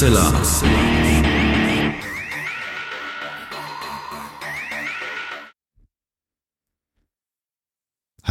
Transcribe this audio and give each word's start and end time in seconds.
Hoaxilla. 0.00 0.89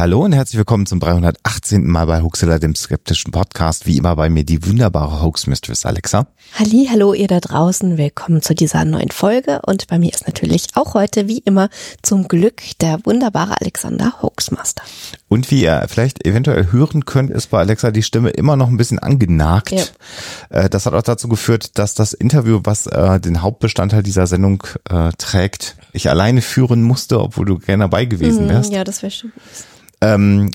Hallo 0.00 0.24
und 0.24 0.32
herzlich 0.32 0.56
willkommen 0.56 0.86
zum 0.86 0.98
318. 0.98 1.86
Mal 1.86 2.06
bei 2.06 2.22
Hoaxilla, 2.22 2.58
dem 2.58 2.74
skeptischen 2.74 3.32
Podcast. 3.32 3.84
Wie 3.84 3.98
immer 3.98 4.16
bei 4.16 4.30
mir 4.30 4.44
die 4.44 4.66
wunderbare 4.66 5.20
Hoax 5.20 5.46
Mistress 5.46 5.84
Alexa. 5.84 6.26
Halli, 6.58 6.88
hallo 6.90 7.12
ihr 7.12 7.28
da 7.28 7.38
draußen. 7.38 7.98
Willkommen 7.98 8.40
zu 8.40 8.54
dieser 8.54 8.86
neuen 8.86 9.10
Folge. 9.10 9.60
Und 9.66 9.88
bei 9.88 9.98
mir 9.98 10.10
ist 10.10 10.26
natürlich 10.26 10.68
auch 10.72 10.94
heute, 10.94 11.28
wie 11.28 11.40
immer, 11.40 11.68
zum 12.00 12.28
Glück 12.28 12.62
der 12.80 13.04
wunderbare 13.04 13.60
Alexander 13.60 14.22
Hoaxmaster. 14.22 14.82
Und 15.28 15.50
wie 15.50 15.64
ihr 15.64 15.84
vielleicht 15.86 16.26
eventuell 16.26 16.72
hören 16.72 17.04
könnt, 17.04 17.30
ist 17.30 17.50
bei 17.50 17.58
Alexa 17.58 17.90
die 17.90 18.02
Stimme 18.02 18.30
immer 18.30 18.56
noch 18.56 18.68
ein 18.68 18.78
bisschen 18.78 19.00
angenagt. 19.00 19.70
Ja. 19.72 19.84
Äh, 20.48 20.70
Das 20.70 20.86
hat 20.86 20.94
auch 20.94 21.02
dazu 21.02 21.28
geführt, 21.28 21.78
dass 21.78 21.94
das 21.94 22.14
Interview, 22.14 22.60
was 22.64 22.86
äh, 22.86 23.20
den 23.20 23.42
Hauptbestandteil 23.42 24.02
dieser 24.02 24.26
Sendung 24.26 24.62
äh, 24.88 25.10
trägt, 25.18 25.76
ich 25.92 26.08
alleine 26.08 26.40
führen 26.40 26.84
musste, 26.84 27.20
obwohl 27.20 27.44
du 27.44 27.58
gerne 27.58 27.84
dabei 27.84 28.06
gewesen 28.06 28.48
wärst. 28.48 28.70
Mhm, 28.70 28.76
Ja, 28.76 28.84
das 28.84 29.02
wäre 29.02 29.10
schön. 29.10 29.32
Ähm, 30.00 30.50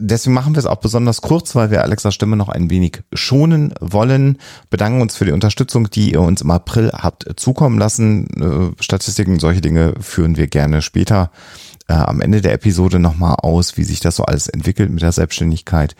deswegen 0.00 0.34
machen 0.34 0.54
wir 0.54 0.58
es 0.58 0.66
auch 0.66 0.76
besonders 0.76 1.22
kurz, 1.22 1.54
weil 1.54 1.70
wir 1.70 1.82
Alexas 1.82 2.14
Stimme 2.14 2.36
noch 2.36 2.48
ein 2.48 2.70
wenig 2.70 3.02
schonen 3.12 3.74
wollen. 3.80 4.38
Bedanken 4.70 5.00
uns 5.00 5.16
für 5.16 5.24
die 5.24 5.32
Unterstützung, 5.32 5.90
die 5.90 6.12
ihr 6.12 6.20
uns 6.20 6.42
im 6.42 6.50
April 6.50 6.90
habt 6.92 7.28
zukommen 7.36 7.78
lassen. 7.78 8.72
Äh, 8.78 8.82
Statistiken, 8.82 9.38
solche 9.38 9.60
Dinge 9.60 9.94
führen 10.00 10.36
wir 10.36 10.46
gerne 10.46 10.82
später 10.82 11.30
äh, 11.88 11.94
am 11.94 12.20
Ende 12.20 12.40
der 12.40 12.52
Episode 12.52 12.98
nochmal 12.98 13.36
aus, 13.42 13.76
wie 13.76 13.84
sich 13.84 14.00
das 14.00 14.16
so 14.16 14.24
alles 14.24 14.48
entwickelt 14.48 14.90
mit 14.90 15.02
der 15.02 15.12
Selbstständigkeit. 15.12 15.94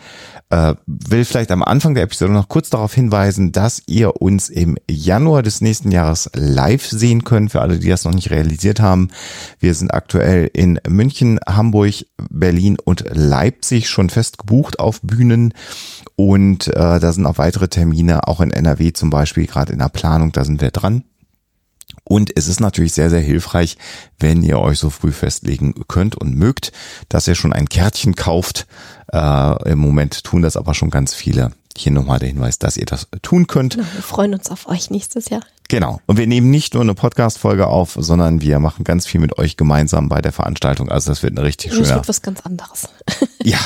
Äh, 0.49 0.75
will 0.85 1.25
vielleicht 1.25 1.51
am 1.51 1.63
Anfang 1.63 1.93
der 1.95 2.03
Episode 2.03 2.31
noch 2.31 2.47
kurz 2.47 2.69
darauf 2.69 2.93
hinweisen, 2.93 3.51
dass 3.51 3.81
ihr 3.87 4.21
uns 4.21 4.49
im 4.49 4.77
Januar 4.89 5.43
des 5.43 5.61
nächsten 5.61 5.91
Jahres 5.91 6.29
live 6.33 6.85
sehen 6.87 7.23
könnt, 7.23 7.51
für 7.51 7.61
alle, 7.61 7.79
die 7.79 7.89
das 7.89 8.05
noch 8.05 8.13
nicht 8.13 8.31
realisiert 8.31 8.79
haben. 8.79 9.09
Wir 9.59 9.73
sind 9.73 9.93
aktuell 9.93 10.49
in 10.53 10.79
München, 10.87 11.39
Hamburg, 11.47 12.05
Berlin 12.29 12.77
und 12.83 13.05
Leipzig 13.09 13.89
schon 13.89 14.09
fest 14.09 14.37
gebucht 14.37 14.79
auf 14.79 15.01
Bühnen. 15.01 15.53
Und 16.15 16.67
äh, 16.67 16.99
da 16.99 17.11
sind 17.11 17.25
auch 17.25 17.37
weitere 17.37 17.67
Termine, 17.67 18.27
auch 18.27 18.39
in 18.39 18.51
NRW 18.51 18.93
zum 18.93 19.09
Beispiel, 19.09 19.47
gerade 19.47 19.73
in 19.73 19.79
der 19.79 19.89
Planung, 19.89 20.31
da 20.31 20.45
sind 20.45 20.61
wir 20.61 20.71
dran. 20.71 21.03
Und 22.13 22.31
es 22.37 22.47
ist 22.47 22.59
natürlich 22.59 22.93
sehr, 22.93 23.09
sehr 23.09 23.21
hilfreich, 23.21 23.75
wenn 24.19 24.43
ihr 24.43 24.59
euch 24.59 24.77
so 24.77 24.91
früh 24.91 25.11
festlegen 25.11 25.73
könnt 25.87 26.15
und 26.15 26.35
mögt, 26.35 26.71
dass 27.09 27.27
ihr 27.27 27.33
schon 27.33 27.53
ein 27.53 27.67
Kärtchen 27.67 28.13
kauft. 28.13 28.67
Äh, 29.11 29.71
Im 29.71 29.79
Moment 29.79 30.23
tun 30.23 30.43
das 30.43 30.55
aber 30.55 30.75
schon 30.75 30.91
ganz 30.91 31.15
viele. 31.15 31.53
Hier 31.75 31.91
nochmal 31.91 32.19
der 32.19 32.29
Hinweis, 32.29 32.59
dass 32.59 32.77
ihr 32.77 32.85
das 32.85 33.07
tun 33.23 33.47
könnt. 33.47 33.77
Genau, 33.77 33.87
wir 33.95 34.03
freuen 34.03 34.35
uns 34.35 34.51
auf 34.51 34.67
euch 34.67 34.91
nächstes 34.91 35.29
Jahr. 35.29 35.41
Genau. 35.69 36.01
Und 36.05 36.17
wir 36.17 36.27
nehmen 36.27 36.51
nicht 36.51 36.75
nur 36.75 36.83
eine 36.83 36.93
Podcast-Folge 36.93 37.65
auf, 37.65 37.97
sondern 37.99 38.41
wir 38.41 38.59
machen 38.59 38.83
ganz 38.83 39.07
viel 39.07 39.19
mit 39.19 39.39
euch 39.39 39.57
gemeinsam 39.57 40.07
bei 40.07 40.21
der 40.21 40.31
Veranstaltung. 40.31 40.89
Also 40.89 41.09
das 41.09 41.23
wird 41.23 41.35
eine 41.35 41.47
richtig 41.47 41.71
Das 41.71 41.79
schöne, 41.79 41.95
wird 41.95 42.07
was 42.07 42.21
ganz 42.21 42.41
anderes. 42.41 42.89
ja, 43.43 43.57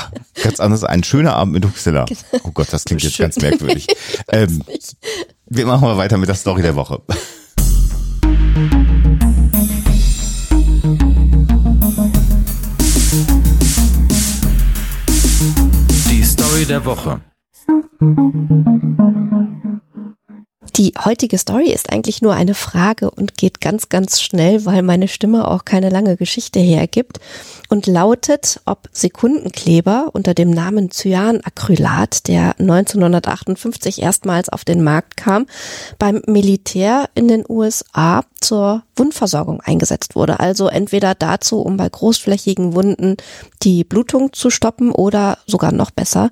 ganz 0.41 0.61
anders. 0.61 0.85
Ein 0.85 1.03
schöner 1.03 1.35
Abend 1.35 1.53
mit 1.53 1.65
Huxilla. 1.65 2.05
Oh 2.43 2.51
Gott, 2.51 2.67
das 2.71 2.85
klingt 2.85 3.03
jetzt 3.03 3.17
ganz 3.17 3.35
merkwürdig. 3.41 3.87
ähm, 4.29 4.63
wir 5.47 5.65
machen 5.65 5.81
mal 5.81 5.97
weiter 5.97 6.17
mit 6.17 6.29
der 6.29 6.35
Story 6.35 6.61
der 6.61 6.75
Woche. 6.75 7.01
Der 16.67 16.83
Woche. 16.83 17.21
Die 20.77 20.93
heutige 21.03 21.39
Story 21.39 21.71
ist 21.71 21.91
eigentlich 21.91 22.21
nur 22.21 22.35
eine 22.35 22.53
Frage 22.53 23.09
und 23.09 23.35
geht 23.35 23.61
ganz, 23.61 23.89
ganz 23.89 24.21
schnell, 24.21 24.63
weil 24.65 24.83
meine 24.83 25.07
Stimme 25.07 25.47
auch 25.47 25.65
keine 25.65 25.89
lange 25.89 26.17
Geschichte 26.17 26.59
hergibt 26.59 27.19
und 27.69 27.87
lautet, 27.87 28.61
ob 28.65 28.87
Sekundenkleber 28.91 30.11
unter 30.13 30.35
dem 30.35 30.51
Namen 30.51 30.91
Cyanacrylat, 30.91 32.27
der 32.27 32.59
1958 32.59 34.03
erstmals 34.03 34.49
auf 34.49 34.65
den 34.65 34.83
Markt 34.83 35.17
kam, 35.17 35.47
beim 35.97 36.21
Militär 36.27 37.09
in 37.15 37.27
den 37.27 37.43
USA 37.49 38.23
zur 38.39 38.83
Wundversorgung 38.95 39.61
eingesetzt 39.61 40.15
wurde. 40.15 40.39
Also 40.39 40.67
entweder 40.67 41.15
dazu, 41.15 41.61
um 41.61 41.77
bei 41.77 41.89
großflächigen 41.89 42.75
Wunden 42.75 43.17
die 43.63 43.83
Blutung 43.83 44.33
zu 44.33 44.49
stoppen 44.49 44.91
oder 44.91 45.39
sogar 45.47 45.71
noch 45.71 45.91
besser 45.91 46.29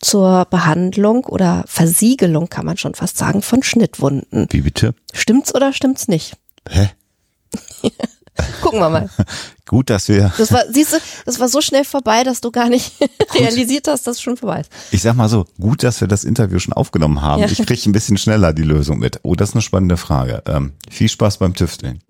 zur 0.00 0.46
Behandlung 0.50 1.24
oder 1.24 1.64
Versiegelung, 1.66 2.48
kann 2.48 2.66
man 2.66 2.76
schon 2.76 2.94
fast 2.94 3.16
sagen, 3.16 3.42
von 3.42 3.62
Schnittwunden. 3.86 4.48
Wie 4.50 4.62
bitte? 4.62 4.94
Stimmt's 5.12 5.54
oder 5.54 5.72
stimmt's 5.72 6.08
nicht? 6.08 6.36
Hä? 6.68 6.90
Gucken 8.60 8.80
wir 8.80 8.90
mal. 8.90 9.08
Gut, 9.66 9.90
dass 9.90 10.08
wir, 10.08 10.32
Das 10.36 10.52
war, 10.52 10.62
siehst 10.70 10.92
du, 10.92 10.96
das 11.24 11.40
war 11.40 11.48
so 11.48 11.60
schnell 11.60 11.84
vorbei, 11.84 12.22
dass 12.22 12.40
du 12.40 12.50
gar 12.50 12.68
nicht 12.68 12.92
realisiert 13.34 13.88
hast, 13.88 14.06
dass 14.06 14.16
es 14.16 14.22
schon 14.22 14.36
vorbei 14.36 14.60
ist. 14.60 14.70
ich 14.92 15.02
sag 15.02 15.16
mal 15.16 15.28
so, 15.28 15.46
gut, 15.60 15.82
dass 15.82 16.00
wir 16.00 16.06
das 16.08 16.22
Interview 16.24 16.58
schon 16.58 16.72
aufgenommen 16.74 17.22
haben. 17.22 17.42
Ja. 17.42 17.48
Ich 17.48 17.64
kriege 17.64 17.82
ein 17.88 17.92
bisschen 17.92 18.18
schneller 18.18 18.52
die 18.52 18.62
Lösung 18.62 18.98
mit. 18.98 19.20
Oh, 19.22 19.34
das 19.34 19.50
ist 19.50 19.54
eine 19.54 19.62
spannende 19.62 19.96
Frage. 19.96 20.42
Ähm, 20.46 20.72
viel 20.90 21.08
Spaß 21.08 21.38
beim 21.38 21.54
Tüfteln. 21.54 22.00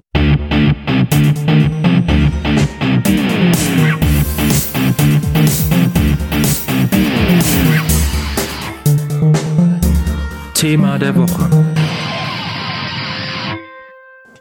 Thema 10.57 10.99
der 10.99 11.15
Woche. 11.15 11.51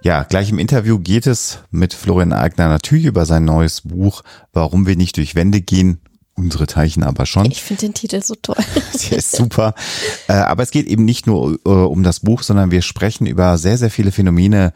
Ja, 0.01 0.23
gleich 0.23 0.49
im 0.49 0.59
Interview 0.59 0.97
geht 0.97 1.27
es 1.27 1.59
mit 1.71 1.93
Florian 1.93 2.31
Eigner 2.31 2.69
natürlich 2.69 3.03
über 3.03 3.25
sein 3.25 3.43
neues 3.43 3.81
Buch, 3.81 4.21
Warum 4.53 4.87
wir 4.87 4.95
nicht 4.95 5.17
durch 5.17 5.35
Wände 5.35 5.59
gehen. 5.59 5.99
Unsere 6.35 6.67
Teilchen 6.67 7.03
aber 7.03 7.25
schon. 7.25 7.45
Ich 7.47 7.61
finde 7.61 7.81
den 7.81 7.93
Titel 7.93 8.23
so 8.23 8.35
toll. 8.35 8.55
Der 9.09 9.17
ist 9.17 9.35
super. 9.35 9.73
Äh, 10.29 10.33
aber 10.33 10.63
es 10.63 10.71
geht 10.71 10.87
eben 10.87 11.03
nicht 11.03 11.27
nur 11.27 11.59
äh, 11.65 11.69
um 11.69 12.01
das 12.01 12.21
Buch, 12.21 12.43
sondern 12.43 12.71
wir 12.71 12.81
sprechen 12.81 13.25
über 13.25 13.57
sehr, 13.57 13.77
sehr 13.77 13.89
viele 13.89 14.13
Phänomene 14.13 14.71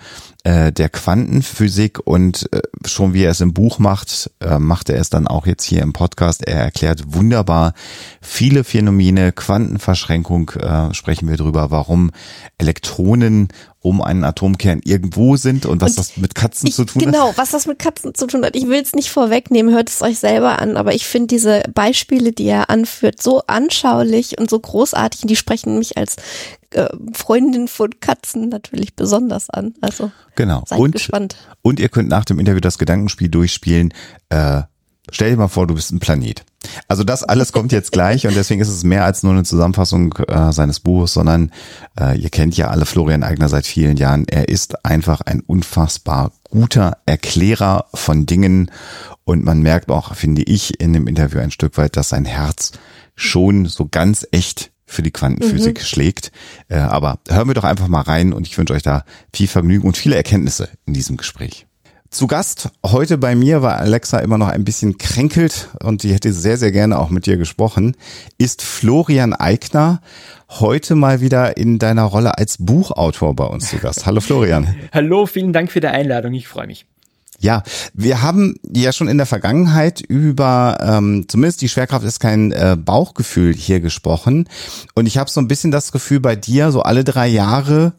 äh, 0.49 0.71
der 0.71 0.89
Quantenphysik 0.89 1.99
und 1.99 2.51
äh, 2.51 2.61
schon 2.87 3.13
wie 3.13 3.23
er 3.23 3.31
es 3.31 3.41
im 3.41 3.53
Buch 3.53 3.77
macht, 3.77 4.31
äh, 4.39 4.57
macht 4.57 4.89
er 4.89 4.99
es 4.99 5.11
dann 5.11 5.27
auch 5.27 5.45
jetzt 5.45 5.63
hier 5.63 5.83
im 5.83 5.93
Podcast. 5.93 6.43
Er 6.47 6.61
erklärt 6.61 7.13
wunderbar 7.13 7.73
viele 8.19 8.63
Phänomene, 8.63 9.31
Quantenverschränkung 9.31 10.49
äh, 10.59 10.93
sprechen 10.95 11.29
wir 11.29 11.37
drüber, 11.37 11.69
warum 11.69 12.09
Elektronen 12.57 13.49
um 13.81 14.01
einen 14.01 14.23
Atomkern 14.23 14.81
irgendwo 14.83 15.37
sind 15.37 15.65
und 15.65 15.81
was 15.81 15.91
Und 15.91 15.97
das 15.99 16.17
mit 16.17 16.35
Katzen 16.35 16.67
Ich, 16.67 16.75
zu 16.75 16.83
tun 16.83 17.01
hat. 17.01 17.13
genau, 17.13 17.33
was 17.35 17.51
das 17.51 17.65
mit 17.65 17.79
Katzen 17.79 18.13
zu 18.13 18.27
tun 18.27 18.43
hat. 18.43 18.55
Ich 18.55 18.67
will 18.67 18.81
es 18.81 18.93
nicht 18.93 19.09
vorwegnehmen, 19.09 19.73
hört 19.73 19.89
es 19.89 20.01
euch 20.01 20.19
selber 20.19 20.59
an, 20.59 20.75
aber 20.75 20.93
ich 20.95 21.05
finde 21.05 21.27
diese 21.27 21.63
Beispiele, 21.73 22.33
die 22.33 22.47
er 22.47 22.69
anführt, 22.69 23.21
so 23.21 23.43
anschaulich 23.47 24.37
und 24.37 24.49
so 24.49 24.59
großartig 24.59 25.21
und 25.21 25.29
die 25.29 25.37
sprechen 25.37 25.77
mich 25.77 25.97
als 25.97 26.17
äh, 26.71 26.87
Freundin 27.13 27.67
von 27.67 27.99
Katzen 27.99 28.49
natürlich 28.49 28.95
besonders 28.95 29.49
an. 29.49 29.73
Also 29.81 30.11
Genau. 30.35 30.63
seid 30.67 30.79
und, 30.79 30.91
gespannt. 30.91 31.35
und 31.61 31.79
ihr 31.79 31.89
könnt 31.89 32.09
nach 32.09 32.25
dem 32.25 32.39
Interview 32.39 32.61
das 32.61 32.77
Gedankenspiel 32.77 33.29
durchspielen. 33.29 33.93
Äh, 34.29 34.61
stell 35.11 35.31
dir 35.31 35.37
mal 35.37 35.47
vor, 35.47 35.67
du 35.67 35.75
bist 35.75 35.91
ein 35.91 35.99
Planet. 35.99 36.43
Also 36.87 37.03
das 37.03 37.23
alles 37.23 37.51
kommt 37.53 37.71
jetzt 37.71 37.91
gleich 37.93 38.27
und 38.27 38.35
deswegen 38.35 38.61
ist 38.61 38.67
es 38.67 38.83
mehr 38.83 39.05
als 39.05 39.23
nur 39.23 39.31
eine 39.31 39.43
Zusammenfassung 39.43 40.13
äh, 40.27 40.51
seines 40.51 40.81
Buches, 40.81 41.13
sondern 41.13 41.51
äh, 41.99 42.17
ihr 42.19 42.29
kennt 42.29 42.57
ja 42.57 42.67
alle 42.67 42.85
Florian 42.85 43.23
Eigner 43.23 43.47
seit 43.47 43.65
vielen 43.65 43.95
Jahren. 43.97 44.27
Er 44.27 44.49
ist 44.49 44.85
einfach 44.85 45.21
ein 45.21 45.39
unfassbar 45.39 46.31
guter 46.43 46.97
Erklärer 47.05 47.85
von 47.93 48.25
Dingen 48.25 48.71
und 49.23 49.43
man 49.45 49.61
merkt 49.61 49.89
auch, 49.89 50.15
finde 50.15 50.43
ich, 50.43 50.79
in 50.81 50.91
dem 50.93 51.07
Interview 51.07 51.39
ein 51.39 51.51
Stück 51.51 51.77
weit, 51.77 51.95
dass 51.95 52.09
sein 52.09 52.25
Herz 52.25 52.73
schon 53.15 53.65
so 53.65 53.87
ganz 53.89 54.27
echt 54.31 54.71
für 54.89 55.03
die 55.03 55.11
Quantenphysik 55.11 55.81
schlägt. 55.81 56.31
Äh, 56.67 56.77
aber 56.77 57.19
hören 57.29 57.47
wir 57.47 57.53
doch 57.53 57.63
einfach 57.63 57.87
mal 57.87 58.01
rein 58.01 58.33
und 58.33 58.47
ich 58.47 58.57
wünsche 58.57 58.73
euch 58.73 58.83
da 58.83 59.03
viel 59.33 59.47
Vergnügen 59.47 59.87
und 59.87 59.97
viele 59.97 60.15
Erkenntnisse 60.15 60.69
in 60.85 60.93
diesem 60.93 61.17
Gespräch. 61.17 61.65
Zu 62.09 62.25
Gast 62.25 62.71
heute 62.83 63.19
bei 63.19 63.35
mir 63.35 63.61
war 63.61 63.77
Alexa 63.77 64.17
immer 64.17 64.39
noch 64.39 64.47
ein 64.47 64.65
bisschen 64.65 64.97
kränkelt 64.97 65.69
und 65.83 66.01
die 66.01 66.11
hätte 66.11 66.33
sehr, 66.33 66.57
sehr 66.57 66.71
gerne 66.71 66.97
auch 66.97 67.11
mit 67.11 67.27
dir 67.27 67.37
gesprochen, 67.37 67.95
ist 68.39 68.63
Florian 68.63 69.33
Eigner 69.33 70.01
heute 70.49 70.95
mal 70.95 71.21
wieder 71.21 71.57
in 71.57 71.77
deiner 71.77 72.05
Rolle 72.05 72.39
als 72.39 72.57
Buchautor 72.57 73.35
bei 73.35 73.45
uns 73.45 73.69
zu 73.69 73.77
Gast. 73.77 74.07
Hallo 74.07 74.21
Florian. 74.21 74.75
Hallo, 74.91 75.27
vielen 75.27 75.53
Dank 75.53 75.71
für 75.71 75.81
die 75.81 75.87
Einladung. 75.87 76.33
Ich 76.33 76.47
freue 76.47 76.65
mich. 76.65 76.87
Ja, 77.39 77.63
wir 77.93 78.21
haben 78.21 78.55
ja 78.71 78.91
schon 78.91 79.07
in 79.07 79.17
der 79.17 79.25
Vergangenheit 79.25 80.01
über, 80.01 80.77
ähm, 80.81 81.25
zumindest 81.27 81.61
die 81.61 81.69
Schwerkraft 81.69 82.05
ist 82.05 82.19
kein 82.19 82.51
äh, 82.51 82.77
Bauchgefühl 82.77 83.53
hier 83.53 83.79
gesprochen. 83.79 84.47
Und 84.93 85.05
ich 85.05 85.17
habe 85.17 85.29
so 85.29 85.39
ein 85.39 85.47
bisschen 85.47 85.71
das 85.71 85.91
Gefühl 85.91 86.19
bei 86.19 86.35
dir, 86.35 86.71
so 86.71 86.81
alle 86.81 87.03
drei 87.03 87.27
Jahre 87.27 87.93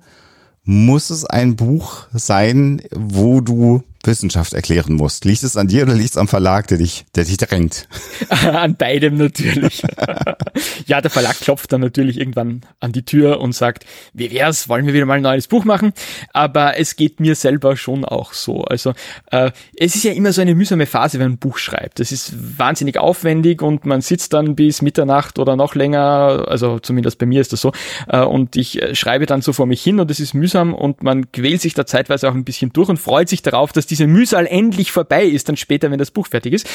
muss 0.64 1.10
es 1.10 1.24
ein 1.24 1.56
Buch 1.56 2.06
sein, 2.12 2.82
wo 2.94 3.40
du 3.40 3.82
Wissenschaft 4.04 4.54
erklären 4.54 4.94
musst? 4.94 5.24
Liegt 5.24 5.42
es 5.42 5.56
an 5.56 5.68
dir 5.68 5.82
oder 5.82 5.94
liegt 5.94 6.10
es 6.10 6.16
am 6.16 6.28
Verlag, 6.28 6.68
der 6.68 6.78
dich, 6.78 7.04
der 7.14 7.24
dich 7.24 7.36
drängt? 7.36 7.88
an 8.30 8.76
beidem 8.76 9.16
natürlich. 9.16 9.82
ja, 10.86 11.00
der 11.00 11.10
Verlag 11.10 11.38
klopft 11.40 11.72
dann 11.72 11.80
natürlich 11.80 12.18
irgendwann 12.18 12.62
an 12.80 12.92
die 12.92 13.04
Tür 13.04 13.40
und 13.40 13.54
sagt, 13.54 13.84
wie 14.12 14.30
wär's, 14.30 14.68
wollen 14.68 14.86
wir 14.86 14.94
wieder 14.94 15.06
mal 15.06 15.14
ein 15.14 15.22
neues 15.22 15.48
Buch 15.48 15.64
machen? 15.64 15.92
Aber 16.32 16.78
es 16.78 16.96
geht 16.96 17.20
mir 17.20 17.34
selber 17.34 17.76
schon 17.76 18.04
auch 18.04 18.32
so. 18.32 18.64
Also 18.64 18.94
äh, 19.30 19.50
es 19.76 19.94
ist 19.94 20.04
ja 20.04 20.12
immer 20.12 20.32
so 20.32 20.40
eine 20.40 20.54
mühsame 20.54 20.86
Phase, 20.86 21.18
wenn 21.18 21.26
man 21.26 21.32
ein 21.34 21.38
Buch 21.38 21.58
schreibt. 21.58 22.00
Das 22.00 22.12
ist 22.12 22.58
wahnsinnig 22.58 22.98
aufwendig 22.98 23.62
und 23.62 23.84
man 23.84 24.00
sitzt 24.00 24.32
dann 24.32 24.56
bis 24.56 24.82
Mitternacht 24.82 25.38
oder 25.38 25.56
noch 25.56 25.74
länger, 25.74 26.46
also 26.48 26.78
zumindest 26.78 27.18
bei 27.18 27.26
mir 27.26 27.40
ist 27.40 27.52
das 27.52 27.60
so, 27.60 27.72
äh, 28.08 28.20
und 28.20 28.56
ich 28.56 28.80
äh, 28.80 28.94
schreibe 28.94 29.26
dann 29.26 29.42
so 29.42 29.52
vor 29.52 29.66
mich 29.66 29.82
hin 29.82 30.00
und 30.00 30.10
es 30.10 30.20
ist 30.20 30.34
mühsam 30.34 30.72
und 30.74 31.02
man 31.02 31.30
quält 31.32 31.60
sich 31.60 31.74
da 31.74 31.84
zeitweise 31.84 32.28
auch 32.28 32.34
ein 32.34 32.44
bisschen 32.44 32.72
durch 32.72 32.88
und 32.88 32.96
freut 32.96 33.28
sich 33.28 33.42
darauf, 33.42 33.72
dass 33.72 33.89
diese 33.90 34.06
Mühsal 34.06 34.46
endlich 34.46 34.92
vorbei 34.92 35.24
ist, 35.24 35.48
dann 35.48 35.56
später, 35.56 35.90
wenn 35.90 35.98
das 35.98 36.10
Buch 36.10 36.28
fertig 36.28 36.54
ist. 36.54 36.68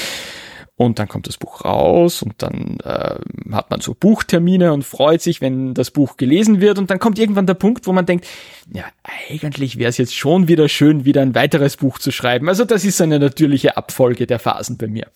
Und 0.77 0.99
dann 0.99 1.07
kommt 1.07 1.27
das 1.27 1.37
Buch 1.37 1.63
raus 1.63 2.21
und 2.21 2.33
dann 2.39 2.77
äh, 2.83 3.15
hat 3.53 3.71
man 3.71 3.79
so 3.79 3.93
Buchtermine 3.93 4.73
und 4.73 4.83
freut 4.83 5.21
sich, 5.21 5.39
wenn 5.39 5.73
das 5.73 5.89
Buch 5.89 6.17
gelesen 6.17 6.59
wird. 6.59 6.77
Und 6.77 6.89
dann 6.89 6.99
kommt 6.99 7.17
irgendwann 7.17 7.47
der 7.47 7.53
Punkt, 7.53 7.87
wo 7.87 7.93
man 7.93 8.05
denkt, 8.05 8.27
ja, 8.73 8.83
eigentlich 9.29 9.79
wäre 9.79 9.89
es 9.89 9.97
jetzt 9.97 10.15
schon 10.15 10.49
wieder 10.49 10.67
schön, 10.67 11.05
wieder 11.05 11.21
ein 11.21 11.33
weiteres 11.33 11.77
Buch 11.77 11.97
zu 11.97 12.11
schreiben. 12.11 12.49
Also 12.49 12.65
das 12.65 12.83
ist 12.83 12.99
eine 12.99 13.19
natürliche 13.19 13.77
Abfolge 13.77 14.27
der 14.27 14.37
Phasen 14.37 14.77
bei 14.77 14.87
mir. 14.87 15.07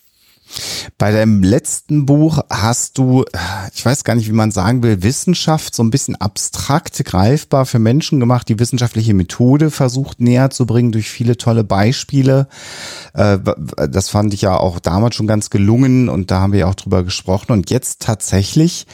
Bei 0.97 1.11
deinem 1.11 1.43
letzten 1.43 2.05
Buch 2.05 2.39
hast 2.49 2.97
du, 2.97 3.25
ich 3.73 3.85
weiß 3.85 4.03
gar 4.03 4.15
nicht, 4.15 4.27
wie 4.27 4.33
man 4.33 4.51
sagen 4.51 4.83
will, 4.83 5.03
Wissenschaft 5.03 5.75
so 5.75 5.83
ein 5.83 5.91
bisschen 5.91 6.15
abstrakt 6.15 7.03
greifbar 7.05 7.65
für 7.65 7.79
Menschen 7.79 8.19
gemacht, 8.19 8.49
die 8.49 8.59
wissenschaftliche 8.59 9.13
Methode 9.13 9.71
versucht 9.71 10.19
näher 10.19 10.49
zu 10.49 10.65
bringen 10.65 10.91
durch 10.91 11.09
viele 11.09 11.37
tolle 11.37 11.63
Beispiele. 11.63 12.47
Äh, 13.13 13.39
das 13.89 14.09
fand 14.09 14.33
ich 14.33 14.41
ja 14.41 14.57
auch 14.57 14.79
damals 14.79 15.15
schon 15.15 15.27
ganz 15.27 15.49
gelungen 15.49 16.09
und 16.09 16.31
da 16.31 16.41
haben 16.41 16.53
wir 16.53 16.61
ja 16.61 16.67
auch 16.67 16.75
drüber 16.75 17.03
gesprochen. 17.03 17.51
Und 17.51 17.69
jetzt 17.69 18.01
tatsächlich 18.01 18.87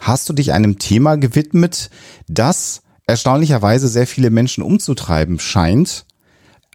hast 0.00 0.28
du 0.28 0.32
dich 0.32 0.52
einem 0.52 0.78
Thema 0.78 1.16
gewidmet, 1.16 1.90
das 2.28 2.82
erstaunlicherweise 3.06 3.88
sehr 3.88 4.06
viele 4.06 4.30
Menschen 4.30 4.64
umzutreiben 4.64 5.38
scheint 5.38 6.06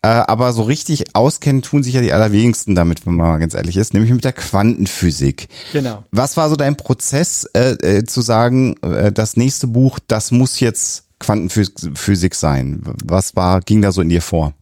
äh, 0.02 0.08
aber 0.08 0.54
so 0.54 0.64
richtig 0.64 1.16
auskennen 1.16 1.62
tun 1.62 1.84
sich 1.84 1.94
ja 1.94 2.02
die 2.02 2.14
allerwenigsten 2.14 2.76
damit, 2.76 3.06
wenn 3.06 3.16
man 3.16 3.28
mal 3.28 3.38
ganz 3.40 3.54
ehrlich 3.54 3.78
ist, 3.78 3.94
nämlich 3.94 4.12
mit 4.12 4.24
der 4.24 4.34
Quantenphysik. 4.34 5.48
Genau. 5.74 6.04
Was 6.12 6.38
war 6.38 6.50
so 6.50 6.56
dein 6.56 6.78
Prozess 6.78 7.46
äh, 7.54 7.72
äh, 7.82 8.04
zu 8.06 8.22
sagen, 8.22 8.76
äh, 8.82 9.12
das 9.12 9.38
nächste 9.38 9.68
Buch, 9.68 10.00
das 10.08 10.32
muss 10.32 10.60
jetzt 10.60 11.06
Quantenphysik 11.20 12.36
sein? 12.36 12.82
Was 13.04 13.36
war, 13.36 13.62
ging 13.62 13.82
da 13.82 13.92
so 13.92 14.02
in 14.02 14.10
dir 14.10 14.22
vor? 14.22 14.54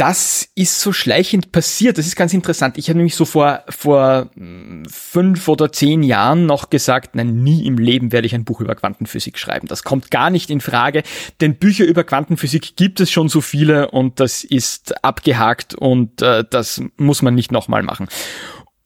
Das 0.00 0.48
ist 0.54 0.80
so 0.80 0.94
schleichend 0.94 1.52
passiert. 1.52 1.98
Das 1.98 2.06
ist 2.06 2.16
ganz 2.16 2.32
interessant. 2.32 2.78
Ich 2.78 2.88
habe 2.88 2.96
nämlich 2.96 3.14
so 3.14 3.26
vor, 3.26 3.64
vor 3.68 4.30
hm, 4.34 4.86
fünf 4.88 5.46
oder 5.46 5.72
zehn 5.72 6.02
Jahren 6.02 6.46
noch 6.46 6.70
gesagt, 6.70 7.16
nein, 7.16 7.42
nie 7.42 7.66
im 7.66 7.76
Leben 7.76 8.10
werde 8.10 8.26
ich 8.26 8.34
ein 8.34 8.46
Buch 8.46 8.62
über 8.62 8.74
Quantenphysik 8.74 9.36
schreiben. 9.36 9.68
Das 9.68 9.84
kommt 9.84 10.10
gar 10.10 10.30
nicht 10.30 10.48
in 10.48 10.62
Frage, 10.62 11.02
denn 11.42 11.56
Bücher 11.56 11.84
über 11.84 12.02
Quantenphysik 12.02 12.76
gibt 12.76 12.98
es 13.00 13.10
schon 13.10 13.28
so 13.28 13.42
viele 13.42 13.90
und 13.90 14.20
das 14.20 14.42
ist 14.42 15.04
abgehakt 15.04 15.74
und 15.74 16.22
äh, 16.22 16.44
das 16.48 16.80
muss 16.96 17.20
man 17.20 17.34
nicht 17.34 17.52
nochmal 17.52 17.82
machen. 17.82 18.08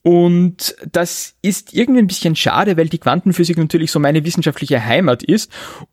Und 0.03 0.75
das 0.91 1.37
ist 1.43 1.75
irgendwie 1.75 2.01
ein 2.01 2.09
bisschen 2.09 2.35
schade, 2.35 2.77
weil 2.77 2.89
die 2.89 2.99
Quantenphysik 2.99 3.57
natürlich 3.57 3.93
so 3.93 4.01
meine 4.01 4.25
wissenschaftliche 4.25 4.85
Heimat 4.85 5.23
ist 5.23 5.51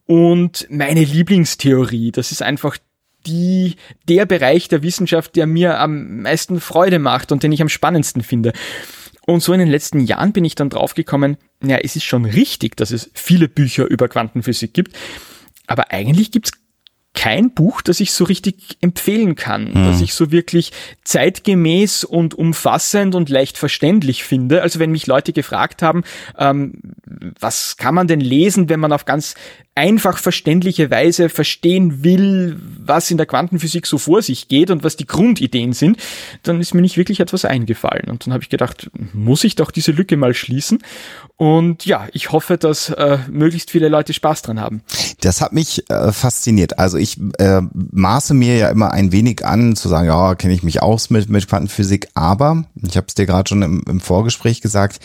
und 0.08 0.66
meine 0.72 1.04
Lieblingstheorie. 1.04 2.12
Das 2.12 2.32
ist 2.32 2.42
einfach 2.42 2.78
die, 3.26 3.76
der 4.08 4.26
Bereich 4.26 4.68
der 4.68 4.84
Wissenschaft, 4.84 5.36
der 5.36 5.48
mir 5.48 5.80
am 5.80 6.22
meisten 6.22 6.60
Freude 6.60 7.00
macht 7.00 7.32
und 7.32 7.44
den 7.44 7.52
ich 7.52 7.62
am 7.62 7.70
spannendsten 7.70 8.24
finde. 8.24 8.54
Und 9.26 9.42
so 9.44 9.54
in 9.54 9.60
den 9.60 9.70
letzten 9.70 10.00
Jahren 10.00 10.34
bin 10.34 10.46
ich 10.46 10.56
dann 10.56 10.70
draufgekommen, 10.70 11.38
ja, 11.64 11.78
es 11.78 11.96
ist 11.96 12.06
schon 12.06 12.26
richtig, 12.26 12.76
dass 12.76 12.92
es 12.92 13.12
viele 13.14 13.48
Bücher 13.48 13.86
über 13.86 14.08
Quantenphysik 14.08 14.74
gibt, 14.74 14.96
aber 15.68 15.92
eigentlich 15.92 16.32
gibt's 16.32 16.52
kein 17.14 17.54
Buch, 17.54 17.82
das 17.82 18.00
ich 18.00 18.14
so 18.14 18.24
richtig 18.24 18.78
empfehlen 18.80 19.36
kann, 19.36 19.72
mhm. 19.74 19.86
das 19.86 20.02
ich 20.02 20.14
so 20.14 20.32
wirklich 20.32 20.72
zeitgemäß 21.04 22.06
und 22.06 22.34
umfassend 22.34 23.16
und 23.16 23.30
leicht 23.30 23.58
verständlich 23.58 24.24
finde. 24.24 24.62
Also 24.62 24.80
wenn 24.80 24.92
mich 24.92 25.08
Leute 25.08 25.34
gefragt 25.34 25.82
haben, 25.82 26.04
ähm, 26.38 26.80
was 27.40 27.76
kann 27.76 27.96
man 27.96 28.08
denn 28.08 28.22
lesen, 28.22 28.70
wenn 28.70 28.80
man 28.80 28.94
auf 28.94 29.04
ganz 29.04 29.36
einfach 29.74 30.18
verständliche 30.18 30.92
Weise 30.92 31.30
verstehen 31.30 32.04
will, 32.04 32.60
was 32.84 33.10
in 33.10 33.16
der 33.16 33.26
Quantenphysik 33.26 33.88
so 33.88 33.98
vor 33.98 34.22
sich 34.22 34.50
geht 34.50 34.70
und 34.70 34.84
was 34.84 34.98
die 34.98 35.06
Grundideen 35.06 35.72
sind, 35.72 35.98
dann 36.44 36.60
ist 36.60 36.74
mir 36.74 36.82
nicht 36.82 36.98
wirklich 36.98 37.22
etwas 37.22 37.46
eingefallen. 37.46 38.10
Und 38.10 38.26
dann 38.26 38.34
habe 38.34 38.44
ich 38.44 38.50
gedacht, 38.50 38.92
muss 39.14 39.46
ich 39.46 39.56
doch 39.56 39.72
diese 39.72 39.94
Lücke 39.94 40.18
mal 40.18 40.34
schließen? 40.34 40.80
Und 41.38 41.86
ja, 41.86 42.08
ich 42.12 42.34
hoffe, 42.34 42.58
dass 42.58 42.90
äh, 42.90 43.20
möglichst 43.30 43.72
viele 43.72 43.88
Leute 43.88 44.14
Spaß 44.14 44.42
dran 44.42 44.60
haben. 44.60 44.84
Das 45.22 45.40
hat 45.40 45.54
mich 45.54 45.90
äh, 45.90 46.12
fasziniert. 46.12 46.78
Also 46.78 46.98
ich 46.98 47.18
äh, 47.38 47.62
maße 47.72 48.34
mir 48.34 48.58
ja 48.58 48.70
immer 48.70 48.92
ein 48.92 49.14
wenig 49.14 49.46
an, 49.46 49.78
zu 49.78 49.88
sagen, 49.88 50.08
ja, 50.08 50.36
kenne 50.36 50.54
ich 50.54 50.64
mich 50.64 50.82
aus 50.82 51.10
mit, 51.10 51.30
mit 51.30 51.48
Quantenphysik, 51.48 52.10
aber 52.14 52.66
ich 52.76 52.98
habe 52.98 53.08
es 53.08 53.16
dir 53.16 53.26
gerade 53.26 53.48
schon 53.48 53.62
im, 53.62 53.84
im 53.88 54.02
Vorgespräch 54.02 54.60
gesagt, 54.60 55.00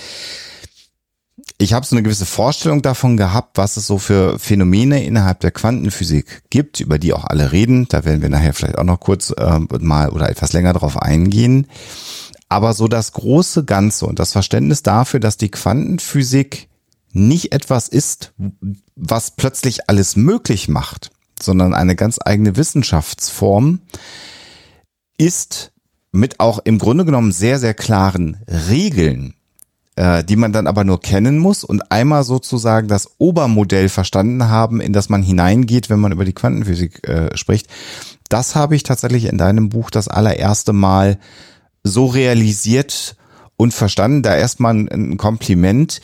ich 1.58 1.72
habe 1.72 1.86
so 1.86 1.96
eine 1.96 2.02
gewisse 2.02 2.26
Vorstellung 2.26 2.82
davon 2.82 3.16
gehabt, 3.16 3.56
was 3.56 3.76
es 3.76 3.86
so 3.86 3.98
für 3.98 4.38
Phänomene 4.38 5.04
innerhalb 5.04 5.40
der 5.40 5.50
Quantenphysik 5.50 6.42
gibt, 6.50 6.80
über 6.80 6.98
die 6.98 7.14
auch 7.14 7.24
alle 7.24 7.52
reden. 7.52 7.86
Da 7.88 8.04
werden 8.04 8.20
wir 8.20 8.28
nachher 8.28 8.52
vielleicht 8.52 8.76
auch 8.76 8.84
noch 8.84 9.00
kurz 9.00 9.30
äh, 9.30 9.60
mal 9.78 10.10
oder 10.10 10.28
etwas 10.28 10.52
länger 10.52 10.74
drauf 10.74 11.00
eingehen. 11.00 11.66
Aber 12.48 12.74
so 12.74 12.88
das 12.88 13.12
große 13.12 13.64
Ganze 13.64 14.06
und 14.06 14.18
das 14.18 14.32
Verständnis 14.32 14.82
dafür, 14.82 15.18
dass 15.18 15.38
die 15.38 15.50
Quantenphysik 15.50 16.68
nicht 17.12 17.52
etwas 17.52 17.88
ist, 17.88 18.34
was 18.94 19.30
plötzlich 19.30 19.88
alles 19.88 20.14
möglich 20.14 20.68
macht, 20.68 21.10
sondern 21.40 21.74
eine 21.74 21.96
ganz 21.96 22.18
eigene 22.22 22.56
Wissenschaftsform, 22.56 23.80
ist 25.16 25.72
mit 26.12 26.38
auch 26.38 26.58
im 26.64 26.78
Grunde 26.78 27.06
genommen 27.06 27.32
sehr, 27.32 27.58
sehr 27.58 27.74
klaren 27.74 28.44
Regeln 28.68 29.35
äh, 29.96 30.22
die 30.22 30.36
man 30.36 30.52
dann 30.52 30.66
aber 30.66 30.84
nur 30.84 31.00
kennen 31.00 31.38
muss 31.38 31.64
und 31.64 31.90
einmal 31.90 32.22
sozusagen 32.22 32.86
das 32.86 33.10
Obermodell 33.18 33.88
verstanden 33.88 34.48
haben, 34.48 34.80
in 34.80 34.92
das 34.92 35.08
man 35.08 35.22
hineingeht, 35.22 35.90
wenn 35.90 36.00
man 36.00 36.12
über 36.12 36.24
die 36.24 36.34
Quantenphysik 36.34 37.06
äh, 37.08 37.36
spricht. 37.36 37.68
Das 38.28 38.54
habe 38.54 38.76
ich 38.76 38.82
tatsächlich 38.82 39.24
in 39.24 39.38
deinem 39.38 39.68
Buch 39.68 39.90
das 39.90 40.08
allererste 40.08 40.72
Mal 40.72 41.18
so 41.82 42.06
realisiert 42.06 43.16
und 43.56 43.72
verstanden. 43.72 44.22
Da 44.22 44.36
erstmal 44.36 44.74
ein 44.74 45.16
Kompliment, 45.16 46.00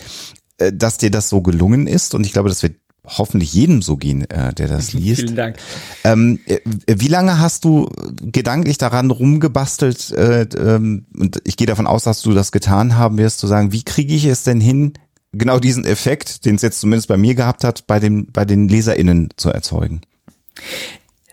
äh, 0.58 0.72
dass 0.72 0.98
dir 0.98 1.10
das 1.10 1.28
so 1.28 1.42
gelungen 1.42 1.86
ist. 1.86 2.14
Und 2.14 2.24
ich 2.24 2.32
glaube, 2.32 2.48
das 2.48 2.62
wird 2.62 2.76
hoffentlich 3.04 3.52
jedem 3.52 3.82
so 3.82 3.96
gehen, 3.96 4.28
äh, 4.30 4.52
der 4.54 4.68
das 4.68 4.92
liest. 4.92 5.22
Vielen 5.22 5.36
Dank. 5.36 5.56
Ähm, 6.04 6.38
äh, 6.46 6.60
wie 6.86 7.08
lange 7.08 7.38
hast 7.38 7.64
du 7.64 7.88
gedanklich 8.20 8.78
daran 8.78 9.10
rumgebastelt? 9.10 10.10
Äh, 10.12 10.42
ähm, 10.56 11.06
und 11.16 11.40
ich 11.44 11.56
gehe 11.56 11.66
davon 11.66 11.86
aus, 11.86 12.04
dass 12.04 12.22
du 12.22 12.32
das 12.32 12.52
getan 12.52 12.96
haben 12.96 13.18
wirst, 13.18 13.38
zu 13.38 13.46
sagen, 13.46 13.72
wie 13.72 13.82
kriege 13.82 14.14
ich 14.14 14.24
es 14.24 14.44
denn 14.44 14.60
hin, 14.60 14.94
genau 15.32 15.58
diesen 15.58 15.84
Effekt, 15.84 16.44
den 16.44 16.56
es 16.56 16.62
jetzt 16.62 16.80
zumindest 16.80 17.08
bei 17.08 17.16
mir 17.16 17.34
gehabt 17.34 17.64
hat, 17.64 17.86
bei 17.86 17.98
den, 17.98 18.30
bei 18.30 18.44
den 18.44 18.68
LeserInnen 18.68 19.30
zu 19.36 19.50
erzeugen? 19.50 20.02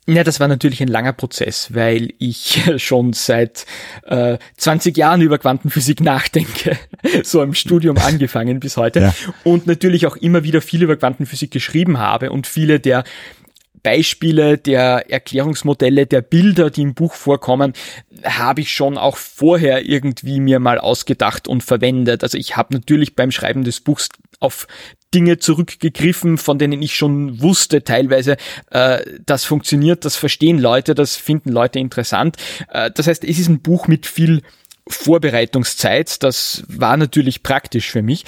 Ja, 0.10 0.24
das 0.24 0.40
war 0.40 0.48
natürlich 0.48 0.82
ein 0.82 0.88
langer 0.88 1.14
Prozess, 1.14 1.74
weil 1.74 2.14
ich 2.18 2.62
schon 2.78 3.14
seit 3.14 3.66
äh, 4.08 4.38
20 4.58 4.98
Jahren 4.98 5.22
über 5.22 5.38
Quantenphysik 5.38 6.02
nachdenke, 6.02 6.78
so 7.24 7.44
im 7.44 7.54
Studium 7.54 7.98
angefangen 7.98 8.60
bis 8.60 8.76
heute 8.76 9.00
ja. 9.02 9.16
und 9.44 9.68
natürlich 9.68 10.08
auch 10.08 10.16
immer 10.16 10.44
wieder 10.44 10.62
viel 10.62 10.82
über 10.82 10.98
Quantenphysik 10.98 11.52
geschrieben 11.52 12.00
habe 12.00 12.32
und 12.32 12.48
viele 12.48 12.80
der 12.80 13.04
Beispiele 13.84 14.58
der 14.58 15.10
Erklärungsmodelle, 15.10 16.06
der 16.06 16.22
Bilder, 16.22 16.70
die 16.70 16.82
im 16.82 16.96
Buch 16.96 17.14
vorkommen, 17.14 17.74
habe 18.24 18.62
ich 18.62 18.72
schon 18.72 18.98
auch 18.98 19.16
vorher 19.16 19.88
irgendwie 19.88 20.40
mir 20.40 20.60
mal 20.60 20.80
ausgedacht 20.80 21.48
und 21.48 21.64
verwendet. 21.64 22.24
Also 22.24 22.38
ich 22.38 22.58
habe 22.58 22.74
natürlich 22.74 23.16
beim 23.16 23.32
Schreiben 23.32 23.64
des 23.64 23.80
Buchs 23.80 24.10
auf 24.40 24.68
Dinge 25.14 25.40
zurückgegriffen, 25.40 26.38
von 26.38 26.60
denen 26.60 26.82
ich 26.82 26.96
schon 26.96 27.42
wusste 27.42 27.84
teilweise, 27.84 28.38
äh, 28.72 29.04
das 29.26 29.46
funktioniert, 29.46 30.06
das 30.06 30.16
verstehen 30.16 30.60
Leute, 30.60 30.96
das 30.96 31.16
finden 31.16 31.50
Leute 31.50 31.80
interessant. 31.80 32.38
Äh, 32.70 32.92
das 32.92 33.08
heißt, 33.08 33.24
es 33.24 33.40
ist 33.40 33.50
ein 33.50 33.62
Buch 33.62 33.88
mit 33.88 34.06
viel 34.06 34.42
Vorbereitungszeit. 34.90 36.24
Das 36.24 36.64
war 36.68 36.98
natürlich 36.98 37.44
praktisch 37.44 37.92
für 37.92 38.02
mich. 38.02 38.26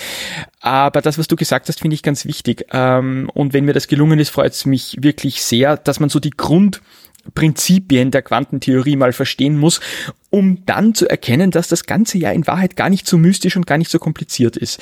Aber 0.59 1.01
das, 1.01 1.17
was 1.17 1.27
du 1.27 1.35
gesagt 1.35 1.67
hast, 1.67 1.81
finde 1.81 1.95
ich 1.95 2.03
ganz 2.03 2.25
wichtig. 2.25 2.67
Ähm, 2.71 3.29
und 3.33 3.53
wenn 3.53 3.65
mir 3.65 3.73
das 3.73 3.87
gelungen 3.87 4.19
ist, 4.19 4.29
freut 4.29 4.53
es 4.53 4.65
mich 4.65 4.97
wirklich 4.99 5.41
sehr, 5.41 5.77
dass 5.77 5.99
man 5.99 6.09
so 6.09 6.19
die 6.19 6.29
Grund 6.31 6.81
Prinzipien 7.33 8.11
der 8.11 8.21
Quantentheorie 8.21 8.95
mal 8.95 9.13
verstehen 9.13 9.57
muss, 9.57 9.79
um 10.31 10.65
dann 10.65 10.95
zu 10.95 11.09
erkennen, 11.09 11.51
dass 11.51 11.67
das 11.67 11.85
Ganze 11.85 12.17
ja 12.17 12.31
in 12.31 12.47
Wahrheit 12.47 12.77
gar 12.77 12.89
nicht 12.89 13.05
so 13.05 13.17
mystisch 13.17 13.57
und 13.57 13.67
gar 13.67 13.77
nicht 13.77 13.91
so 13.91 13.99
kompliziert 13.99 14.55
ist. 14.55 14.81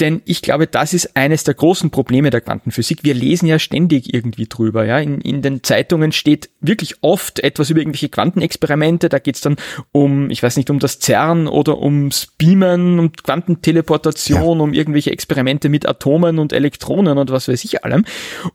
Denn 0.00 0.22
ich 0.24 0.42
glaube, 0.42 0.66
das 0.66 0.92
ist 0.92 1.16
eines 1.16 1.44
der 1.44 1.54
großen 1.54 1.90
Probleme 1.90 2.30
der 2.30 2.40
Quantenphysik. 2.40 3.04
Wir 3.04 3.14
lesen 3.14 3.46
ja 3.46 3.60
ständig 3.60 4.12
irgendwie 4.12 4.46
drüber. 4.46 4.84
Ja? 4.84 4.98
In, 4.98 5.20
in 5.20 5.40
den 5.40 5.62
Zeitungen 5.62 6.10
steht 6.10 6.50
wirklich 6.60 6.96
oft 7.00 7.38
etwas 7.38 7.70
über 7.70 7.80
irgendwelche 7.80 8.08
Quantenexperimente. 8.08 9.08
Da 9.08 9.20
geht 9.20 9.36
es 9.36 9.40
dann 9.40 9.56
um, 9.92 10.30
ich 10.30 10.42
weiß 10.42 10.56
nicht, 10.56 10.68
um 10.68 10.80
das 10.80 10.98
CERN 10.98 11.46
oder 11.46 11.78
ums 11.78 12.26
Beamen, 12.36 12.98
um 12.98 13.12
Quantenteleportation, 13.12 14.58
ja. 14.58 14.64
um 14.64 14.72
irgendwelche 14.72 15.12
Experimente 15.12 15.68
mit 15.68 15.88
Atomen 15.88 16.40
und 16.40 16.52
Elektronen 16.52 17.18
und 17.18 17.30
was 17.30 17.46
weiß 17.46 17.62
ich 17.64 17.84
allem. 17.84 18.04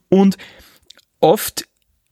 Und 0.09 0.37
oft 1.21 1.65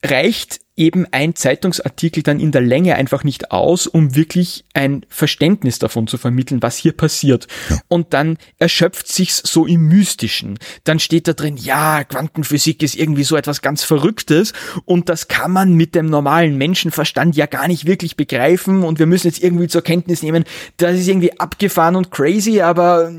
reicht 0.04 0.62
eben 0.82 1.06
ein 1.12 1.36
Zeitungsartikel 1.36 2.24
dann 2.24 2.40
in 2.40 2.52
der 2.52 2.62
Länge 2.62 2.96
einfach 2.96 3.24
nicht 3.24 3.52
aus, 3.52 3.86
um 3.86 4.16
wirklich 4.16 4.66
ein 4.74 5.06
Verständnis 5.10 5.78
davon 5.78 6.08
zu 6.08 6.18
vermitteln, 6.18 6.64
was 6.64 6.76
hier 6.76 6.94
passiert. 6.94 7.46
Ja. 7.70 7.80
Und 7.88 8.14
dann 8.16 8.38
erschöpft 8.58 9.08
sich's 9.08 9.44
so 9.46 9.68
im 9.68 9.88
Mystischen. 9.88 10.58
Dann 10.84 11.00
steht 11.00 11.28
da 11.28 11.34
drin, 11.34 11.56
ja, 11.56 12.04
Quantenphysik 12.04 12.82
ist 12.82 12.96
irgendwie 12.96 13.24
so 13.24 13.36
etwas 13.36 13.62
ganz 13.62 13.84
Verrücktes 13.84 14.54
und 14.86 15.08
das 15.08 15.28
kann 15.28 15.52
man 15.52 15.76
mit 15.76 15.94
dem 15.94 16.08
normalen 16.08 16.58
Menschenverstand 16.58 17.36
ja 17.36 17.46
gar 17.46 17.68
nicht 17.68 17.86
wirklich 17.86 18.16
begreifen 18.16 18.82
und 18.84 18.98
wir 18.98 19.06
müssen 19.06 19.28
jetzt 19.28 19.44
irgendwie 19.44 19.68
zur 19.68 19.84
Kenntnis 19.84 20.24
nehmen, 20.24 20.46
das 20.78 20.98
ist 20.98 21.08
irgendwie 21.08 21.40
abgefahren 21.40 21.96
und 21.96 22.10
crazy, 22.10 22.62
aber 22.62 23.12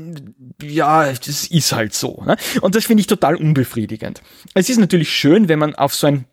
ja, 0.61 1.05
das 1.05 1.47
ist 1.47 1.71
halt 1.71 1.93
so. 1.93 2.23
Ne? 2.25 2.35
Und 2.59 2.75
das 2.75 2.85
finde 2.85 3.01
ich 3.01 3.07
total 3.07 3.35
unbefriedigend. 3.35 4.21
Es 4.53 4.69
ist 4.69 4.79
natürlich 4.79 5.13
schön, 5.13 5.47
wenn 5.47 5.59
man 5.59 5.75
auf 5.75 5.95
so 5.95 6.07
ein 6.07 6.25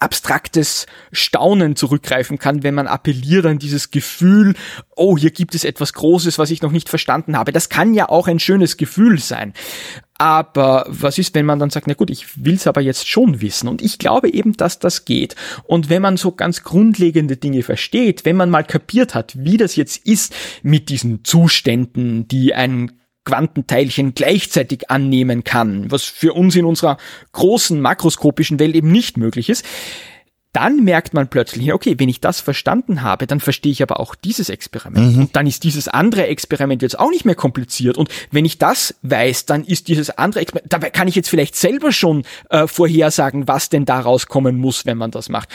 abstraktes 0.00 0.86
Staunen 1.12 1.76
zurückgreifen 1.76 2.38
kann, 2.38 2.62
wenn 2.62 2.74
man 2.74 2.86
appelliert 2.86 3.46
an 3.46 3.58
dieses 3.58 3.90
Gefühl, 3.90 4.54
oh, 4.96 5.16
hier 5.16 5.30
gibt 5.30 5.54
es 5.54 5.64
etwas 5.64 5.92
Großes, 5.92 6.38
was 6.38 6.50
ich 6.50 6.62
noch 6.62 6.72
nicht 6.72 6.88
verstanden 6.88 7.36
habe. 7.36 7.52
Das 7.52 7.68
kann 7.68 7.94
ja 7.94 8.08
auch 8.08 8.28
ein 8.28 8.38
schönes 8.38 8.76
Gefühl 8.76 9.18
sein. 9.18 9.52
Aber 10.18 10.84
was 10.88 11.18
ist, 11.18 11.34
wenn 11.34 11.46
man 11.46 11.60
dann 11.60 11.70
sagt, 11.70 11.86
na 11.86 11.94
gut, 11.94 12.10
ich 12.10 12.44
will's 12.44 12.66
aber 12.66 12.80
jetzt 12.80 13.08
schon 13.08 13.40
wissen? 13.40 13.68
Und 13.68 13.82
ich 13.82 13.98
glaube 13.98 14.32
eben, 14.32 14.52
dass 14.54 14.80
das 14.80 15.04
geht. 15.04 15.36
Und 15.64 15.90
wenn 15.90 16.02
man 16.02 16.16
so 16.16 16.32
ganz 16.32 16.64
grundlegende 16.64 17.36
Dinge 17.36 17.62
versteht, 17.62 18.24
wenn 18.24 18.36
man 18.36 18.50
mal 18.50 18.64
kapiert 18.64 19.14
hat, 19.14 19.34
wie 19.38 19.56
das 19.56 19.76
jetzt 19.76 20.04
ist 20.06 20.34
mit 20.62 20.88
diesen 20.88 21.24
Zuständen, 21.24 22.26
die 22.26 22.52
ein 22.52 22.92
Quantenteilchen 23.28 24.14
gleichzeitig 24.14 24.90
annehmen 24.90 25.44
kann, 25.44 25.90
was 25.90 26.04
für 26.04 26.32
uns 26.32 26.56
in 26.56 26.64
unserer 26.64 26.96
großen 27.32 27.78
makroskopischen 27.78 28.58
Welt 28.58 28.74
eben 28.74 28.90
nicht 28.90 29.18
möglich 29.18 29.50
ist, 29.50 29.66
dann 30.52 30.82
merkt 30.82 31.12
man 31.12 31.28
plötzlich, 31.28 31.74
okay, 31.74 31.96
wenn 31.98 32.08
ich 32.08 32.20
das 32.20 32.40
verstanden 32.40 33.02
habe, 33.02 33.26
dann 33.26 33.38
verstehe 33.38 33.70
ich 33.70 33.82
aber 33.82 34.00
auch 34.00 34.14
dieses 34.14 34.48
Experiment. 34.48 35.14
Mhm. 35.14 35.22
Und 35.24 35.36
dann 35.36 35.46
ist 35.46 35.62
dieses 35.62 35.88
andere 35.88 36.26
Experiment 36.26 36.80
jetzt 36.80 36.98
auch 36.98 37.10
nicht 37.10 37.26
mehr 37.26 37.34
kompliziert. 37.34 37.98
Und 37.98 38.08
wenn 38.30 38.46
ich 38.46 38.56
das 38.56 38.94
weiß, 39.02 39.44
dann 39.44 39.62
ist 39.62 39.88
dieses 39.88 40.08
andere 40.08 40.40
Experiment, 40.40 40.72
dabei 40.72 40.88
kann 40.88 41.06
ich 41.06 41.14
jetzt 41.14 41.28
vielleicht 41.28 41.54
selber 41.54 41.92
schon 41.92 42.24
äh, 42.48 42.66
vorhersagen, 42.66 43.46
was 43.46 43.68
denn 43.68 43.84
daraus 43.84 44.26
kommen 44.26 44.56
muss, 44.56 44.86
wenn 44.86 44.96
man 44.96 45.10
das 45.10 45.28
macht. 45.28 45.50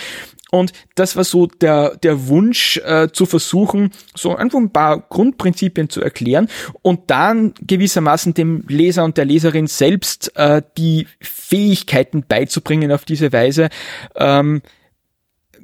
Und 0.53 0.71
das 0.93 1.15
war 1.15 1.23
so 1.23 1.47
der, 1.47 1.97
der 1.97 2.27
Wunsch 2.27 2.77
äh, 2.85 3.07
zu 3.11 3.25
versuchen, 3.25 3.89
so 4.13 4.35
einfach 4.35 4.59
ein 4.59 4.69
paar 4.69 4.99
Grundprinzipien 4.99 5.89
zu 5.89 5.99
erklären 5.99 6.47
und 6.83 7.09
dann 7.09 7.55
gewissermaßen 7.59 8.35
dem 8.35 8.63
Leser 8.67 9.03
und 9.03 9.17
der 9.17 9.25
Leserin 9.25 9.65
selbst 9.65 10.31
äh, 10.35 10.61
die 10.77 11.07
Fähigkeiten 11.19 12.23
beizubringen 12.27 12.91
auf 12.91 13.03
diese 13.03 13.33
Weise, 13.33 13.69
ähm, 14.15 14.61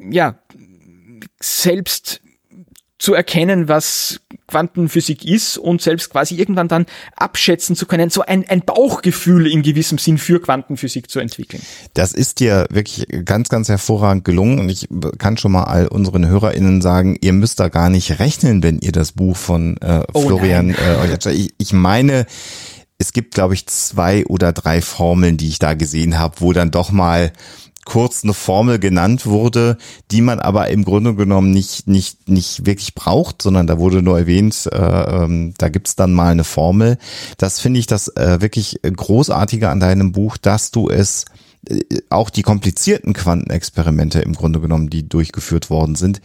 ja, 0.09 0.39
selbst 1.39 2.21
zu 2.99 3.13
erkennen, 3.13 3.69
was 3.69 4.19
Quantenphysik 4.47 5.23
ist 5.23 5.57
und 5.57 5.81
selbst 5.81 6.09
quasi 6.09 6.35
irgendwann 6.35 6.67
dann 6.67 6.85
abschätzen 7.15 7.75
zu 7.75 7.85
können, 7.85 8.09
so 8.09 8.21
ein, 8.21 8.47
ein 8.49 8.61
Bauchgefühl 8.61 9.47
in 9.47 9.61
gewissem 9.61 9.97
Sinn 9.97 10.17
für 10.17 10.41
Quantenphysik 10.41 11.09
zu 11.09 11.19
entwickeln. 11.19 11.61
Das 11.93 12.11
ist 12.11 12.41
dir 12.41 12.67
wirklich 12.69 13.07
ganz, 13.23 13.47
ganz 13.47 13.69
hervorragend 13.69 14.25
gelungen 14.25 14.59
und 14.59 14.69
ich 14.69 14.89
kann 15.17 15.37
schon 15.37 15.53
mal 15.53 15.63
all 15.63 15.87
unseren 15.87 16.27
HörerInnen 16.27 16.81
sagen, 16.81 17.17
ihr 17.21 17.33
müsst 17.33 17.59
da 17.59 17.69
gar 17.69 17.89
nicht 17.89 18.19
rechnen, 18.19 18.63
wenn 18.63 18.79
ihr 18.79 18.91
das 18.91 19.13
Buch 19.13 19.37
von 19.37 19.77
äh, 19.77 20.03
oh 20.13 20.21
Florian 20.21 20.71
äh, 20.71 21.31
ich, 21.31 21.53
ich 21.57 21.73
meine, 21.73 22.25
es 22.97 23.13
gibt, 23.13 23.33
glaube 23.33 23.53
ich, 23.53 23.65
zwei 23.67 24.25
oder 24.25 24.51
drei 24.51 24.81
Formeln, 24.81 25.37
die 25.37 25.47
ich 25.47 25.59
da 25.59 25.73
gesehen 25.73 26.19
habe, 26.19 26.35
wo 26.39 26.51
dann 26.51 26.69
doch 26.69 26.91
mal 26.91 27.31
kurz 27.89 28.23
eine 28.23 28.35
Formel 28.35 28.77
genannt 28.77 29.25
wurde, 29.25 29.77
die 30.11 30.21
man 30.21 30.39
aber 30.39 30.69
im 30.69 30.85
Grunde 30.85 31.15
genommen 31.15 31.49
nicht, 31.49 31.87
nicht, 31.87 32.29
nicht 32.29 32.67
wirklich 32.67 32.93
braucht, 32.93 33.41
sondern 33.41 33.65
da 33.65 33.79
wurde 33.79 34.03
nur 34.03 34.19
erwähnt, 34.19 34.69
äh, 34.71 34.77
ähm, 34.77 35.55
da 35.57 35.69
gibt's 35.69 35.95
dann 35.95 36.13
mal 36.13 36.31
eine 36.31 36.43
Formel. 36.43 36.99
Das 37.39 37.59
finde 37.59 37.79
ich 37.79 37.87
das 37.87 38.07
äh, 38.09 38.41
wirklich 38.41 38.79
großartige 38.83 39.69
an 39.69 39.79
deinem 39.79 40.11
Buch, 40.11 40.37
dass 40.37 40.69
du 40.69 40.87
es 40.87 41.25
äh, 41.67 41.79
auch 42.11 42.29
die 42.29 42.43
komplizierten 42.43 43.13
Quantenexperimente 43.13 44.19
im 44.19 44.33
Grunde 44.33 44.59
genommen, 44.59 44.91
die 44.91 45.09
durchgeführt 45.09 45.71
worden 45.71 45.95
sind, 45.95 46.21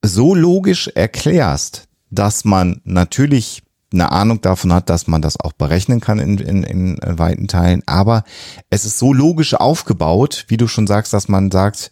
so 0.00 0.32
logisch 0.32 0.86
erklärst, 0.94 1.88
dass 2.08 2.44
man 2.44 2.80
natürlich 2.84 3.64
eine 3.92 4.12
Ahnung 4.12 4.40
davon 4.40 4.72
hat, 4.72 4.90
dass 4.90 5.06
man 5.06 5.22
das 5.22 5.40
auch 5.40 5.52
berechnen 5.52 6.00
kann 6.00 6.18
in, 6.18 6.38
in, 6.38 6.62
in 6.62 6.98
weiten 7.18 7.48
Teilen. 7.48 7.82
Aber 7.86 8.24
es 8.70 8.84
ist 8.84 8.98
so 8.98 9.12
logisch 9.12 9.54
aufgebaut, 9.54 10.44
wie 10.48 10.56
du 10.56 10.68
schon 10.68 10.86
sagst, 10.86 11.12
dass 11.12 11.28
man 11.28 11.50
sagt, 11.50 11.90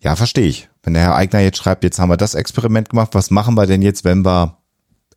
ja, 0.00 0.16
verstehe 0.16 0.46
ich. 0.46 0.68
Wenn 0.82 0.94
der 0.94 1.02
Herr 1.02 1.16
Eigner 1.16 1.40
jetzt 1.40 1.58
schreibt, 1.58 1.84
jetzt 1.84 1.98
haben 1.98 2.08
wir 2.08 2.16
das 2.16 2.34
Experiment 2.34 2.88
gemacht, 2.88 3.10
was 3.12 3.30
machen 3.30 3.56
wir 3.56 3.66
denn 3.66 3.82
jetzt, 3.82 4.04
wenn 4.04 4.24
wir, 4.24 4.56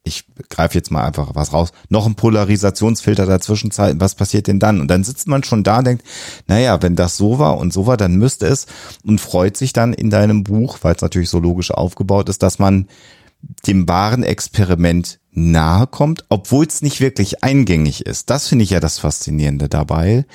ich 0.03 0.25
greife 0.49 0.77
jetzt 0.77 0.91
mal 0.91 1.05
einfach 1.05 1.33
was 1.33 1.53
raus, 1.53 1.71
noch 1.87 2.05
ein 2.07 2.15
Polarisationsfilter 2.15 3.25
dazwischen 3.25 3.71
zeigen, 3.71 4.01
was 4.01 4.15
passiert 4.15 4.47
denn 4.47 4.59
dann? 4.59 4.81
Und 4.81 4.89
dann 4.89 5.05
sitzt 5.05 5.29
man 5.29 5.45
schon 5.45 5.63
da 5.63 5.77
und 5.77 5.87
denkt, 5.87 6.03
naja, 6.47 6.81
wenn 6.81 6.97
das 6.97 7.15
so 7.15 7.39
war 7.39 7.57
und 7.57 7.71
so 7.71 7.87
war, 7.87 7.95
dann 7.95 8.15
müsste 8.15 8.47
es 8.47 8.65
und 9.05 9.21
freut 9.21 9.55
sich 9.55 9.71
dann 9.71 9.93
in 9.93 10.09
deinem 10.09 10.43
Buch, 10.43 10.79
weil 10.81 10.95
es 10.95 11.01
natürlich 11.01 11.29
so 11.29 11.39
logisch 11.39 11.71
aufgebaut 11.71 12.27
ist, 12.27 12.43
dass 12.43 12.59
man 12.59 12.89
dem 13.65 13.87
wahren 13.87 14.23
Experiment 14.23 15.20
nahe 15.31 15.87
kommt, 15.87 16.25
obwohl 16.29 16.65
es 16.65 16.81
nicht 16.81 16.99
wirklich 16.99 17.43
eingängig 17.43 18.05
ist. 18.05 18.29
Das 18.29 18.47
finde 18.47 18.63
ich 18.63 18.71
ja 18.71 18.79
das 18.79 18.99
Faszinierende 18.99 19.69
dabei, 19.69 20.25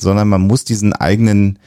sondern 0.00 0.28
man 0.28 0.42
muss 0.42 0.64
diesen 0.64 0.92
eigenen 0.92 1.58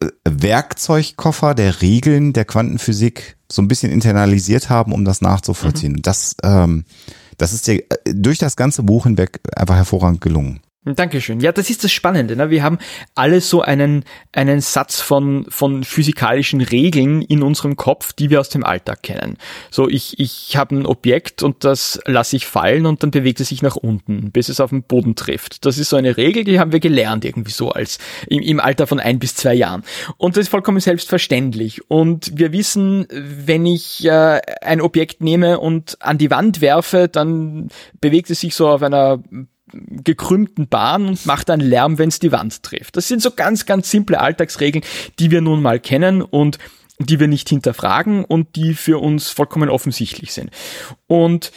äh, 0.00 0.08
Werkzeugkoffer 0.24 1.54
der 1.54 1.82
Regeln 1.82 2.32
der 2.32 2.44
Quantenphysik 2.44 3.36
so 3.50 3.62
ein 3.62 3.68
bisschen 3.68 3.92
internalisiert 3.92 4.70
haben, 4.70 4.92
um 4.92 5.04
das 5.04 5.20
nachzuvollziehen. 5.20 5.94
Mhm. 5.94 6.02
Das, 6.02 6.36
ähm, 6.42 6.84
das 7.36 7.52
ist 7.52 7.66
dir 7.66 7.78
äh, 7.78 8.14
durch 8.14 8.38
das 8.38 8.56
ganze 8.56 8.82
Buch 8.82 9.04
hinweg 9.04 9.40
einfach 9.54 9.76
hervorragend 9.76 10.20
gelungen. 10.20 10.60
Dankeschön. 10.94 11.40
Ja, 11.40 11.52
das 11.52 11.70
ist 11.70 11.84
das 11.84 11.92
Spannende. 11.92 12.36
Ne? 12.36 12.50
Wir 12.50 12.62
haben 12.62 12.78
alle 13.14 13.40
so 13.40 13.62
einen, 13.62 14.04
einen 14.32 14.60
Satz 14.60 15.00
von, 15.00 15.46
von 15.48 15.84
physikalischen 15.84 16.60
Regeln 16.60 17.22
in 17.22 17.42
unserem 17.42 17.76
Kopf, 17.76 18.12
die 18.12 18.30
wir 18.30 18.40
aus 18.40 18.48
dem 18.48 18.64
Alltag 18.64 19.02
kennen. 19.02 19.36
So, 19.70 19.88
ich, 19.88 20.18
ich 20.18 20.56
habe 20.56 20.76
ein 20.76 20.86
Objekt 20.86 21.42
und 21.42 21.64
das 21.64 22.00
lasse 22.06 22.36
ich 22.36 22.46
fallen 22.46 22.86
und 22.86 23.02
dann 23.02 23.10
bewegt 23.10 23.40
es 23.40 23.48
sich 23.48 23.62
nach 23.62 23.76
unten, 23.76 24.30
bis 24.30 24.48
es 24.48 24.60
auf 24.60 24.70
den 24.70 24.82
Boden 24.82 25.14
trifft. 25.14 25.64
Das 25.64 25.78
ist 25.78 25.90
so 25.90 25.96
eine 25.96 26.16
Regel, 26.16 26.44
die 26.44 26.60
haben 26.60 26.72
wir 26.72 26.80
gelernt 26.80 27.24
irgendwie 27.24 27.52
so 27.52 27.70
als 27.70 27.98
im, 28.26 28.42
im 28.42 28.60
Alter 28.60 28.86
von 28.86 29.00
ein 29.00 29.18
bis 29.18 29.34
zwei 29.34 29.54
Jahren. 29.54 29.82
Und 30.16 30.36
das 30.36 30.42
ist 30.42 30.48
vollkommen 30.48 30.80
selbstverständlich. 30.80 31.88
Und 31.90 32.32
wir 32.38 32.52
wissen, 32.52 33.06
wenn 33.10 33.66
ich 33.66 34.04
äh, 34.04 34.40
ein 34.62 34.80
Objekt 34.80 35.22
nehme 35.22 35.60
und 35.60 35.96
an 36.00 36.18
die 36.18 36.30
Wand 36.30 36.60
werfe, 36.60 37.08
dann 37.08 37.68
bewegt 38.00 38.30
es 38.30 38.40
sich 38.40 38.54
so 38.54 38.68
auf 38.68 38.82
einer 38.82 39.22
gekrümmten 39.72 40.68
Bahn 40.68 41.06
und 41.06 41.26
macht 41.26 41.48
dann 41.48 41.60
Lärm, 41.60 41.98
wenn 41.98 42.08
es 42.08 42.18
die 42.18 42.32
Wand 42.32 42.62
trifft. 42.62 42.96
Das 42.96 43.08
sind 43.08 43.22
so 43.22 43.30
ganz, 43.30 43.66
ganz 43.66 43.90
simple 43.90 44.20
Alltagsregeln, 44.20 44.84
die 45.18 45.30
wir 45.30 45.40
nun 45.40 45.62
mal 45.62 45.80
kennen 45.80 46.22
und 46.22 46.58
die 46.98 47.20
wir 47.20 47.28
nicht 47.28 47.48
hinterfragen 47.48 48.24
und 48.24 48.56
die 48.56 48.74
für 48.74 48.98
uns 48.98 49.30
vollkommen 49.30 49.68
offensichtlich 49.68 50.32
sind. 50.32 50.50
Und 51.06 51.52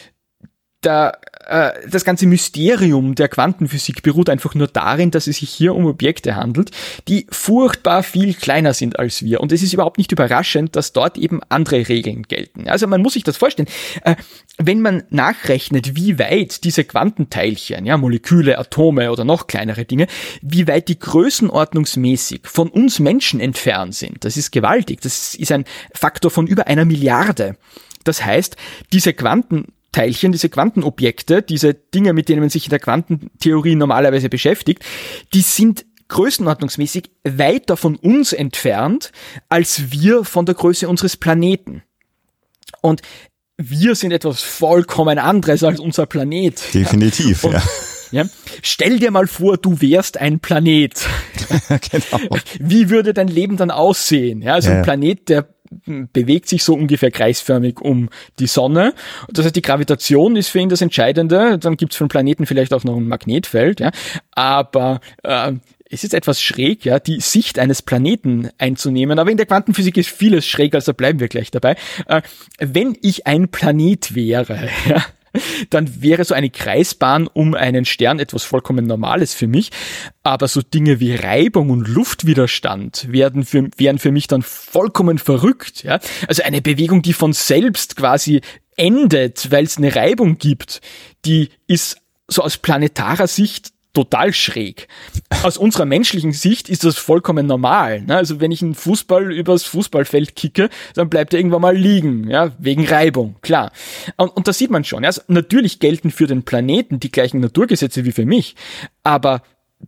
da 0.82 1.12
äh, 1.46 1.72
das 1.88 2.04
ganze 2.04 2.26
Mysterium 2.26 3.14
der 3.14 3.28
Quantenphysik 3.28 4.02
beruht 4.02 4.28
einfach 4.28 4.54
nur 4.54 4.68
darin, 4.68 5.10
dass 5.10 5.26
es 5.26 5.38
sich 5.38 5.50
hier 5.50 5.74
um 5.74 5.86
Objekte 5.86 6.36
handelt, 6.36 6.70
die 7.08 7.26
furchtbar 7.30 8.02
viel 8.02 8.34
kleiner 8.34 8.74
sind 8.74 8.98
als 8.98 9.22
wir. 9.22 9.40
Und 9.40 9.52
es 9.52 9.62
ist 9.62 9.72
überhaupt 9.72 9.98
nicht 9.98 10.12
überraschend, 10.12 10.76
dass 10.76 10.92
dort 10.92 11.18
eben 11.18 11.40
andere 11.48 11.88
Regeln 11.88 12.22
gelten. 12.24 12.68
Also 12.68 12.86
man 12.86 13.02
muss 13.02 13.14
sich 13.14 13.24
das 13.24 13.36
vorstellen. 13.36 13.68
Äh, 14.04 14.16
wenn 14.58 14.80
man 14.80 15.04
nachrechnet, 15.10 15.96
wie 15.96 16.18
weit 16.18 16.64
diese 16.64 16.84
Quantenteilchen, 16.84 17.86
ja, 17.86 17.96
Moleküle, 17.96 18.58
Atome 18.58 19.10
oder 19.10 19.24
noch 19.24 19.46
kleinere 19.46 19.84
Dinge, 19.84 20.06
wie 20.42 20.68
weit 20.68 20.88
die 20.88 20.98
größenordnungsmäßig 20.98 22.42
von 22.44 22.68
uns 22.68 22.98
Menschen 22.98 23.40
entfernt 23.40 23.94
sind, 23.94 24.24
das 24.24 24.36
ist 24.36 24.52
gewaltig. 24.52 25.00
Das 25.00 25.34
ist 25.34 25.52
ein 25.52 25.64
Faktor 25.94 26.30
von 26.30 26.46
über 26.46 26.66
einer 26.66 26.84
Milliarde. 26.84 27.56
Das 28.04 28.24
heißt, 28.24 28.56
diese 28.92 29.12
Quanten 29.12 29.72
Teilchen, 29.92 30.32
diese 30.32 30.48
Quantenobjekte, 30.48 31.42
diese 31.42 31.74
Dinge, 31.74 32.12
mit 32.12 32.28
denen 32.28 32.40
man 32.40 32.50
sich 32.50 32.64
in 32.64 32.70
der 32.70 32.78
Quantentheorie 32.78 33.74
normalerweise 33.74 34.28
beschäftigt, 34.28 34.84
die 35.34 35.42
sind 35.42 35.84
größenordnungsmäßig 36.08 37.10
weiter 37.24 37.76
von 37.76 37.96
uns 37.96 38.32
entfernt, 38.32 39.12
als 39.48 39.92
wir 39.92 40.24
von 40.24 40.46
der 40.46 40.54
Größe 40.54 40.88
unseres 40.88 41.16
Planeten. 41.16 41.82
Und 42.80 43.02
wir 43.56 43.94
sind 43.94 44.12
etwas 44.12 44.42
vollkommen 44.42 45.18
anderes 45.18 45.62
als 45.62 45.80
unser 45.80 46.06
Planet. 46.06 46.60
Definitiv, 46.74 47.44
Und, 47.44 47.52
ja. 47.52 47.62
ja. 48.10 48.24
Stell 48.62 48.98
dir 48.98 49.10
mal 49.10 49.26
vor, 49.26 49.56
du 49.56 49.80
wärst 49.80 50.18
ein 50.18 50.40
Planet. 50.40 51.00
genau. 51.68 52.38
Wie 52.58 52.90
würde 52.90 53.14
dein 53.14 53.28
Leben 53.28 53.56
dann 53.56 53.70
aussehen? 53.70 54.42
Ja, 54.42 54.54
also 54.54 54.70
Ja, 54.70 54.78
ein 54.78 54.82
Planet, 54.82 55.28
der 55.28 55.51
bewegt 56.12 56.48
sich 56.48 56.64
so 56.64 56.74
ungefähr 56.74 57.10
kreisförmig 57.10 57.80
um 57.80 58.08
die 58.38 58.46
Sonne. 58.46 58.94
Das 59.30 59.44
heißt, 59.44 59.56
die 59.56 59.62
Gravitation 59.62 60.36
ist 60.36 60.48
für 60.48 60.60
ihn 60.60 60.68
das 60.68 60.80
Entscheidende. 60.80 61.58
Dann 61.58 61.76
gibt 61.76 61.92
es 61.92 61.98
für 61.98 62.04
den 62.04 62.08
Planeten 62.08 62.46
vielleicht 62.46 62.72
auch 62.74 62.84
noch 62.84 62.96
ein 62.96 63.08
Magnetfeld. 63.08 63.80
Ja. 63.80 63.90
Aber 64.32 65.00
äh, 65.22 65.52
es 65.92 66.04
ist 66.04 66.14
etwas 66.14 66.40
schräg, 66.40 66.84
ja, 66.86 66.98
die 66.98 67.20
Sicht 67.20 67.58
eines 67.58 67.82
Planeten 67.82 68.48
einzunehmen. 68.56 69.18
Aber 69.18 69.30
in 69.30 69.36
der 69.36 69.46
Quantenphysik 69.46 69.98
ist 69.98 70.08
vieles 70.08 70.46
schräg, 70.46 70.74
also 70.74 70.94
bleiben 70.94 71.20
wir 71.20 71.28
gleich 71.28 71.50
dabei. 71.50 71.76
Äh, 72.06 72.22
wenn 72.58 72.96
ich 73.02 73.26
ein 73.26 73.48
Planet 73.48 74.14
wäre, 74.14 74.68
ja, 74.88 75.04
dann 75.70 76.02
wäre 76.02 76.24
so 76.24 76.34
eine 76.34 76.50
Kreisbahn 76.50 77.26
um 77.26 77.54
einen 77.54 77.84
Stern 77.84 78.18
etwas 78.18 78.44
vollkommen 78.44 78.86
Normales 78.86 79.34
für 79.34 79.46
mich. 79.46 79.70
Aber 80.22 80.48
so 80.48 80.62
Dinge 80.62 81.00
wie 81.00 81.14
Reibung 81.14 81.70
und 81.70 81.88
Luftwiderstand 81.88 83.10
werden 83.10 83.44
für, 83.44 83.68
wären 83.76 83.98
für 83.98 84.12
mich 84.12 84.26
dann 84.26 84.42
vollkommen 84.42 85.18
verrückt. 85.18 85.82
Ja? 85.82 86.00
Also 86.28 86.42
eine 86.42 86.62
Bewegung, 86.62 87.02
die 87.02 87.12
von 87.12 87.32
selbst 87.32 87.96
quasi 87.96 88.40
endet, 88.76 89.50
weil 89.50 89.64
es 89.64 89.76
eine 89.76 89.94
Reibung 89.94 90.38
gibt, 90.38 90.80
die 91.24 91.50
ist 91.66 91.98
so 92.28 92.42
aus 92.42 92.56
planetarer 92.56 93.26
Sicht 93.26 93.72
total 93.92 94.32
schräg. 94.32 94.88
Aus 95.42 95.58
unserer 95.58 95.84
menschlichen 95.84 96.32
Sicht 96.32 96.68
ist 96.68 96.84
das 96.84 96.96
vollkommen 96.96 97.46
normal. 97.46 98.02
Ne? 98.02 98.16
Also 98.16 98.40
wenn 98.40 98.50
ich 98.50 98.62
einen 98.62 98.74
Fußball 98.74 99.32
übers 99.32 99.64
Fußballfeld 99.64 100.34
kicke, 100.34 100.70
dann 100.94 101.10
bleibt 101.10 101.34
er 101.34 101.40
irgendwann 101.40 101.62
mal 101.62 101.76
liegen, 101.76 102.28
ja, 102.28 102.52
wegen 102.58 102.86
Reibung, 102.86 103.36
klar. 103.42 103.72
Und, 104.16 104.28
und 104.36 104.48
das 104.48 104.58
sieht 104.58 104.70
man 104.70 104.84
schon. 104.84 105.04
Also 105.04 105.22
natürlich 105.28 105.78
gelten 105.78 106.10
für 106.10 106.26
den 106.26 106.42
Planeten 106.42 107.00
die 107.00 107.12
gleichen 107.12 107.40
Naturgesetze 107.40 108.04
wie 108.04 108.12
für 108.12 108.26
mich, 108.26 108.56
aber 109.02 109.42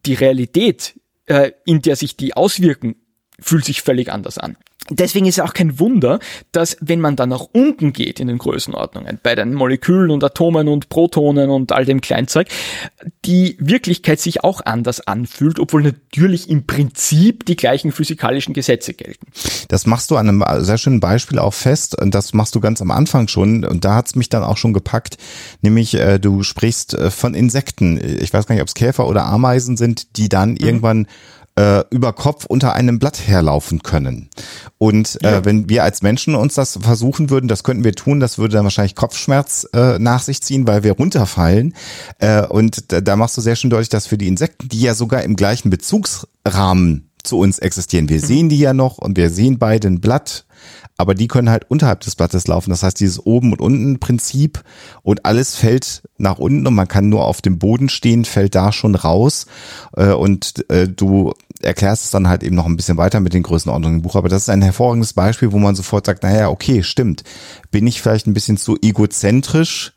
die 0.05 0.15
Realität, 0.15 1.01
äh, 1.27 1.53
in 1.65 1.81
der 1.81 1.97
sich 1.97 2.17
die 2.17 2.35
auswirken, 2.35 2.97
fühlt 3.41 3.65
sich 3.65 3.83
völlig 3.83 4.13
anders 4.13 4.39
an. 4.39 4.57
Deswegen 4.91 5.27
ist 5.27 5.39
es 5.39 5.45
auch 5.45 5.55
kein 5.55 5.79
Wunder, 5.79 6.19
dass 6.53 6.77
wenn 6.81 7.01
man 7.01 7.17
dann 7.17 7.31
nach 7.31 7.47
unten 7.53 7.93
geht 7.93 8.21
in 8.21 8.29
den 8.29 8.37
Größenordnungen, 8.37 9.19
bei 9.23 9.35
den 9.35 9.55
Molekülen 9.55 10.11
und 10.11 10.23
Atomen 10.23 10.69
und 10.69 10.91
Protonen 10.91 11.49
und 11.49 11.73
all 11.73 11.87
dem 11.87 12.03
Kleinzeug, 12.03 12.49
die 13.25 13.57
Wirklichkeit 13.59 14.21
sich 14.21 14.45
auch 14.45 14.61
anders 14.65 15.07
anfühlt, 15.07 15.59
obwohl 15.59 15.83
natürlich 15.83 16.51
im 16.51 16.67
Prinzip 16.67 17.47
die 17.47 17.57
gleichen 17.57 17.93
physikalischen 17.93 18.53
Gesetze 18.53 18.93
gelten. 18.93 19.27
Das 19.69 19.87
machst 19.87 20.11
du 20.11 20.17
an 20.17 20.29
einem 20.29 20.45
sehr 20.63 20.79
schönen 20.79 21.01
Beispiel 21.01 21.39
auch 21.39 21.55
fest 21.55 21.99
und 21.99 22.15
das 22.15 22.35
machst 22.35 22.55
du 22.55 22.61
ganz 22.61 22.83
am 22.83 22.91
Anfang 22.91 23.29
schon 23.29 23.65
und 23.65 23.85
da 23.85 23.95
hat's 23.95 24.15
mich 24.15 24.29
dann 24.29 24.45
auch 24.45 24.59
schon 24.59 24.75
gepackt, 24.75 25.17
nämlich 25.63 25.95
äh, 25.95 26.19
du 26.19 26.43
sprichst 26.43 26.95
äh, 26.95 27.11
von 27.11 27.35
Insekten. 27.35 27.99
Ich 28.21 28.33
weiß 28.33 28.47
gar 28.47 28.55
nicht, 28.55 28.63
ob 28.63 28.69
es 28.69 28.75
Käfer 28.75 29.09
oder 29.09 29.25
Ameisen 29.25 29.77
sind, 29.77 30.19
die 30.19 30.29
dann 30.29 30.57
irgendwann 30.57 31.07
äh, 31.57 31.85
über 31.91 32.13
Kopf 32.13 32.47
unter 32.47 32.73
einem 32.75 32.99
Blatt 32.99 33.21
herlaufen 33.27 33.83
können. 33.83 34.29
Und 34.79 35.19
äh, 35.23 35.33
Ja. 35.35 35.45
wenn 35.45 35.69
wir 35.69 35.85
als 35.85 36.03
Menschen 36.03 36.35
uns 36.35 36.55
das 36.55 36.79
versuchen 36.83 37.31
würden, 37.31 37.47
das 37.49 37.63
könnten 37.63 37.85
wir 37.85 37.95
tun, 37.95 38.19
das 38.21 38.39
würde 38.39 38.55
dann 38.55 38.65
wahrscheinlich 38.65 38.97
Kopfschmerz 38.97 39.67
äh, 39.73 39.99
nach 39.99 40.23
sich 40.23 40.43
ziehen, 40.43 40.67
weil 40.67 40.83
wir 40.83 40.93
runterfallen. 40.93 41.75
Äh, 42.19 42.45
und 42.47 42.91
da, 42.93 43.01
da 43.01 43.17
machst 43.17 43.37
du 43.37 43.41
sehr 43.41 43.57
schön 43.57 43.71
deutlich, 43.71 43.89
dass 43.89 44.07
für 44.07 44.19
die 44.19 44.27
Insekten, 44.29 44.69
die 44.69 44.81
ja 44.81 44.95
sogar 44.95 45.23
im 45.23 45.37
gleichen 45.37 45.71
Bezugsrahmen 45.71 47.11
zu 47.23 47.39
uns 47.39 47.59
existieren, 47.59 48.09
wir 48.09 48.21
sehen 48.21 48.49
die 48.49 48.59
ja 48.59 48.75
noch 48.75 48.99
und 48.99 49.17
wir 49.17 49.31
sehen 49.31 49.59
beide 49.59 49.89
ein 49.89 50.01
Blatt, 50.01 50.45
aber 50.97 51.15
die 51.15 51.29
können 51.29 51.51
halt 51.51 51.71
unterhalb 51.71 52.01
des 52.01 52.15
Blattes 52.15 52.47
laufen. 52.47 52.71
Das 52.71 52.83
heißt, 52.83 53.01
dieses 53.01 53.25
oben 53.25 53.53
und 53.53 53.61
unten 53.61 53.99
Prinzip 53.99 54.63
und 55.03 55.25
alles 55.27 55.57
fällt 55.57 56.03
nach 56.19 56.39
unten 56.39 56.67
und 56.67 56.75
man 56.75 56.89
kann 56.89 57.09
nur 57.09 57.25
auf 57.25 57.43
dem 57.43 57.59
Boden 57.59 57.89
stehen, 57.89 58.25
fällt 58.25 58.55
da 58.55 58.73
schon 58.73 58.95
raus. 58.95 59.47
Äh, 59.97 60.13
Und 60.13 60.69
äh, 60.71 60.89
du 60.89 61.33
erklärst 61.63 62.05
es 62.05 62.11
dann 62.11 62.29
halt 62.29 62.43
eben 62.43 62.55
noch 62.57 62.67
ein 62.67 62.77
bisschen 62.77 62.97
weiter 62.97 63.21
mit 63.21 63.35
den 63.35 63.43
Größenordnungen 63.43 63.99
im 63.99 64.03
Buch. 64.03 64.17
Aber 64.17 64.29
das 64.29 64.43
ist 64.43 64.49
ein 64.51 64.63
hervorragendes 64.63 65.15
Beispiel, 65.15 65.53
wo 65.53 65.59
man 65.59 65.75
sofort 65.75 66.07
sagt, 66.07 66.23
naja, 66.23 66.49
okay, 66.49 66.83
stimmt. 66.83 67.25
Bin 67.71 67.87
ich 67.87 68.01
vielleicht 68.01 68.27
ein 68.27 68.35
bisschen 68.35 68.57
zu 68.57 68.77
egozentrisch? 68.81 69.93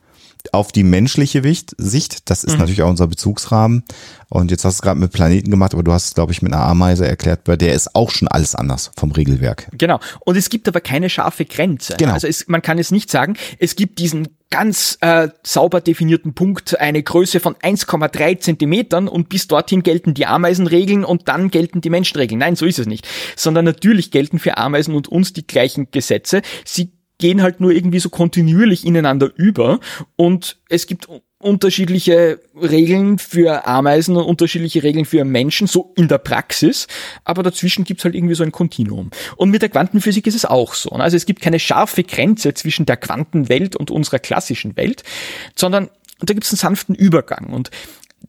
Auf 0.52 0.72
die 0.72 0.84
menschliche 0.84 1.42
Sicht. 1.78 2.30
Das 2.30 2.44
ist 2.44 2.58
natürlich 2.58 2.82
auch 2.82 2.90
unser 2.90 3.08
Bezugsrahmen. 3.08 3.84
Und 4.30 4.52
jetzt 4.52 4.66
hast 4.66 4.76
du 4.76 4.80
es 4.80 4.82
gerade 4.82 5.00
mit 5.00 5.12
Planeten 5.12 5.50
gemacht, 5.52 5.74
aber 5.74 5.84
du 5.84 5.94
hast 5.94 6.06
es, 6.06 6.14
glaube 6.14 6.32
ich, 6.32 6.42
mit 6.42 6.54
einer 6.54 6.64
Ameise 6.64 7.08
erklärt, 7.08 7.46
bei 7.46 7.56
der 7.56 7.74
ist 7.74 7.96
auch 7.96 8.12
schon 8.12 8.28
alles 8.28 8.56
anders 8.56 8.92
vom 8.98 9.12
Regelwerk. 9.12 9.70
Genau. 9.72 10.00
Und 10.20 10.36
es 10.36 10.50
gibt 10.50 10.68
aber 10.68 10.82
keine 10.82 11.10
scharfe 11.10 11.46
Grenze. 11.46 11.96
Genau. 11.98 12.14
Also 12.14 12.28
es, 12.28 12.48
man 12.48 12.62
kann 12.62 12.78
es 12.78 12.92
nicht 12.92 13.10
sagen, 13.10 13.38
es 13.60 13.76
gibt 13.76 14.00
diesen 14.00 14.28
ganz 14.50 14.98
äh, 15.02 15.30
sauber 15.44 15.82
definierten 15.82 16.34
Punkt, 16.34 16.80
eine 16.80 17.04
Größe 17.04 17.40
von 17.40 17.56
1,3 17.56 18.40
Zentimetern 18.40 19.08
und 19.08 19.30
bis 19.30 19.48
dorthin 19.48 19.84
gelten 19.84 20.14
die 20.14 20.26
Ameisenregeln 20.26 21.04
und 21.04 21.28
dann 21.28 21.50
gelten 21.50 21.82
die 21.82 21.90
Menschenregeln. 21.90 22.40
Nein, 22.40 22.56
so 22.56 22.66
ist 22.66 22.80
es 22.80 22.88
nicht. 22.88 23.08
Sondern 23.36 23.66
natürlich 23.66 24.12
gelten 24.12 24.40
für 24.40 24.58
Ameisen 24.58 24.96
und 24.96 25.08
uns 25.08 25.34
die 25.34 25.46
gleichen 25.46 25.92
Gesetze. 25.92 26.42
Sie 26.66 26.92
gehen 27.18 27.42
halt 27.42 27.60
nur 27.60 27.72
irgendwie 27.72 28.00
so 28.00 28.10
kontinuierlich 28.10 28.86
ineinander 28.86 29.32
über 29.36 29.80
und 30.16 30.58
es 30.70 30.88
gibt 30.88 31.08
unterschiedliche 31.40 32.40
Regeln 32.56 33.20
für 33.20 33.68
Ameisen 33.68 34.16
und 34.16 34.24
unterschiedliche 34.24 34.82
Regeln 34.82 35.06
für 35.06 35.24
Menschen, 35.24 35.68
so 35.68 35.94
in 35.96 36.08
der 36.08 36.18
Praxis, 36.18 36.88
aber 37.26 37.44
dazwischen 37.44 37.84
gibt's 37.84 38.04
halt 38.06 38.16
irgendwie 38.16 38.34
so 38.34 38.44
ein 38.44 38.52
Kontinuum. 38.52 39.12
Und 39.36 39.52
mit 39.52 39.62
der 39.62 39.70
Quantenphysik 39.70 40.26
ist 40.26 40.36
es 40.36 40.46
auch 40.46 40.74
so. 40.74 40.96
ne? 40.98 41.04
Also 41.04 41.16
es 41.16 41.26
gibt 41.26 41.42
keine 41.42 41.60
scharfe 41.60 42.04
Grenze 42.04 42.54
zwischen 42.56 42.88
der 42.88 42.98
Quantenwelt 42.98 43.76
und 43.76 43.92
unserer 43.92 44.20
klassischen 44.20 44.76
Welt, 44.78 45.04
sondern 45.56 45.90
da 46.20 46.34
gibt's 46.34 46.52
einen 46.52 46.58
sanften 46.58 46.96
Übergang. 46.96 47.54
Und 47.54 47.70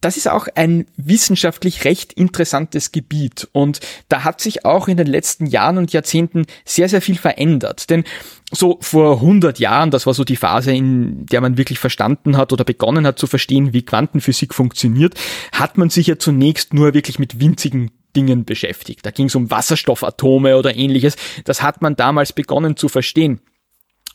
das 0.00 0.16
ist 0.16 0.28
auch 0.28 0.48
ein 0.54 0.86
wissenschaftlich 0.96 1.84
recht 1.84 2.12
interessantes 2.12 2.92
Gebiet 2.92 3.48
und 3.52 3.80
da 4.08 4.24
hat 4.24 4.40
sich 4.40 4.64
auch 4.64 4.88
in 4.88 4.96
den 4.96 5.06
letzten 5.06 5.46
Jahren 5.46 5.78
und 5.78 5.92
Jahrzehnten 5.92 6.46
sehr, 6.64 6.88
sehr 6.88 7.02
viel 7.02 7.16
verändert. 7.16 7.90
Denn 7.90 8.04
so 8.50 8.78
vor 8.80 9.16
100 9.16 9.58
Jahren, 9.58 9.90
das 9.90 10.06
war 10.06 10.14
so 10.14 10.24
die 10.24 10.36
Phase, 10.36 10.72
in 10.72 11.26
der 11.26 11.40
man 11.40 11.58
wirklich 11.58 11.78
verstanden 11.78 12.36
hat 12.36 12.52
oder 12.52 12.64
begonnen 12.64 13.06
hat 13.06 13.18
zu 13.18 13.26
verstehen, 13.26 13.72
wie 13.72 13.82
Quantenphysik 13.82 14.54
funktioniert, 14.54 15.14
hat 15.52 15.76
man 15.76 15.90
sich 15.90 16.06
ja 16.06 16.18
zunächst 16.18 16.72
nur 16.72 16.94
wirklich 16.94 17.18
mit 17.18 17.40
winzigen 17.40 17.90
Dingen 18.16 18.44
beschäftigt. 18.44 19.04
Da 19.04 19.10
ging 19.10 19.26
es 19.26 19.34
um 19.34 19.50
Wasserstoffatome 19.50 20.56
oder 20.56 20.74
ähnliches. 20.74 21.16
Das 21.44 21.62
hat 21.62 21.82
man 21.82 21.96
damals 21.96 22.32
begonnen 22.32 22.76
zu 22.76 22.88
verstehen 22.88 23.40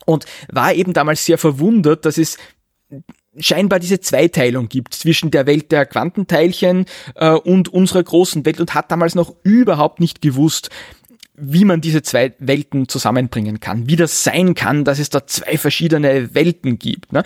und 0.06 0.26
war 0.52 0.74
eben 0.74 0.94
damals 0.94 1.26
sehr 1.26 1.38
verwundert, 1.38 2.06
dass 2.06 2.18
es 2.18 2.38
scheinbar 3.38 3.80
diese 3.80 4.00
Zweiteilung 4.00 4.70
gibt 4.70 4.94
zwischen 4.94 5.32
der 5.32 5.46
Welt 5.46 5.72
der 5.72 5.86
Quantenteilchen 5.86 6.86
äh, 7.16 7.32
und 7.32 7.70
unserer 7.70 8.04
großen 8.04 8.46
Welt 8.46 8.60
und 8.60 8.74
hat 8.74 8.92
damals 8.92 9.16
noch 9.16 9.34
überhaupt 9.44 10.00
nicht 10.00 10.22
gewusst, 10.22 10.70
wie 11.36 11.66
man 11.66 11.82
diese 11.82 12.04
zwei 12.04 12.34
Welten 12.40 12.88
zusammenbringen 12.88 13.60
kann, 13.60 13.88
wie 13.88 13.96
das 13.96 14.24
sein 14.24 14.54
kann, 14.54 14.86
dass 14.86 15.00
es 15.00 15.10
da 15.10 15.26
zwei 15.26 15.58
verschiedene 15.58 16.36
Welten 16.36 16.78
gibt. 16.78 17.12
Ne? 17.12 17.24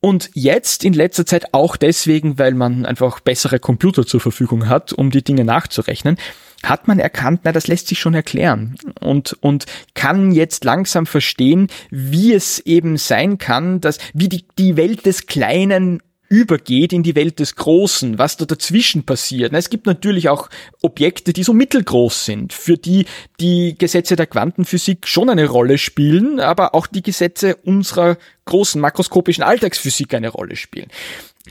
Und 0.00 0.30
jetzt 0.34 0.84
in 0.84 0.94
letzter 0.94 1.26
Zeit 1.26 1.52
auch 1.52 1.76
deswegen, 1.76 2.38
weil 2.38 2.54
man 2.54 2.86
einfach 2.86 3.20
bessere 3.20 3.58
Computer 3.58 4.06
zur 4.06 4.20
Verfügung 4.20 4.68
hat, 4.68 4.92
um 4.92 5.10
die 5.10 5.22
Dinge 5.22 5.44
nachzurechnen, 5.44 6.16
hat 6.62 6.88
man 6.88 6.98
erkannt, 6.98 7.40
na, 7.44 7.52
das 7.52 7.66
lässt 7.66 7.88
sich 7.88 7.98
schon 7.98 8.14
erklären 8.14 8.76
und, 9.00 9.32
und 9.40 9.66
kann 9.94 10.32
jetzt 10.32 10.64
langsam 10.64 11.06
verstehen, 11.06 11.68
wie 11.90 12.32
es 12.32 12.58
eben 12.60 12.96
sein 12.96 13.38
kann, 13.38 13.80
dass, 13.80 13.98
wie 14.12 14.28
die, 14.28 14.44
die 14.58 14.76
Welt 14.76 15.06
des 15.06 15.26
Kleinen 15.26 16.02
übergeht 16.30 16.92
in 16.92 17.02
die 17.02 17.16
Welt 17.16 17.40
des 17.40 17.56
Großen, 17.56 18.16
was 18.16 18.36
da 18.36 18.44
dazwischen 18.44 19.04
passiert. 19.04 19.52
Es 19.52 19.68
gibt 19.68 19.86
natürlich 19.86 20.28
auch 20.28 20.48
Objekte, 20.80 21.32
die 21.32 21.42
so 21.42 21.52
mittelgroß 21.52 22.24
sind, 22.24 22.52
für 22.52 22.78
die 22.78 23.06
die 23.40 23.74
Gesetze 23.76 24.14
der 24.14 24.28
Quantenphysik 24.28 25.08
schon 25.08 25.28
eine 25.28 25.48
Rolle 25.48 25.76
spielen, 25.76 26.38
aber 26.38 26.74
auch 26.76 26.86
die 26.86 27.02
Gesetze 27.02 27.56
unserer 27.56 28.16
großen 28.44 28.80
makroskopischen 28.80 29.42
Alltagsphysik 29.42 30.14
eine 30.14 30.28
Rolle 30.28 30.54
spielen. 30.54 30.86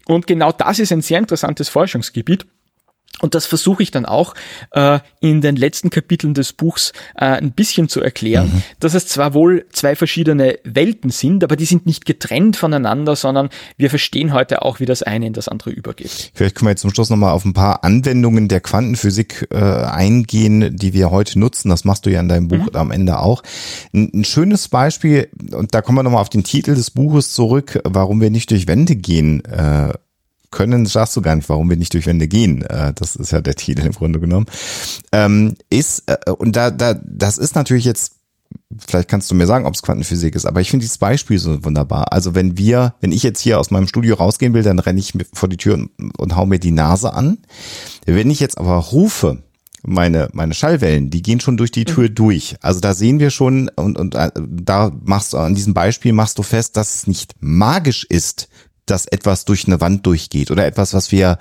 Und 0.06 0.28
genau 0.28 0.54
das 0.54 0.80
ist 0.80 0.94
ein 0.94 1.02
sehr 1.02 1.20
interessantes 1.20 1.68
Forschungsgebiet. 1.68 2.46
Und 3.22 3.36
das 3.36 3.46
versuche 3.46 3.84
ich 3.84 3.92
dann 3.92 4.06
auch 4.06 4.34
äh, 4.72 5.00
in 5.20 5.42
den 5.42 5.56
letzten 5.56 5.90
Kapiteln 5.90 6.34
des 6.34 6.54
Buchs 6.54 6.94
äh, 7.16 7.26
ein 7.26 7.52
bisschen 7.52 7.90
zu 7.90 8.02
erklären, 8.02 8.64
dass 8.80 8.94
es 8.94 9.08
zwar 9.08 9.34
wohl 9.34 9.66
zwei 9.72 9.96
verschiedene 9.96 10.60
Welten 10.64 11.10
sind, 11.10 11.44
aber 11.44 11.56
die 11.56 11.66
sind 11.66 11.86
nicht 11.86 12.06
getrennt 12.06 12.58
voneinander, 12.58 13.16
sondern 13.16 13.50
wir 13.78 13.90
verstehen 13.90 14.34
heute 14.34 14.62
auch, 14.62 14.80
wie 14.80 14.86
das 14.86 15.04
eine 15.04 15.28
in 15.28 15.34
das 15.34 15.48
andere 15.48 15.72
übergeht. 15.72 16.32
Vielleicht 16.34 16.56
können 16.56 16.68
wir 16.68 16.72
jetzt 16.72 16.82
zum 16.82 16.94
Schluss 16.94 17.10
nochmal 17.10 17.34
auf 17.34 17.46
ein 17.46 17.54
paar 17.54 17.84
Anwendungen 17.84 18.48
der 18.48 18.62
Quantenphysik 18.62 19.48
äh, 19.52 19.58
eingehen, 19.58 20.76
die 20.76 20.94
wir 20.94 21.12
heute 21.12 21.40
nutzen. 21.40 21.70
Das 21.70 21.86
machst 21.86 22.06
du 22.06 22.12
ja 22.12 22.20
in 22.20 22.30
deinem 22.30 22.48
Buch 22.48 22.74
am 22.74 22.92
Ende 22.92 23.20
auch. 23.20 23.44
Ein, 23.94 24.12
ein 24.14 24.24
schönes 24.24 24.68
Beispiel, 24.68 25.30
und 25.52 25.74
da 25.74 25.82
kommen 25.82 25.98
wir 25.98 26.04
nochmal 26.04 26.22
auf 26.22 26.30
den 26.30 26.44
Titel 26.44 26.76
des 26.76 26.92
Buches 26.92 27.34
zurück, 27.34 27.80
warum 27.84 28.22
wir 28.22 28.30
nicht 28.30 28.52
durch 28.52 28.68
Wände 28.68 28.96
gehen 28.96 29.44
äh, 29.46 29.94
können, 30.52 30.86
sagst 30.86 31.16
du 31.16 31.22
gar 31.22 31.36
nicht, 31.36 31.50
warum 31.50 31.70
wir 31.70 31.78
nicht 31.78 31.94
durch 31.94 32.06
Wände 32.06 32.28
gehen. 32.28 32.64
Äh, 32.64 32.94
das 32.94 33.16
ist 33.16 33.32
ja 33.32 33.42
der 33.42 33.56
Titel 33.56 33.86
im 33.86 33.94
Grunde 33.94 34.20
genommen. 34.20 34.48
Ähm, 35.12 35.56
ist, 35.70 36.04
äh, 36.08 36.32
und 36.32 36.56
da, 36.56 36.72
da, 36.72 36.96
das 37.04 37.38
ist 37.38 37.56
natürlich 37.56 37.86
jetzt 37.86 38.16
vielleicht 38.86 39.10
kannst 39.10 39.30
du 39.30 39.36
mir 39.36 39.48
sagen, 39.48 39.66
ob 39.66 39.74
es 39.74 39.82
Quantenphysik 39.82 40.36
ist, 40.36 40.46
aber 40.46 40.62
ich 40.62 40.70
finde 40.70 40.84
dieses 40.84 40.98
Beispiel 40.98 41.40
so 41.40 41.64
wunderbar. 41.64 42.14
Also 42.14 42.36
wenn 42.36 42.58
wir, 42.58 42.96
wenn 43.02 43.12
ich 43.12 43.24
jetzt 43.24 43.42
hier 43.42 43.60
aus 43.60 43.72
meinem 43.72 43.88
Studio 43.88 44.16
rausgehen 44.16 44.54
will, 44.54 44.64
dann 44.64 44.80
renne 44.80 45.00
ich 45.00 45.14
vor 45.34 45.50
die 45.50 45.58
Tür 45.58 45.76
und, 45.76 45.90
und 46.18 46.36
hau 46.36 46.46
mir 46.46 46.60
die 46.60 46.72
Nase 46.72 47.14
an. 47.14 47.40
Wenn 48.06 48.30
ich 48.30 48.40
jetzt 48.40 48.58
aber 48.58 48.76
rufe, 48.78 49.44
meine, 49.82 50.30
meine 50.34 50.54
Schallwellen, 50.54 51.10
die 51.10 51.22
gehen 51.22 51.40
schon 51.40 51.58
durch 51.58 51.72
die 51.72 51.86
Tür 51.86 52.10
mhm. 52.10 52.16
durch. 52.16 52.56
Also 52.62 52.80
da 52.80 52.94
sehen 52.94 53.20
wir 53.20 53.30
schon, 53.30 53.70
und, 53.76 53.98
und 53.98 54.16
äh, 54.16 54.32
da 54.36 54.92
machst 55.04 55.34
du, 55.34 55.38
an 55.38 55.56
diesem 55.56 55.74
Beispiel 55.74 56.14
machst 56.14 56.38
du 56.38 56.44
fest, 56.44 56.78
dass 56.78 56.96
es 56.96 57.08
nicht 57.08 57.36
magisch 57.40 58.04
ist, 58.04 58.50
dass 58.90 59.06
etwas 59.06 59.46
durch 59.46 59.68
eine 59.68 59.82
Wand 59.82 60.06
durchgeht 60.06 60.52
oder 60.52 60.66
etwas, 60.66 60.94
was 60.94 61.12
wir 61.12 61.38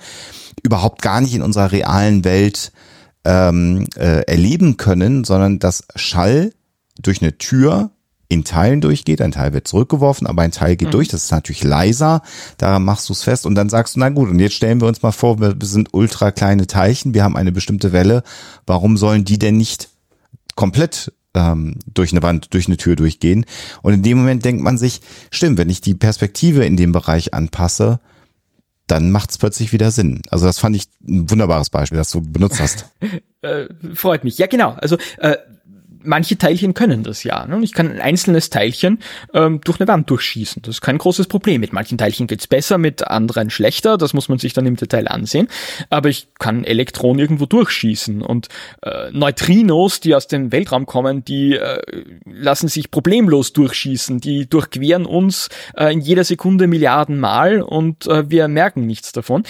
überhaupt 0.63 1.01
gar 1.01 1.21
nicht 1.21 1.33
in 1.33 1.41
unserer 1.41 1.71
realen 1.71 2.23
Welt 2.23 2.71
ähm, 3.25 3.87
äh, 3.95 4.23
erleben 4.23 4.77
können, 4.77 5.23
sondern 5.23 5.59
dass 5.59 5.83
Schall 5.95 6.53
durch 7.01 7.21
eine 7.21 7.37
Tür 7.37 7.91
in 8.31 8.43
Teilen 8.43 8.79
durchgeht, 8.79 9.21
ein 9.21 9.31
Teil 9.31 9.53
wird 9.53 9.67
zurückgeworfen, 9.67 10.27
aber 10.27 10.43
ein 10.43 10.51
Teil 10.51 10.75
geht 10.75 10.89
mhm. 10.89 10.91
durch, 10.91 11.07
das 11.07 11.25
ist 11.25 11.31
natürlich 11.31 11.63
leiser, 11.63 12.21
da 12.57 12.77
machst 12.77 13.09
du 13.09 13.13
es 13.13 13.23
fest. 13.23 13.47
Und 13.47 13.55
dann 13.55 13.69
sagst 13.69 13.95
du, 13.95 13.99
na 13.99 14.09
gut, 14.09 14.29
und 14.29 14.39
jetzt 14.39 14.53
stellen 14.53 14.79
wir 14.79 14.87
uns 14.87 15.01
mal 15.01 15.11
vor, 15.11 15.39
wir 15.39 15.55
sind 15.61 15.89
ultra 15.93 16.31
kleine 16.31 16.67
Teilchen, 16.67 17.15
wir 17.15 17.23
haben 17.23 17.35
eine 17.35 17.51
bestimmte 17.51 17.91
Welle, 17.91 18.23
warum 18.67 18.97
sollen 18.97 19.25
die 19.25 19.39
denn 19.39 19.57
nicht 19.57 19.89
komplett 20.55 21.11
ähm, 21.33 21.75
durch 21.85 22.11
eine 22.11 22.23
Wand, 22.23 22.53
durch 22.53 22.67
eine 22.67 22.77
Tür 22.77 22.95
durchgehen? 22.95 23.45
Und 23.81 23.93
in 23.93 24.03
dem 24.03 24.17
Moment 24.17 24.45
denkt 24.45 24.63
man 24.63 24.77
sich, 24.77 25.01
stimmt, 25.31 25.57
wenn 25.57 25.69
ich 25.69 25.81
die 25.81 25.95
Perspektive 25.95 26.65
in 26.65 26.77
dem 26.77 26.91
Bereich 26.91 27.33
anpasse, 27.33 27.99
dann 28.87 29.11
macht 29.11 29.29
es 29.29 29.37
plötzlich 29.37 29.71
wieder 29.71 29.91
Sinn. 29.91 30.21
Also 30.29 30.45
das 30.45 30.59
fand 30.59 30.75
ich 30.75 30.85
ein 31.07 31.29
wunderbares 31.29 31.69
Beispiel, 31.69 31.97
das 31.97 32.11
du 32.11 32.21
benutzt 32.21 32.59
hast. 32.59 32.85
äh, 33.41 33.67
freut 33.93 34.23
mich. 34.23 34.37
Ja, 34.37 34.47
genau. 34.47 34.71
Also 34.71 34.97
äh, 35.17 35.37
manche 36.03 36.37
Teilchen 36.37 36.73
können 36.73 37.03
das 37.03 37.23
ja. 37.23 37.45
Ne? 37.45 37.59
Ich 37.63 37.73
kann 37.73 37.91
ein 37.91 38.01
einzelnes 38.01 38.49
Teilchen 38.49 38.99
ähm, 39.33 39.61
durch 39.63 39.79
eine 39.79 39.87
Wand 39.87 40.09
durchschießen. 40.09 40.61
Das 40.61 40.75
ist 40.75 40.81
kein 40.81 40.97
großes 40.97 41.27
Problem. 41.27 41.61
Mit 41.61 41.73
manchen 41.73 41.97
Teilchen 41.97 42.27
geht's 42.27 42.47
besser, 42.47 42.77
mit 42.77 43.07
anderen 43.07 43.49
schlechter. 43.49 43.97
Das 43.97 44.13
muss 44.13 44.29
man 44.29 44.39
sich 44.39 44.53
dann 44.53 44.65
im 44.65 44.75
Detail 44.75 45.07
ansehen. 45.07 45.47
Aber 45.89 46.09
ich 46.09 46.29
kann 46.39 46.63
Elektronen 46.63 47.19
irgendwo 47.19 47.45
durchschießen. 47.45 48.21
Und 48.21 48.47
äh, 48.81 49.11
Neutrinos, 49.11 49.99
die 49.99 50.15
aus 50.15 50.27
dem 50.27 50.51
Weltraum 50.51 50.85
kommen, 50.85 51.23
die 51.25 51.55
äh, 51.55 51.81
lassen 52.25 52.67
sich 52.67 52.91
problemlos 52.91 53.53
durchschießen. 53.53 54.19
Die 54.19 54.49
durchqueren 54.49 55.05
uns 55.05 55.49
äh, 55.75 55.91
in 55.91 56.01
jeder 56.01 56.23
Sekunde 56.23 56.67
Milliarden 56.67 57.19
Mal 57.19 57.61
und 57.61 58.07
äh, 58.07 58.29
wir 58.29 58.47
merken 58.47 58.85
nichts 58.85 59.11
davon. 59.11 59.43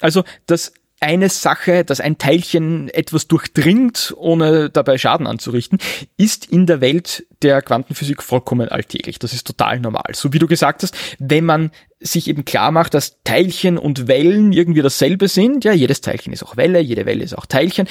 Also 0.00 0.24
das 0.46 0.72
eine 1.04 1.28
Sache, 1.28 1.84
dass 1.84 2.00
ein 2.00 2.16
Teilchen 2.16 2.88
etwas 2.88 3.28
durchdringt, 3.28 4.14
ohne 4.16 4.70
dabei 4.70 4.96
Schaden 4.96 5.26
anzurichten, 5.26 5.78
ist 6.16 6.46
in 6.46 6.66
der 6.66 6.80
Welt 6.80 7.26
der 7.42 7.60
Quantenphysik 7.60 8.22
vollkommen 8.22 8.70
alltäglich. 8.70 9.18
Das 9.18 9.34
ist 9.34 9.46
total 9.46 9.80
normal. 9.80 10.12
So 10.14 10.32
wie 10.32 10.38
du 10.38 10.46
gesagt 10.46 10.82
hast, 10.82 10.96
wenn 11.18 11.44
man 11.44 11.70
sich 12.00 12.28
eben 12.28 12.44
klar 12.46 12.70
macht, 12.70 12.94
dass 12.94 13.18
Teilchen 13.22 13.76
und 13.76 14.08
Wellen 14.08 14.52
irgendwie 14.52 14.82
dasselbe 14.82 15.28
sind, 15.28 15.64
ja, 15.64 15.72
jedes 15.72 16.00
Teilchen 16.00 16.32
ist 16.32 16.42
auch 16.42 16.56
Welle, 16.56 16.80
jede 16.80 17.04
Welle 17.04 17.22
ist 17.22 17.36
auch 17.36 17.46
Teilchen, 17.46 17.86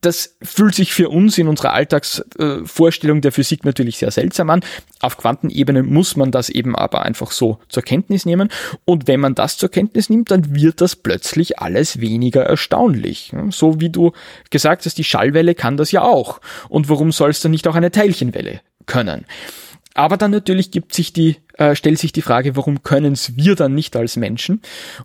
das 0.00 0.36
fühlt 0.42 0.74
sich 0.74 0.92
für 0.94 1.10
uns 1.10 1.36
in 1.36 1.46
unserer 1.46 1.74
Alltagsvorstellung 1.74 3.20
der 3.20 3.32
Physik 3.32 3.64
natürlich 3.64 3.98
sehr 3.98 4.10
seltsam 4.10 4.50
an. 4.50 4.60
Auf 5.00 5.18
Quantenebene 5.18 5.82
muss 5.82 6.16
man 6.16 6.30
das 6.30 6.48
eben 6.48 6.74
aber 6.74 7.02
einfach 7.02 7.30
so 7.32 7.58
zur 7.68 7.82
Kenntnis 7.82 8.24
nehmen. 8.24 8.48
Und 8.84 9.08
wenn 9.08 9.20
man 9.20 9.34
das 9.34 9.58
zur 9.58 9.70
Kenntnis 9.70 10.08
nimmt, 10.08 10.30
dann 10.30 10.54
wird 10.54 10.80
das 10.80 10.96
plötzlich 10.96 11.58
alles 11.58 12.00
weniger 12.00 12.42
erstaunlich. 12.42 13.32
So 13.50 13.80
wie 13.80 13.90
du 13.90 14.12
gesagt 14.48 14.86
hast, 14.86 14.96
die 14.96 15.04
Schallwelle 15.04 15.54
kann 15.54 15.76
das 15.76 15.92
ja 15.92 16.02
auch. 16.02 16.40
Und 16.68 16.88
warum 16.88 17.12
soll 17.12 17.30
es 17.30 17.40
dann 17.40 17.50
nicht 17.50 17.68
auch 17.68 17.74
eine 17.74 17.90
Teilchenwelle 17.90 18.60
können? 18.86 19.26
Aber 19.94 20.16
dann 20.16 20.30
natürlich 20.30 20.70
gibt 20.70 20.94
sich 20.94 21.12
die, 21.12 21.36
äh, 21.58 21.74
stellt 21.74 21.98
sich 21.98 22.12
die 22.12 22.22
Frage, 22.22 22.56
warum 22.56 22.82
können 22.82 23.12
es 23.12 23.36
wir 23.36 23.56
dann 23.56 23.74
nicht 23.74 23.96
als 23.96 24.16
Menschen? 24.16 24.62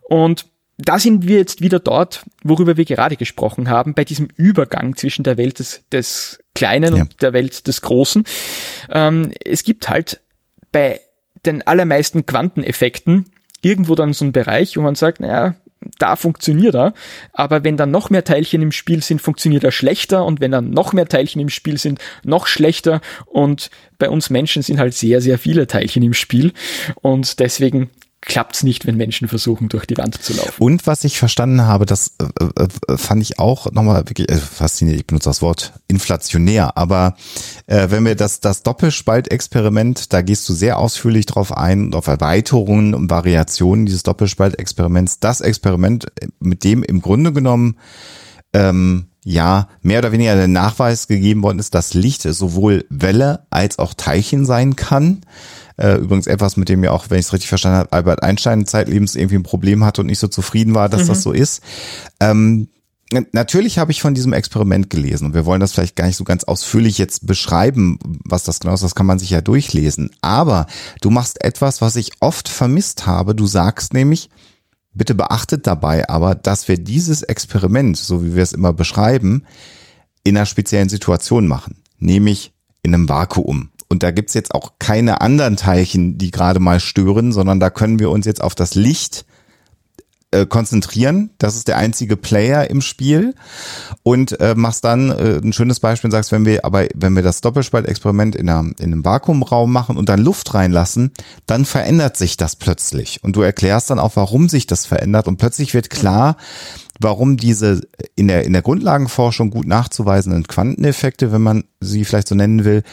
Und 0.07 0.45
da 0.77 0.99
sind 0.99 1.27
wir 1.27 1.37
jetzt 1.37 1.61
wieder 1.61 1.79
dort, 1.79 2.25
worüber 2.43 2.77
wir 2.77 2.85
gerade 2.85 3.15
gesprochen 3.15 3.69
haben, 3.69 3.93
bei 3.93 4.03
diesem 4.03 4.27
Übergang 4.35 4.95
zwischen 4.95 5.23
der 5.23 5.37
Welt 5.37 5.59
des, 5.59 5.83
des 5.91 6.39
Kleinen 6.53 6.95
ja. 6.95 7.01
und 7.03 7.21
der 7.21 7.33
Welt 7.33 7.67
des 7.67 7.81
Großen. 7.81 8.23
Ähm, 8.89 9.31
es 9.43 9.63
gibt 9.63 9.89
halt 9.89 10.21
bei 10.71 10.99
den 11.45 11.65
allermeisten 11.65 12.25
Quanteneffekten 12.25 13.25
irgendwo 13.61 13.95
dann 13.95 14.13
so 14.13 14.25
einen 14.25 14.31
Bereich, 14.33 14.75
wo 14.77 14.81
man 14.81 14.95
sagt, 14.95 15.21
naja, 15.21 15.55
da 15.99 16.15
funktioniert 16.15 16.75
er, 16.75 16.93
aber 17.31 17.63
wenn 17.63 17.77
dann 17.77 17.91
noch 17.91 18.09
mehr 18.09 18.23
Teilchen 18.23 18.61
im 18.61 18.71
Spiel 18.71 19.03
sind, 19.03 19.21
funktioniert 19.21 19.63
er 19.63 19.71
schlechter 19.71 20.25
und 20.25 20.41
wenn 20.41 20.51
dann 20.51 20.71
noch 20.71 20.93
mehr 20.93 21.07
Teilchen 21.07 21.41
im 21.41 21.49
Spiel 21.49 21.77
sind, 21.77 21.99
noch 22.23 22.47
schlechter 22.47 23.01
und 23.25 23.69
bei 23.97 24.09
uns 24.09 24.29
Menschen 24.29 24.63
sind 24.63 24.79
halt 24.79 24.93
sehr, 24.93 25.21
sehr 25.21 25.37
viele 25.37 25.67
Teilchen 25.67 26.03
im 26.03 26.13
Spiel 26.13 26.53
und 27.01 27.39
deswegen 27.39 27.91
klappt 28.25 28.55
es 28.55 28.63
nicht, 28.63 28.85
wenn 28.85 28.97
Menschen 28.97 29.27
versuchen, 29.27 29.69
durch 29.69 29.85
die 29.85 29.97
Wand 29.97 30.21
zu 30.21 30.33
laufen. 30.33 30.61
Und 30.61 30.87
was 30.87 31.03
ich 31.03 31.17
verstanden 31.17 31.61
habe, 31.61 31.85
das 31.85 32.15
äh, 32.19 32.63
äh, 32.91 32.97
fand 32.97 33.21
ich 33.21 33.39
auch 33.39 33.71
nochmal 33.71 34.09
wirklich 34.09 34.29
äh, 34.29 34.37
faszinierend, 34.37 35.01
ich 35.01 35.07
benutze 35.07 35.29
das 35.29 35.41
Wort 35.41 35.73
inflationär, 35.87 36.75
aber 36.77 37.15
äh, 37.67 37.89
wenn 37.89 38.03
wir 38.05 38.15
das, 38.15 38.39
das 38.39 38.63
Doppelspaltexperiment, 38.63 40.11
da 40.11 40.21
gehst 40.21 40.49
du 40.49 40.53
sehr 40.53 40.79
ausführlich 40.79 41.27
drauf 41.27 41.55
ein 41.55 41.85
und 41.85 41.95
auf 41.95 42.07
Erweiterungen 42.07 42.93
und 42.93 43.09
Variationen 43.09 43.85
dieses 43.85 44.03
Doppelspaltexperiments, 44.03 45.19
das 45.19 45.41
Experiment, 45.41 46.07
mit 46.39 46.63
dem 46.63 46.83
im 46.83 47.01
Grunde 47.01 47.31
genommen 47.31 47.77
ähm, 48.53 49.07
ja, 49.27 49.69
mehr 49.81 49.99
oder 49.99 50.11
weniger 50.11 50.35
der 50.35 50.47
Nachweis 50.47 51.07
gegeben 51.07 51.41
worden 51.41 51.57
ist, 51.57 51.73
dass 51.73 51.95
Licht 51.95 52.21
sowohl 52.21 52.85
Welle 52.89 53.47
als 53.49 53.79
auch 53.79 53.95
Teilchen 53.95 54.45
sein 54.45 54.75
kann. 54.75 55.21
Äh, 55.77 55.95
übrigens 55.95 56.27
etwas, 56.27 56.57
mit 56.57 56.69
dem 56.69 56.83
ja 56.83 56.91
auch, 56.91 57.09
wenn 57.09 57.17
ich 57.17 57.25
es 57.25 57.33
richtig 57.33 57.49
verstanden 57.49 57.79
habe, 57.79 57.91
Albert 57.91 58.21
Einstein 58.21 58.67
zeitlebens 58.67 59.15
irgendwie 59.15 59.37
ein 59.37 59.43
Problem 59.43 59.83
hatte 59.83 60.01
und 60.01 60.07
nicht 60.07 60.19
so 60.19 60.27
zufrieden 60.27 60.75
war, 60.75 60.89
dass 60.89 61.03
mhm. 61.03 61.07
das 61.07 61.23
so 61.23 61.31
ist. 61.31 61.63
Ähm, 62.19 62.69
Natürlich 63.31 63.77
habe 63.77 63.91
ich 63.91 64.01
von 64.01 64.15
diesem 64.15 64.33
Experiment 64.33 64.89
gelesen 64.89 65.27
und 65.27 65.33
wir 65.35 65.45
wollen 65.45 65.59
das 65.59 65.73
vielleicht 65.73 65.95
gar 65.95 66.07
nicht 66.07 66.17
so 66.17 66.23
ganz 66.23 66.43
ausführlich 66.43 66.97
jetzt 66.97 67.27
beschreiben, 67.27 67.99
was 68.25 68.43
das 68.43 68.59
genau 68.59 68.73
ist, 68.73 68.83
das 68.83 68.95
kann 68.95 69.05
man 69.05 69.19
sich 69.19 69.29
ja 69.29 69.41
durchlesen. 69.41 70.09
Aber 70.21 70.65
du 71.01 71.11
machst 71.11 71.43
etwas, 71.43 71.81
was 71.81 71.95
ich 71.97 72.11
oft 72.19 72.49
vermisst 72.49 73.05
habe. 73.05 73.35
Du 73.35 73.45
sagst 73.45 73.93
nämlich, 73.93 74.31
bitte 74.95 75.13
beachtet 75.13 75.67
dabei 75.67 76.09
aber, 76.09 76.35
dass 76.35 76.67
wir 76.67 76.77
dieses 76.77 77.21
Experiment, 77.21 77.97
so 77.97 78.23
wie 78.23 78.35
wir 78.35 78.43
es 78.43 78.53
immer 78.53 78.73
beschreiben, 78.73 79.43
in 80.23 80.35
einer 80.35 80.45
speziellen 80.45 80.89
Situation 80.89 81.47
machen, 81.47 81.83
nämlich 81.99 82.53
in 82.81 82.93
einem 82.93 83.07
Vakuum. 83.07 83.69
Und 83.87 84.01
da 84.01 84.11
gibt's 84.11 84.33
jetzt 84.33 84.55
auch 84.55 84.73
keine 84.79 85.21
anderen 85.21 85.57
Teilchen, 85.57 86.17
die 86.17 86.31
gerade 86.31 86.59
mal 86.59 86.79
stören, 86.79 87.31
sondern 87.31 87.59
da 87.59 87.69
können 87.69 87.99
wir 87.99 88.09
uns 88.09 88.25
jetzt 88.25 88.41
auf 88.41 88.55
das 88.55 88.73
Licht 88.73 89.25
äh, 90.35 90.45
konzentrieren. 90.45 91.31
Das 91.37 91.55
ist 91.55 91.67
der 91.67 91.77
einzige 91.77 92.17
Player 92.17 92.69
im 92.69 92.81
Spiel. 92.81 93.35
Und 94.03 94.39
äh, 94.39 94.55
machst 94.55 94.83
dann 94.83 95.09
äh, 95.09 95.39
ein 95.43 95.53
schönes 95.53 95.79
Beispiel 95.79 96.09
und 96.09 96.11
sagst, 96.11 96.31
wenn 96.31 96.45
wir 96.45 96.65
aber, 96.65 96.87
wenn 96.95 97.15
wir 97.15 97.23
das 97.23 97.41
Doppelspaltexperiment 97.41 98.35
in, 98.35 98.49
einer, 98.49 98.71
in 98.79 98.93
einem 98.93 99.05
Vakuumraum 99.05 99.71
machen 99.71 99.97
und 99.97 100.09
dann 100.09 100.19
Luft 100.19 100.53
reinlassen, 100.53 101.11
dann 101.45 101.65
verändert 101.65 102.17
sich 102.17 102.37
das 102.37 102.55
plötzlich. 102.55 103.23
Und 103.23 103.35
du 103.35 103.41
erklärst 103.41 103.89
dann 103.89 103.99
auch, 103.99 104.15
warum 104.15 104.49
sich 104.49 104.67
das 104.67 104.85
verändert. 104.85 105.27
Und 105.27 105.37
plötzlich 105.37 105.73
wird 105.73 105.89
klar, 105.89 106.37
warum 106.99 107.37
diese 107.37 107.81
in 108.15 108.27
der, 108.27 108.45
in 108.45 108.53
der 108.53 108.61
Grundlagenforschung 108.61 109.49
gut 109.49 109.67
nachzuweisenden 109.67 110.47
Quanteneffekte, 110.47 111.31
wenn 111.31 111.41
man 111.41 111.63
sie 111.79 112.05
vielleicht 112.05 112.27
so 112.27 112.35
nennen 112.35 112.65
will, 112.65 112.83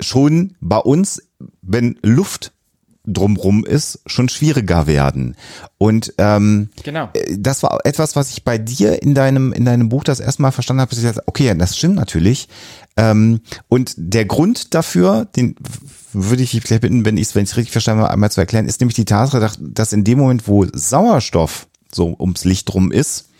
schon 0.00 0.54
bei 0.60 0.78
uns, 0.78 1.22
wenn 1.62 1.98
Luft 2.02 2.52
drumrum 3.04 3.64
ist, 3.64 4.00
schon 4.06 4.28
schwieriger 4.28 4.86
werden. 4.86 5.36
Und 5.78 6.14
ähm, 6.18 6.70
genau. 6.82 7.08
Äh, 7.14 7.36
das 7.38 7.62
war 7.62 7.80
etwas, 7.84 8.14
was 8.16 8.30
ich 8.30 8.44
bei 8.44 8.58
dir 8.58 9.02
in 9.02 9.14
deinem 9.14 9.52
in 9.52 9.64
deinem 9.64 9.88
Buch 9.88 10.04
das 10.04 10.20
erste 10.20 10.42
Mal 10.42 10.52
verstanden 10.52 10.80
habe. 10.80 10.90
Dass 10.90 10.98
ich 10.98 11.04
dachte, 11.04 11.22
okay, 11.26 11.54
das 11.56 11.76
stimmt 11.76 11.96
natürlich. 11.96 12.48
Ähm, 12.96 13.40
und 13.68 13.94
der 13.96 14.24
Grund 14.24 14.74
dafür, 14.74 15.24
den 15.36 15.56
würde 16.12 16.42
ich 16.42 16.52
dich 16.52 16.62
vielleicht 16.62 16.82
bitten, 16.82 17.04
wenn 17.04 17.16
ich 17.16 17.28
es 17.28 17.34
wenn 17.34 17.44
ich 17.44 17.56
richtig 17.56 17.72
verstanden 17.72 18.02
habe, 18.02 18.12
einmal 18.12 18.30
zu 18.30 18.40
erklären, 18.40 18.66
ist 18.66 18.80
nämlich 18.80 18.96
die 18.96 19.04
Tatsache, 19.04 19.50
dass 19.60 19.92
in 19.92 20.04
dem 20.04 20.18
Moment, 20.18 20.46
wo 20.46 20.66
Sauerstoff 20.72 21.66
so 21.90 22.16
ums 22.18 22.44
Licht 22.44 22.72
drum 22.72 22.92
ist, 22.92 23.30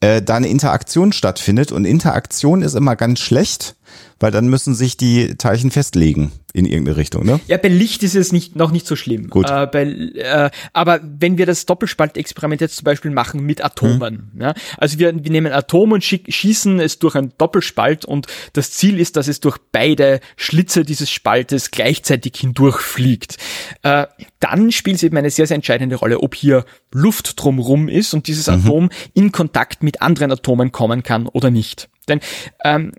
äh, 0.00 0.20
da 0.20 0.36
eine 0.36 0.48
Interaktion 0.48 1.12
stattfindet. 1.12 1.70
Und 1.72 1.84
Interaktion 1.84 2.62
ist 2.62 2.74
immer 2.74 2.96
ganz 2.96 3.20
schlecht, 3.20 3.76
weil 4.20 4.30
dann 4.30 4.48
müssen 4.48 4.74
sich 4.74 4.96
die 4.96 5.36
Teilchen 5.36 5.70
festlegen 5.70 6.32
in 6.54 6.66
irgendeine 6.66 6.98
Richtung, 6.98 7.24
ne? 7.24 7.40
Ja, 7.46 7.56
bei 7.56 7.68
Licht 7.68 8.02
ist 8.02 8.14
es 8.14 8.30
nicht, 8.30 8.56
noch 8.56 8.72
nicht 8.72 8.86
so 8.86 8.94
schlimm. 8.94 9.30
Gut. 9.30 9.48
Äh, 9.50 9.66
bei, 9.66 9.84
äh, 9.84 10.50
aber 10.74 11.00
wenn 11.02 11.38
wir 11.38 11.46
das 11.46 11.64
Doppelspaltexperiment 11.64 12.60
jetzt 12.60 12.76
zum 12.76 12.84
Beispiel 12.84 13.10
machen 13.10 13.44
mit 13.44 13.64
Atomen, 13.64 14.30
Mhm. 14.34 14.40
ja, 14.42 14.54
also 14.76 14.98
wir, 14.98 15.12
wir 15.24 15.30
nehmen 15.30 15.52
Atom 15.52 15.92
und 15.92 16.04
schick, 16.04 16.32
schießen 16.32 16.78
es 16.78 16.98
durch 16.98 17.14
einen 17.14 17.32
Doppelspalt 17.38 18.04
und 18.04 18.26
das 18.52 18.70
Ziel 18.72 19.00
ist, 19.00 19.16
dass 19.16 19.28
es 19.28 19.40
durch 19.40 19.56
beide 19.72 20.20
Schlitze 20.36 20.84
dieses 20.84 21.10
Spaltes 21.10 21.70
gleichzeitig 21.70 22.34
hindurchfliegt. 22.36 23.38
Äh, 23.82 24.06
dann 24.40 24.72
spielt 24.72 24.96
es 24.96 25.02
eben 25.02 25.16
eine 25.16 25.30
sehr, 25.30 25.46
sehr 25.46 25.54
entscheidende 25.54 25.96
Rolle, 25.96 26.20
ob 26.20 26.34
hier 26.34 26.64
Luft 26.92 27.42
drumrum 27.42 27.88
ist 27.88 28.12
und 28.12 28.26
dieses 28.26 28.48
Atom 28.48 28.90
in 29.14 29.32
Kontakt 29.32 29.82
mit 29.82 30.02
anderen 30.02 30.30
Atomen 30.32 30.70
kommen 30.70 31.02
kann 31.02 31.26
oder 31.26 31.50
nicht. 31.50 31.88
Denn 32.08 32.20
ähm, 32.64 32.92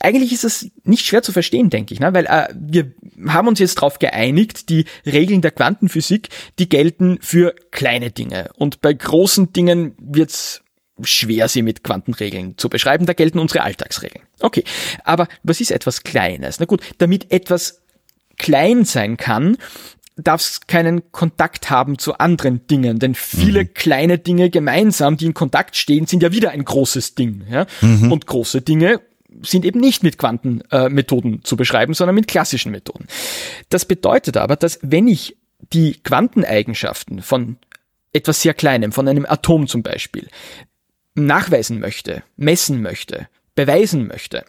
eigentlich 0.00 0.32
ist 0.32 0.44
es 0.44 0.70
nicht 0.84 1.06
schwer 1.06 1.22
zu 1.22 1.32
verstehen, 1.32 1.70
denke 1.70 1.94
ich, 1.94 2.00
ne? 2.00 2.12
weil 2.12 2.26
äh, 2.26 2.48
wir 2.54 2.92
haben 3.26 3.48
uns 3.48 3.58
jetzt 3.58 3.76
darauf 3.76 3.98
geeinigt, 3.98 4.68
die 4.68 4.84
Regeln 5.06 5.40
der 5.40 5.52
Quantenphysik, 5.52 6.28
die 6.58 6.68
gelten 6.68 7.18
für 7.22 7.54
kleine 7.70 8.10
Dinge. 8.10 8.50
Und 8.56 8.82
bei 8.82 8.92
großen 8.92 9.52
Dingen 9.52 9.94
wird's 9.98 10.62
schwer, 11.02 11.48
sie 11.48 11.62
mit 11.62 11.84
Quantenregeln 11.84 12.56
zu 12.56 12.68
beschreiben. 12.68 13.06
Da 13.06 13.12
gelten 13.12 13.38
unsere 13.38 13.62
Alltagsregeln. 13.62 14.24
Okay, 14.40 14.64
aber 15.04 15.28
was 15.42 15.60
ist 15.60 15.70
etwas 15.70 16.02
Kleines? 16.02 16.60
Na 16.60 16.66
gut, 16.66 16.82
damit 16.98 17.32
etwas 17.32 17.82
klein 18.38 18.84
sein 18.84 19.16
kann, 19.16 19.56
darf 20.16 20.40
es 20.40 20.60
keinen 20.66 21.12
Kontakt 21.12 21.70
haben 21.70 21.98
zu 21.98 22.18
anderen 22.18 22.66
Dingen, 22.66 22.98
denn 22.98 23.14
viele 23.14 23.66
kleine 23.66 24.18
Dinge 24.18 24.50
gemeinsam, 24.50 25.16
die 25.16 25.26
in 25.26 25.34
Kontakt 25.34 25.76
stehen, 25.76 26.06
sind 26.06 26.22
ja 26.22 26.32
wieder 26.32 26.50
ein 26.50 26.64
großes 26.64 27.14
Ding. 27.14 27.44
Ja? 27.50 27.66
Und 27.82 28.26
große 28.26 28.62
Dinge 28.62 29.00
sind 29.42 29.64
eben 29.66 29.80
nicht 29.80 30.02
mit 30.02 30.16
Quantenmethoden 30.16 31.34
äh, 31.34 31.42
zu 31.42 31.56
beschreiben, 31.56 31.92
sondern 31.92 32.14
mit 32.14 32.28
klassischen 32.28 32.72
Methoden. 32.72 33.06
Das 33.68 33.84
bedeutet 33.84 34.38
aber, 34.38 34.56
dass 34.56 34.78
wenn 34.82 35.08
ich 35.08 35.36
die 35.72 36.00
Quanteneigenschaften 36.02 37.20
von 37.20 37.58
etwas 38.12 38.40
sehr 38.40 38.54
Kleinem, 38.54 38.92
von 38.92 39.08
einem 39.08 39.26
Atom 39.26 39.66
zum 39.66 39.82
Beispiel, 39.82 40.28
nachweisen 41.14 41.80
möchte, 41.80 42.22
messen 42.36 42.80
möchte, 42.80 43.28
beweisen 43.54 44.06
möchte, 44.06 44.44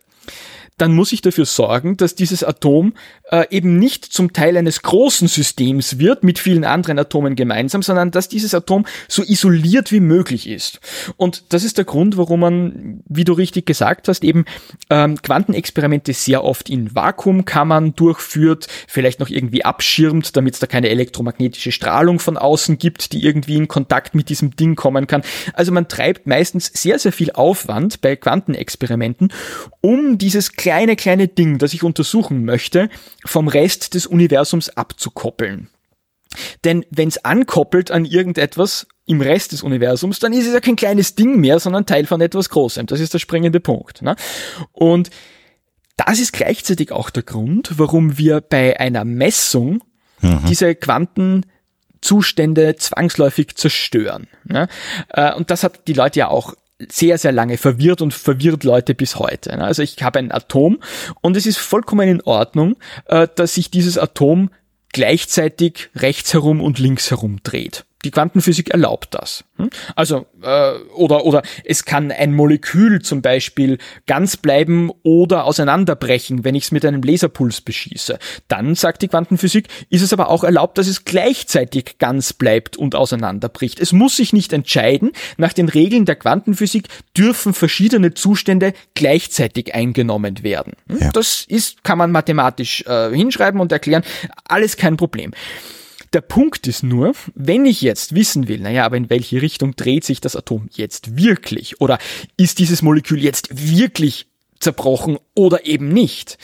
dann 0.78 0.94
muss 0.94 1.12
ich 1.12 1.22
dafür 1.22 1.46
sorgen, 1.46 1.98
dass 1.98 2.13
dieses 2.13 2.44
Atom 2.44 2.94
äh, 3.32 3.46
eben 3.50 3.78
nicht 3.80 4.06
zum 4.06 4.32
Teil 4.32 4.58
eines 4.58 4.84
großen 4.84 5.28
Systems 5.28 5.98
wird 5.98 6.24
mit 6.24 6.38
vielen 6.38 6.63
anderen 6.63 7.00
Atomen 7.00 7.36
gemeinsam, 7.36 7.82
sondern 7.82 8.12
dass 8.12 8.30
dieses 8.30 8.54
Atom 8.54 8.86
so 9.08 9.24
isoliert 9.24 9.92
wie 9.92 10.00
möglich 10.00 10.48
ist. 10.48 10.80
Und 11.18 11.46
das 11.50 11.63
ist 11.63 11.78
der 11.80 11.86
Grund, 11.86 12.18
warum 12.18 12.42
man, 12.42 13.02
wie 13.08 13.24
du 13.24 13.34
richtig 13.34 13.66
gesagt 13.66 14.08
hast, 14.08 14.24
eben 14.24 14.46
ähm, 14.92 15.20
Quantenexperimente 15.22 16.13
sehr 16.13 16.44
oft 16.44 16.70
in 16.70 16.94
Vakuumkammern 16.94 17.96
durchführt, 17.96 18.68
vielleicht 18.88 19.20
noch 19.20 19.30
irgendwie 19.30 19.66
abschirmt, 19.66 20.38
damit 20.38 20.54
es 20.54 20.60
da 20.60 20.68
keine 20.68 20.90
elektromagnetische 20.90 21.72
Strahlung 21.72 22.20
von 22.20 22.38
außen 22.38 22.78
gibt, 22.78 23.13
die 23.13 23.24
irgendwie 23.24 23.56
in 23.56 23.68
Kontakt 23.68 24.13
mit 24.13 24.30
diesem 24.30 24.56
Ding 24.56 24.76
kommen 24.76 25.08
kann. 25.08 25.24
Also 25.54 25.72
man 25.72 25.88
treibt 25.88 26.28
meistens 26.28 26.72
sehr, 26.74 27.00
sehr 27.00 27.12
viel 27.12 27.32
Aufwand 27.32 28.02
bei 28.02 28.16
Quantenexperimenten, 28.16 29.34
um 29.82 30.20
dieses 30.20 30.54
kleine, 30.68 30.98
kleine 30.98 31.30
Ding, 31.30 31.60
das 31.60 31.74
ich 31.74 31.84
untersuchen 31.84 32.44
möchte, 32.44 32.90
vom 33.26 33.48
Rest 33.48 33.94
des 33.94 34.06
Universums 34.06 34.68
abzukoppeln. 34.68 35.70
Denn 36.66 36.86
wenn 36.90 37.08
es 37.08 37.24
ankoppelt 37.24 37.90
an 37.90 38.04
irgendetwas 38.04 38.86
im 39.06 39.22
Rest 39.22 39.54
des 39.54 39.64
Universums, 39.64 40.20
dann 40.20 40.34
ist 40.34 40.46
es 40.46 40.54
ja 40.54 40.60
kein 40.60 40.76
kleines 40.76 41.16
Ding 41.16 41.40
mehr, 41.40 41.62
sondern 41.62 41.86
Teil 41.86 42.06
von 42.06 42.20
etwas 42.20 42.50
Großem. 42.50 42.86
Das 42.86 43.00
ist 43.00 43.14
der 43.14 43.20
springende 43.20 43.62
Punkt. 43.62 44.02
Ne? 44.02 44.18
Und 44.74 45.10
das 45.96 46.20
ist 46.20 46.34
gleichzeitig 46.34 46.92
auch 46.92 47.12
der 47.12 47.24
Grund, 47.24 47.80
warum 47.80 48.18
wir 48.18 48.42
bei 48.42 48.78
einer 48.78 49.06
Messung 49.06 49.82
diese 50.50 50.76
Quantenzustände 50.76 52.76
zwangsläufig 52.76 53.56
zerstören. 53.56 54.28
Ne? 54.44 54.68
Äh, 55.14 55.34
Und 55.34 55.50
das 55.50 55.64
hat 55.64 55.88
die 55.88 55.94
Leute 55.94 56.20
ja 56.20 56.28
auch 56.28 56.56
sehr, 56.80 57.18
sehr 57.18 57.32
lange 57.32 57.58
verwirrt 57.58 58.02
und 58.02 58.13
verwirrt 58.13 58.63
Leute 58.63 58.94
bis 58.94 59.18
heute. 59.18 59.56
ne? 59.58 59.63
Also 59.63 59.82
ich 59.82 60.02
habe 60.04 60.20
ein 60.20 60.32
Atom 60.32 60.80
und 61.22 61.36
es 61.36 61.46
ist 61.46 61.58
vollkommen 61.58 62.08
in 62.08 62.22
Ordnung, 62.22 62.76
äh, 63.06 63.28
dass 63.36 63.56
sich 63.56 63.72
dieses 63.72 63.98
Atom 63.98 64.50
gleichzeitig 64.94 65.90
rechts 65.96 66.34
herum 66.34 66.62
und 66.62 66.80
links 66.80 67.10
herum 67.10 67.38
dreht. 67.44 67.86
Die 68.06 68.12
Quantenphysik 68.12 68.70
erlaubt 68.70 69.16
das. 69.16 69.44
Hm? 69.58 69.72
Also, 69.96 70.28
äh, 70.44 70.74
oder, 70.96 71.26
oder 71.26 71.42
es 71.66 71.84
kann 71.84 72.12
ein 72.12 72.34
Molekül 72.34 73.02
zum 73.02 73.24
Beispiel 73.24 73.80
ganz 74.06 74.38
bleiben 74.38 74.92
oder 75.02 75.46
auseinanderbrechen, 75.46 76.44
wenn 76.44 76.54
ich 76.54 76.66
es 76.66 76.72
mit 76.72 76.86
einem 76.86 77.02
Laserpuls 77.02 77.62
beschieße. 77.62 78.20
Dann, 78.48 78.76
sagt 78.76 79.02
die 79.02 79.08
Quantenphysik, 79.08 79.68
ist 79.90 80.04
es 80.04 80.14
aber 80.14 80.30
auch 80.30 80.44
erlaubt, 80.44 80.78
dass 80.78 80.88
es 80.88 81.06
gleichzeitig 81.06 81.98
ganz 81.98 82.34
bleibt 82.34 82.78
und 82.78 82.94
auseinanderbricht. 82.94 83.80
Es 83.80 83.94
muss 83.94 84.16
sich 84.18 84.32
nicht 84.32 84.54
entscheiden. 84.54 85.12
Nach 85.38 85.54
den 85.54 85.68
Regeln 85.68 86.06
der 86.06 86.18
Quantenphysik 86.18 86.90
dürfen 87.18 87.56
verschiedene 87.56 88.14
Zustände 88.14 88.74
gleichzeitig 88.94 89.74
eingenommen 89.74 90.44
werden. 90.44 90.74
Hm? 90.88 90.98
Ja. 91.00 91.12
Das 91.12 91.46
ist, 91.48 91.84
kann 91.84 91.98
man 91.98 92.12
mathematisch 92.12 92.84
äh, 92.86 93.10
hinschreiben 93.10 93.60
und 93.60 93.72
erklären. 93.72 94.04
Alles 94.48 94.78
kein 94.78 94.98
Problem. 94.98 95.34
Der 96.13 96.22
Punkt 96.22 96.67
ist 96.67 96.84
nur, 96.84 97.13
wenn 97.36 97.65
ich 97.65 97.82
jetzt 97.82 98.15
wissen 98.15 98.48
will, 98.48 98.60
naja, 98.60 98.86
aber 98.86 98.98
in 98.98 99.10
welche 99.10 99.41
Richtung 99.41 99.76
dreht 99.76 100.04
sich 100.04 100.22
das 100.22 100.36
Atom 100.36 100.70
jetzt 100.74 101.17
wirklich? 101.17 101.82
Oder 101.82 102.00
ist 102.38 102.60
dieses 102.60 102.82
Molekül 102.82 103.22
jetzt 103.22 103.50
wirklich 103.52 104.28
zerbrochen 104.60 105.17
oder 105.36 105.65
eben 105.65 105.89
nicht? 105.89 106.38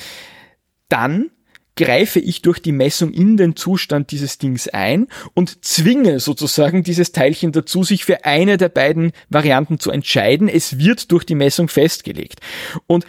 Dann 0.89 1.31
greife 1.75 2.19
ich 2.19 2.41
durch 2.41 2.59
die 2.59 2.71
Messung 2.71 3.11
in 3.11 3.37
den 3.37 3.55
Zustand 3.55 4.11
dieses 4.11 4.37
Dings 4.37 4.67
ein 4.67 5.07
und 5.33 5.65
zwinge 5.65 6.19
sozusagen 6.19 6.83
dieses 6.83 7.11
Teilchen 7.11 7.51
dazu, 7.51 7.83
sich 7.83 8.05
für 8.05 8.25
eine 8.25 8.57
der 8.57 8.69
beiden 8.69 9.11
Varianten 9.29 9.79
zu 9.79 9.89
entscheiden. 9.89 10.49
Es 10.49 10.77
wird 10.77 11.11
durch 11.11 11.25
die 11.25 11.35
Messung 11.35 11.69
festgelegt. 11.69 12.41
Und 12.85 13.05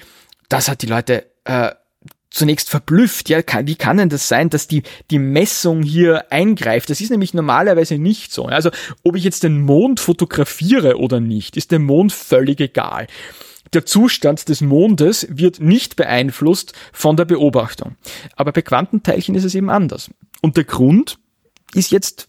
das 0.49 0.69
hat 0.69 0.83
die 0.83 0.87
Leute 0.87 1.27
äh, 1.45 1.73
zunächst 2.35 2.69
verblüfft. 2.69 3.29
Ja, 3.29 3.43
kann, 3.43 3.67
wie 3.67 3.77
kann 3.77 3.97
denn 3.97 4.09
das 4.09 4.29
sein, 4.29 4.51
dass 4.51 4.67
die, 4.69 4.83
die 5.11 5.19
Messung 5.19 5.83
hier 5.83 6.31
eingreift? 6.31 6.91
Das 6.91 7.01
ist 7.01 7.11
nämlich 7.11 7.33
normalerweise 7.33 7.99
nicht 7.99 8.33
so. 8.33 8.47
Also, 8.47 8.71
ob 9.03 9.17
ich 9.17 9.25
jetzt 9.25 9.43
den 9.43 9.61
Mond 9.61 10.01
fotografiere 10.01 10.99
oder 10.99 11.21
nicht, 11.21 11.57
ist 11.57 11.71
dem 11.71 11.85
Mond 11.85 12.13
völlig 12.13 12.61
egal. 12.61 13.07
Der 13.73 13.87
Zustand 13.87 14.49
des 14.49 14.61
Mondes 14.61 15.27
wird 15.31 15.61
nicht 15.61 15.97
beeinflusst 15.97 16.75
von 16.93 17.17
der 17.17 17.25
Beobachtung. 17.25 17.97
Aber 18.37 18.53
bei 18.53 18.63
Quantenteilchen 18.63 19.35
ist 19.35 19.45
es 19.45 19.55
eben 19.55 19.71
anders. 19.71 20.11
Und 20.43 20.57
der 20.57 20.65
Grund 20.65 21.19
ist 21.73 21.91
jetzt 21.91 22.29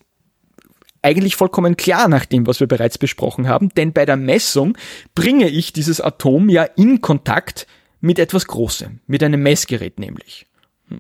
eigentlich 1.01 1.35
vollkommen 1.35 1.77
klar 1.77 2.07
nach 2.07 2.25
dem, 2.25 2.47
was 2.47 2.59
wir 2.59 2.67
bereits 2.67 2.97
besprochen 2.97 3.47
haben, 3.47 3.69
denn 3.69 3.93
bei 3.93 4.07
der 4.07 4.17
Messung 4.17 4.75
bringe 5.13 5.49
ich 5.49 5.71
dieses 5.71 6.01
Atom 6.01 6.49
ja 6.49 6.63
in 6.63 6.99
Kontakt 6.99 7.67
mit 8.05 8.19
etwas 8.19 8.45
Großem, 8.45 8.99
mit 9.07 9.23
einem 9.23 9.41
Messgerät 9.41 9.99
nämlich. 9.99 10.45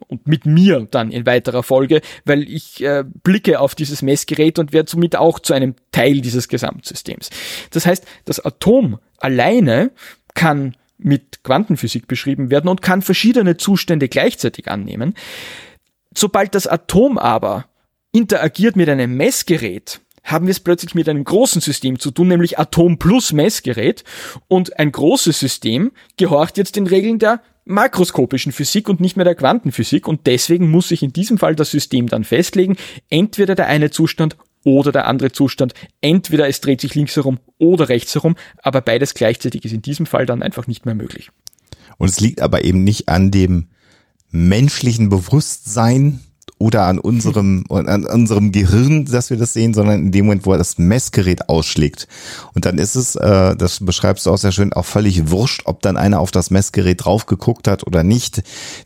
Und 0.07 0.27
mit 0.27 0.47
mir 0.47 0.87
dann 0.89 1.11
in 1.11 1.27
weiterer 1.27 1.61
Folge, 1.61 2.01
weil 2.25 2.49
ich 2.49 2.83
äh, 2.83 3.03
blicke 3.23 3.59
auf 3.59 3.75
dieses 3.75 4.01
Messgerät 4.01 4.57
und 4.57 4.73
werde 4.73 4.89
somit 4.89 5.15
auch 5.15 5.37
zu 5.37 5.53
einem 5.53 5.75
Teil 5.91 6.21
dieses 6.21 6.47
Gesamtsystems. 6.47 7.29
Das 7.69 7.85
heißt, 7.85 8.03
das 8.25 8.43
Atom 8.43 8.97
alleine 9.19 9.91
kann 10.33 10.75
mit 10.97 11.43
Quantenphysik 11.43 12.07
beschrieben 12.07 12.49
werden 12.49 12.67
und 12.67 12.81
kann 12.81 13.03
verschiedene 13.03 13.57
Zustände 13.57 14.09
gleichzeitig 14.09 14.71
annehmen. 14.71 15.13
Sobald 16.17 16.55
das 16.55 16.65
Atom 16.65 17.19
aber 17.19 17.65
interagiert 18.11 18.75
mit 18.75 18.89
einem 18.89 19.15
Messgerät, 19.15 20.01
haben 20.25 20.47
wir 20.47 20.51
es 20.51 20.59
plötzlich 20.59 20.95
mit 20.95 21.07
einem 21.07 21.23
großen 21.23 21.61
System 21.61 21.99
zu 21.99 22.11
tun, 22.11 22.27
nämlich 22.27 22.59
Atom 22.59 22.97
plus 22.97 23.31
Messgerät. 23.31 24.03
Und 24.47 24.77
ein 24.77 24.91
großes 24.91 25.39
System 25.39 25.91
gehorcht 26.17 26.57
jetzt 26.57 26.75
den 26.75 26.87
Regeln 26.87 27.19
der 27.19 27.41
makroskopischen 27.63 28.51
Physik 28.51 28.89
und 28.89 28.99
nicht 28.99 29.15
mehr 29.15 29.23
der 29.23 29.35
Quantenphysik. 29.35 30.07
Und 30.07 30.27
deswegen 30.27 30.69
muss 30.69 30.89
sich 30.89 31.03
in 31.03 31.13
diesem 31.13 31.37
Fall 31.37 31.55
das 31.55 31.71
System 31.71 32.07
dann 32.07 32.23
festlegen, 32.23 32.75
entweder 33.09 33.55
der 33.55 33.67
eine 33.67 33.91
Zustand 33.91 34.35
oder 34.63 34.91
der 34.91 35.07
andere 35.07 35.31
Zustand. 35.31 35.73
Entweder 36.01 36.47
es 36.47 36.59
dreht 36.59 36.81
sich 36.81 36.95
links 36.95 37.15
herum 37.15 37.39
oder 37.57 37.87
rechts 37.87 38.15
herum, 38.15 38.35
aber 38.61 38.81
beides 38.81 39.13
gleichzeitig 39.13 39.63
ist 39.63 39.73
in 39.73 39.83
diesem 39.83 40.07
Fall 40.07 40.25
dann 40.25 40.43
einfach 40.43 40.67
nicht 40.67 40.85
mehr 40.85 40.95
möglich. 40.95 41.29
Und 41.97 42.09
es 42.09 42.19
liegt 42.19 42.41
aber 42.41 42.65
eben 42.65 42.83
nicht 42.83 43.07
an 43.09 43.31
dem 43.31 43.67
menschlichen 44.31 45.09
Bewusstsein 45.09 46.19
oder 46.57 46.83
an 46.83 46.99
unserem, 46.99 47.65
an 47.69 48.05
unserem 48.05 48.53
Gehirn, 48.53 49.05
dass 49.05 49.29
wir 49.29 49.35
das 49.35 49.51
sehen, 49.51 49.73
sondern 49.73 50.05
in 50.05 50.11
dem 50.13 50.25
Moment, 50.25 50.45
wo 50.45 50.53
er 50.53 50.57
das 50.57 50.77
Messgerät 50.77 51.49
ausschlägt. 51.49 52.07
Und 52.53 52.65
dann 52.65 52.77
ist 52.77 52.95
es, 52.95 53.15
äh, 53.17 53.57
das 53.57 53.85
beschreibst 53.85 54.25
du 54.25 54.31
auch 54.31 54.37
sehr 54.37 54.53
schön, 54.53 54.71
auch 54.71 54.85
völlig 54.85 55.29
wurscht, 55.29 55.63
ob 55.65 55.81
dann 55.81 55.97
einer 55.97 56.21
auf 56.21 56.31
das 56.31 56.51
Messgerät 56.51 57.03
drauf 57.03 57.25
geguckt 57.25 57.67
hat 57.67 57.85
oder 57.85 58.03
nicht. 58.03 58.41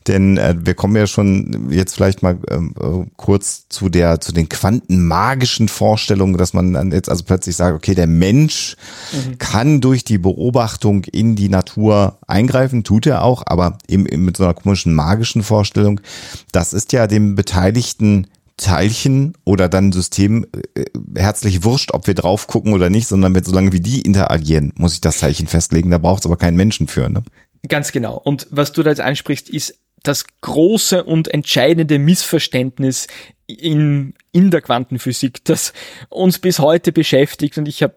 Denn 0.07 0.37
äh, 0.37 0.55
wir 0.59 0.73
kommen 0.73 0.95
ja 0.95 1.05
schon 1.05 1.69
jetzt 1.69 1.93
vielleicht 1.93 2.23
mal 2.23 2.39
äh, 2.49 3.05
kurz 3.17 3.69
zu 3.69 3.89
der, 3.89 4.19
zu 4.19 4.31
den 4.31 4.49
quantenmagischen 4.49 5.67
Vorstellungen, 5.67 6.37
dass 6.37 6.53
man 6.53 6.73
dann 6.73 6.91
jetzt 6.91 7.09
also 7.09 7.23
plötzlich 7.23 7.55
sagt, 7.55 7.75
okay, 7.75 7.93
der 7.93 8.07
Mensch 8.07 8.77
mhm. 9.11 9.37
kann 9.37 9.79
durch 9.79 10.03
die 10.03 10.17
Beobachtung 10.17 11.03
in 11.03 11.35
die 11.35 11.49
Natur 11.49 12.17
eingreifen, 12.25 12.83
tut 12.83 13.05
er 13.05 13.21
auch, 13.21 13.43
aber 13.45 13.77
eben, 13.87 14.07
eben 14.07 14.25
mit 14.25 14.37
so 14.37 14.43
einer 14.43 14.55
komischen 14.55 14.95
magischen 14.95 15.43
Vorstellung. 15.43 16.01
Das 16.51 16.73
ist 16.73 16.93
ja 16.93 17.05
dem 17.05 17.35
beteiligten 17.35 17.58
Teilchen 18.59 19.33
oder 19.45 19.69
dann 19.69 19.91
System 19.91 20.45
äh, 20.75 20.85
herzlich 21.15 21.63
wurscht, 21.63 21.91
ob 21.93 22.07
wir 22.07 22.13
drauf 22.13 22.47
gucken 22.47 22.73
oder 22.73 22.89
nicht, 22.89 23.07
sondern 23.07 23.33
wenn 23.33 23.43
solange 23.43 23.71
wie 23.71 23.79
die 23.79 24.01
interagieren, 24.01 24.73
muss 24.75 24.93
ich 24.93 25.01
das 25.01 25.19
Zeichen 25.19 25.47
festlegen. 25.47 25.91
Da 25.91 25.97
braucht 25.97 26.21
es 26.21 26.25
aber 26.25 26.37
keinen 26.37 26.57
Menschen 26.57 26.87
für. 26.87 27.09
Ne? 27.09 27.23
Ganz 27.67 27.91
genau. 27.91 28.17
Und 28.17 28.47
was 28.51 28.71
du 28.71 28.83
da 28.83 28.89
jetzt 28.89 29.01
ansprichst, 29.01 29.49
ist 29.49 29.79
das 30.03 30.25
große 30.41 31.03
und 31.03 31.27
entscheidende 31.29 31.99
Missverständnis 31.99 33.07
in, 33.47 34.13
in 34.31 34.51
der 34.51 34.61
Quantenphysik, 34.61 35.43
das 35.45 35.73
uns 36.09 36.39
bis 36.39 36.59
heute 36.59 36.91
beschäftigt. 36.91 37.57
Und 37.57 37.67
ich 37.67 37.83
habe 37.83 37.95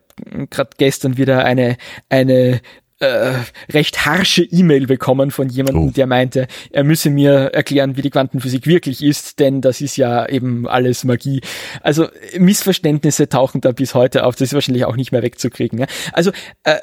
gerade 0.51 0.71
gestern 0.79 1.17
wieder 1.17 1.45
eine, 1.45 1.77
eine 2.09 2.61
äh, 3.03 3.35
recht 3.73 4.07
harsche 4.07 4.45
E-Mail 4.45 4.87
bekommen 4.87 5.33
von 5.33 5.49
jemandem, 5.49 5.89
oh. 5.89 5.91
der 5.91 6.07
meinte, 6.07 6.47
er 6.71 6.85
müsse 6.85 7.11
mir 7.11 7.51
erklären, 7.53 7.97
wie 7.97 8.03
die 8.03 8.11
Quantenphysik 8.11 8.67
wirklich 8.67 9.03
ist, 9.03 9.41
denn 9.41 9.61
das 9.61 9.81
ist 9.81 9.97
ja 9.97 10.29
eben 10.29 10.69
alles 10.69 11.03
Magie. 11.03 11.41
Also 11.81 12.07
Missverständnisse 12.39 13.29
tauchen 13.29 13.61
da 13.61 13.73
bis 13.73 13.95
heute 13.95 14.25
auf, 14.25 14.37
das 14.37 14.49
ist 14.49 14.55
wahrscheinlich 14.55 14.85
auch 14.85 14.95
nicht 14.95 15.11
mehr 15.11 15.23
wegzukriegen. 15.23 15.81
Ja? 15.81 15.87
Also 16.13 16.31
äh, 16.63 16.77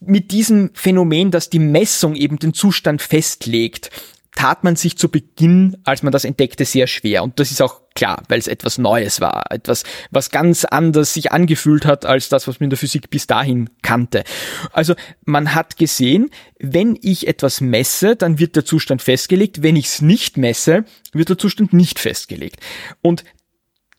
mit 0.00 0.32
diesem 0.32 0.70
Phänomen, 0.74 1.30
dass 1.30 1.48
die 1.48 1.60
Messung 1.60 2.16
eben 2.16 2.38
den 2.38 2.52
Zustand 2.52 3.00
festlegt, 3.00 3.90
tat 4.34 4.64
man 4.64 4.74
sich 4.74 4.98
zu 4.98 5.10
Beginn, 5.10 5.76
als 5.84 6.02
man 6.02 6.12
das 6.12 6.24
entdeckte, 6.24 6.64
sehr 6.64 6.88
schwer. 6.88 7.22
Und 7.22 7.38
das 7.38 7.52
ist 7.52 7.62
auch 7.62 7.79
klar, 7.94 8.22
weil 8.28 8.38
es 8.38 8.46
etwas 8.46 8.78
Neues 8.78 9.20
war, 9.20 9.44
etwas, 9.50 9.84
was 10.10 10.30
ganz 10.30 10.64
anders 10.64 11.14
sich 11.14 11.32
angefühlt 11.32 11.84
hat 11.84 12.06
als 12.06 12.28
das, 12.28 12.46
was 12.46 12.60
man 12.60 12.64
in 12.64 12.70
der 12.70 12.78
Physik 12.78 13.10
bis 13.10 13.26
dahin 13.26 13.70
kannte. 13.82 14.24
Also 14.72 14.94
man 15.24 15.54
hat 15.54 15.76
gesehen, 15.76 16.30
wenn 16.58 16.98
ich 17.00 17.26
etwas 17.26 17.60
messe, 17.60 18.16
dann 18.16 18.38
wird 18.38 18.56
der 18.56 18.64
Zustand 18.64 19.02
festgelegt. 19.02 19.62
Wenn 19.62 19.76
ich 19.76 19.86
es 19.86 20.02
nicht 20.02 20.36
messe, 20.36 20.84
wird 21.12 21.28
der 21.28 21.38
Zustand 21.38 21.72
nicht 21.72 21.98
festgelegt. 21.98 22.60
Und 23.02 23.24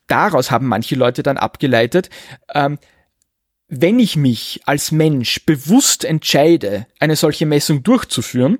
daraus 0.06 0.50
haben 0.50 0.66
manche 0.66 0.94
Leute 0.94 1.22
dann 1.22 1.36
abgeleitet, 1.36 2.10
ähm, 2.54 2.78
wenn 3.68 3.98
ich 3.98 4.16
mich 4.16 4.60
als 4.66 4.92
Mensch 4.92 5.46
bewusst 5.46 6.04
entscheide, 6.04 6.86
eine 7.00 7.16
solche 7.16 7.46
Messung 7.46 7.82
durchzuführen, 7.82 8.58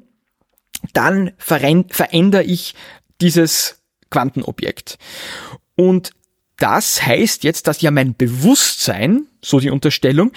dann 0.95 1.33
verändere 1.37 2.43
ich 2.43 2.75
dieses 3.21 3.82
Quantenobjekt. 4.13 4.99
Und 5.75 6.13
das 6.59 7.05
heißt 7.05 7.43
jetzt, 7.43 7.67
dass 7.67 7.81
ja 7.81 7.91
mein 7.91 8.15
Bewusstsein, 8.15 9.27
so 9.43 9.59
die 9.59 9.71
Unterstellung, 9.71 10.31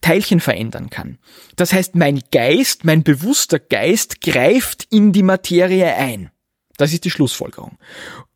Teilchen 0.00 0.40
verändern 0.40 0.90
kann. 0.90 1.18
Das 1.56 1.72
heißt, 1.72 1.94
mein 1.94 2.22
Geist, 2.32 2.84
mein 2.84 3.02
bewusster 3.02 3.58
Geist 3.58 4.20
greift 4.20 4.86
in 4.90 5.12
die 5.12 5.22
Materie 5.22 5.94
ein. 5.94 6.30
Das 6.76 6.92
ist 6.92 7.04
die 7.04 7.10
Schlussfolgerung. 7.10 7.78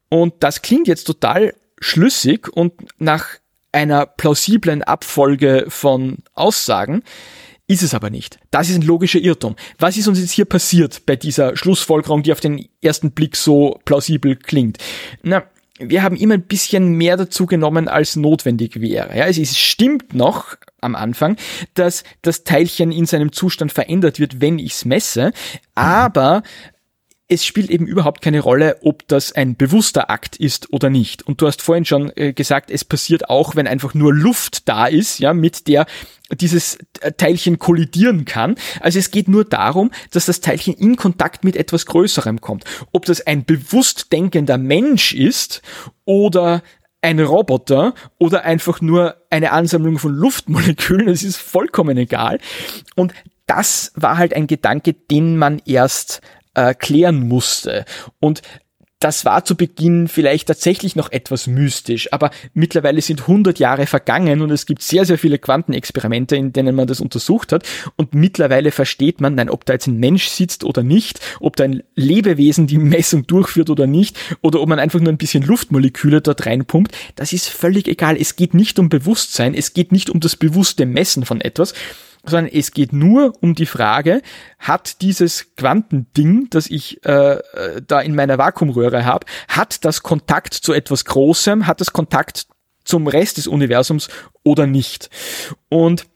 Und 0.09 0.35
das 0.41 0.63
klingt 0.63 0.89
jetzt 0.89 1.05
total 1.05 1.55
schlüssig 1.81 2.49
und 2.49 2.73
nach 2.99 3.27
einer 3.73 4.07
plausiblen 4.07 4.83
Abfolge 4.83 5.67
von 5.69 6.19
Aussagen. 6.35 7.03
Ist 7.73 7.83
es 7.83 7.95
aber 7.95 8.11
nicht. 8.11 8.39
Das 8.51 8.69
ist 8.69 8.77
ein 8.77 8.83
logischer 8.83 9.19
Irrtum. 9.19 9.57
Was 9.79 9.97
ist 9.97 10.07
uns 10.07 10.21
jetzt 10.21 10.33
hier 10.33 10.45
passiert 10.45 11.07
bei 11.07 11.17
dieser 11.17 11.57
Schlussfolgerung, 11.57 12.23
die 12.23 12.31
auf 12.31 12.41
den 12.41 12.69
ersten 12.83 13.13
Blick 13.13 13.35
so 13.35 13.81
plausibel 13.87 14.37
klingt? 14.37 14.77
Na, 15.23 15.45
wir 15.79 16.03
haben 16.03 16.15
immer 16.17 16.35
ein 16.35 16.43
bisschen 16.43 16.97
mehr 16.99 17.17
dazu 17.17 17.47
genommen, 17.47 17.89
als 17.89 18.15
notwendig 18.15 18.83
wäre. 18.83 19.17
Ja, 19.17 19.27
es 19.27 19.59
stimmt 19.59 20.13
noch 20.13 20.57
am 20.83 20.95
Anfang, 20.95 21.39
dass 21.73 22.05
das 22.21 22.45
Teilchen 22.45 22.93
in 22.93 23.07
seinem 23.07 23.33
Zustand 23.33 23.73
verändert 23.73 24.21
wird, 24.21 24.43
wenn 24.43 24.59
ich 24.59 24.73
es 24.73 24.85
messe, 24.85 25.33
aber 25.75 26.43
es 27.33 27.47
spielt 27.47 27.71
eben 27.71 27.87
überhaupt 27.87 28.21
keine 28.21 28.41
Rolle, 28.41 28.77
ob 28.83 29.09
das 29.09 29.33
ein 29.33 29.57
bewusster 29.57 30.11
Akt 30.11 30.37
ist 30.37 30.71
oder 30.71 30.91
nicht. 30.91 31.23
Und 31.23 31.41
du 31.41 31.47
hast 31.47 31.63
vorhin 31.63 31.87
schon 31.87 32.13
äh, 32.15 32.35
gesagt, 32.35 32.71
es 32.71 32.85
passiert 32.85 33.31
auch, 33.31 33.57
wenn 33.57 33.67
einfach 33.67 33.95
nur 33.95 34.13
Luft 34.15 34.69
da 34.69 34.87
ist, 34.87 35.19
ja, 35.19 35.33
mit 35.33 35.67
der 35.67 35.87
dieses 36.31 36.77
Teilchen 37.17 37.59
kollidieren 37.59 38.27
kann. 38.27 38.57
Also 38.81 38.99
es 38.99 39.11
geht 39.11 39.29
nur 39.29 39.47
darum, 39.47 39.91
dass 40.11 40.27
das 40.27 40.41
Teilchen 40.41 40.75
in 40.75 40.97
Kontakt 40.97 41.43
mit 41.43 41.57
etwas 41.57 41.87
Größerem 41.87 42.43
kommt. 42.43 42.65
Ob 42.93 43.07
das 43.07 43.27
ein 43.27 43.47
bewusst 43.47 44.13
denkender 44.13 44.59
Mensch 44.59 45.15
ist 45.15 45.63
oder 46.05 46.63
ein 47.01 47.19
Roboter 47.19 47.95
oder 48.19 48.45
einfach 48.45 48.83
nur 48.83 49.17
eine 49.31 49.53
Ansammlung 49.53 49.99
von 49.99 50.13
Luftmolekülen, 50.13 51.07
das 51.09 51.23
ist 51.23 51.39
vollkommen 51.39 51.97
egal. 51.97 52.41
Und 52.95 53.15
das 53.47 53.93
war 53.95 54.19
halt 54.19 54.35
ein 54.35 54.47
Gedanke, 54.47 54.93
den 54.93 55.39
man 55.39 55.63
erst 55.65 56.21
äh, 56.55 56.75
klären 56.75 57.29
musste. 57.29 57.85
Und 58.21 58.43
das 59.03 59.25
war 59.25 59.45
zu 59.45 59.57
Beginn 59.57 60.07
vielleicht 60.07 60.47
tatsächlich 60.47 60.95
noch 60.95 61.11
etwas 61.11 61.49
mystisch, 61.49 62.13
aber 62.13 62.31
mittlerweile 62.55 63.03
sind 63.03 63.23
100 63.23 63.59
Jahre 63.59 63.87
vergangen 63.87 64.43
und 64.43 64.51
es 64.53 64.65
gibt 64.65 64.81
sehr, 64.81 65.05
sehr 65.05 65.19
viele 65.19 65.39
Quantenexperimente, 65.39 66.37
in 66.37 66.53
denen 66.53 66.77
man 66.77 66.87
das 66.87 67.01
untersucht 67.01 67.53
hat 67.53 67.67
und 67.97 68.15
mittlerweile 68.15 68.71
versteht 68.71 69.21
man, 69.21 69.35
nein, 69.35 69.51
ob 69.51 69.65
da 69.65 69.73
jetzt 69.73 69.89
ein 69.89 69.99
Mensch 69.99 70.29
sitzt 70.29 70.63
oder 70.63 70.85
nicht, 70.85 71.19
ob 71.41 71.57
da 71.57 71.65
ein 71.65 71.83
Lebewesen 71.97 72.69
die 72.69 72.79
Messung 72.93 73.27
durchführt 73.27 73.71
oder 73.71 73.89
nicht 73.89 74.17
oder 74.41 74.61
ob 74.61 74.69
man 74.69 74.79
einfach 74.79 75.01
nur 75.01 75.13
ein 75.13 75.19
bisschen 75.19 75.43
Luftmoleküle 75.43 76.21
dort 76.21 76.47
reinpumpt, 76.47 76.95
das 77.17 77.33
ist 77.33 77.49
völlig 77.49 77.89
egal. 77.89 78.17
Es 78.17 78.37
geht 78.37 78.55
nicht 78.55 78.79
um 78.79 78.89
Bewusstsein, 78.89 79.55
es 79.55 79.75
geht 79.75 79.91
nicht 79.91 80.11
um 80.11 80.21
das 80.21 80.37
bewusste 80.37 80.87
Messen 80.87 81.25
von 81.25 81.41
etwas, 81.41 81.75
sondern 82.25 82.53
es 82.53 82.71
geht 82.71 82.93
nur 82.93 83.33
um 83.41 83.55
die 83.55 83.67
Frage, 83.67 84.23
hat 84.59 85.01
dieses 85.03 85.55
Quantending, 85.57 86.49
das 86.51 86.69
ich 86.69 87.05
äh, 87.05 87.35
äh, 87.35 87.83
da 87.87 88.01
in 88.01 88.15
meiner 88.15 88.39
Vakuumröhre 88.39 89.05
habe, 89.05 89.27
hat 89.49 89.85
das 89.85 90.03
Kontakt 90.03 90.55
zu 90.55 90.73
etwas 90.73 91.05
Großem, 91.05 91.67
hat 91.67 91.81
das 91.81 91.93
Kontakt 91.93 92.47
zum 92.85 93.07
Rest 93.07 93.39
des 93.39 93.47
Universums 93.47 94.09
oder 94.45 94.67
nicht? 94.67 95.11
Und 95.69 96.07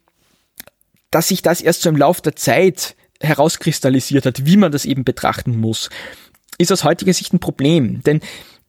dass 1.10 1.28
sich 1.28 1.42
das 1.42 1.60
erst 1.60 1.82
so 1.82 1.88
im 1.88 1.96
Lauf 1.96 2.20
der 2.20 2.36
Zeit 2.36 2.96
herauskristallisiert 3.20 4.26
hat, 4.26 4.46
wie 4.46 4.56
man 4.56 4.72
das 4.72 4.84
eben 4.84 5.04
betrachten 5.04 5.58
muss, 5.58 5.90
ist 6.58 6.72
aus 6.72 6.84
heutiger 6.84 7.12
Sicht 7.12 7.32
ein 7.32 7.40
Problem. 7.40 8.02
Denn 8.02 8.20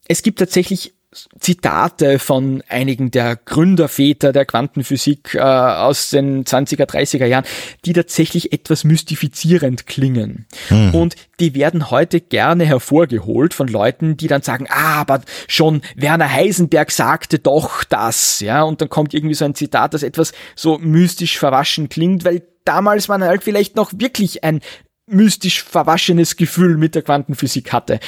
es 0.08 0.22
gibt 0.22 0.40
tatsächlich 0.40 0.94
Zitate 1.40 2.20
von 2.20 2.64
einigen 2.68 3.12
der 3.12 3.36
Gründerväter 3.36 4.32
der 4.32 4.46
Quantenphysik 4.46 5.36
äh, 5.36 5.40
aus 5.40 6.10
den 6.10 6.46
20er, 6.46 6.86
30er 6.86 7.26
Jahren, 7.26 7.46
die 7.86 7.94
tatsächlich 7.94 8.54
etwas 8.54 8.84
mystifizierend 8.84 9.88
klingen. 9.88 10.46
Mhm. 10.70 10.94
Und 10.94 11.16
die 11.40 11.56
werden 11.56 11.92
heute 11.92 12.22
gerne 12.22 12.66
hervorgeholt 12.66 13.54
von 13.54 13.68
Leuten, 13.68 14.18
die 14.18 14.28
dann 14.28 14.42
sagen, 14.42 14.68
ah, 14.70 15.02
aber 15.02 15.22
schon 15.48 15.82
Werner 15.96 16.32
Heisenberg 16.32 16.92
sagte 16.92 17.40
doch 17.40 17.84
das, 17.84 18.40
ja, 18.40 18.64
und 18.64 18.82
dann 18.82 18.90
kommt 18.90 19.14
irgendwie 19.14 19.36
so 19.36 19.46
ein 19.46 19.56
Zitat, 19.56 19.94
das 19.94 20.04
etwas 20.04 20.34
so 20.56 20.78
mystisch 20.78 21.38
verwaschen 21.38 21.90
klingt, 21.90 22.26
weil 22.26 22.44
damals 22.68 23.08
man 23.08 23.24
halt 23.24 23.44
vielleicht 23.44 23.76
noch 23.76 23.92
wirklich 23.96 24.44
ein 24.44 24.60
mystisch 25.08 25.64
verwaschenes 25.64 26.36
Gefühl 26.36 26.78
mit 26.78 26.94
der 26.94 27.02
Quantenphysik 27.02 27.72
hatte. 27.72 28.00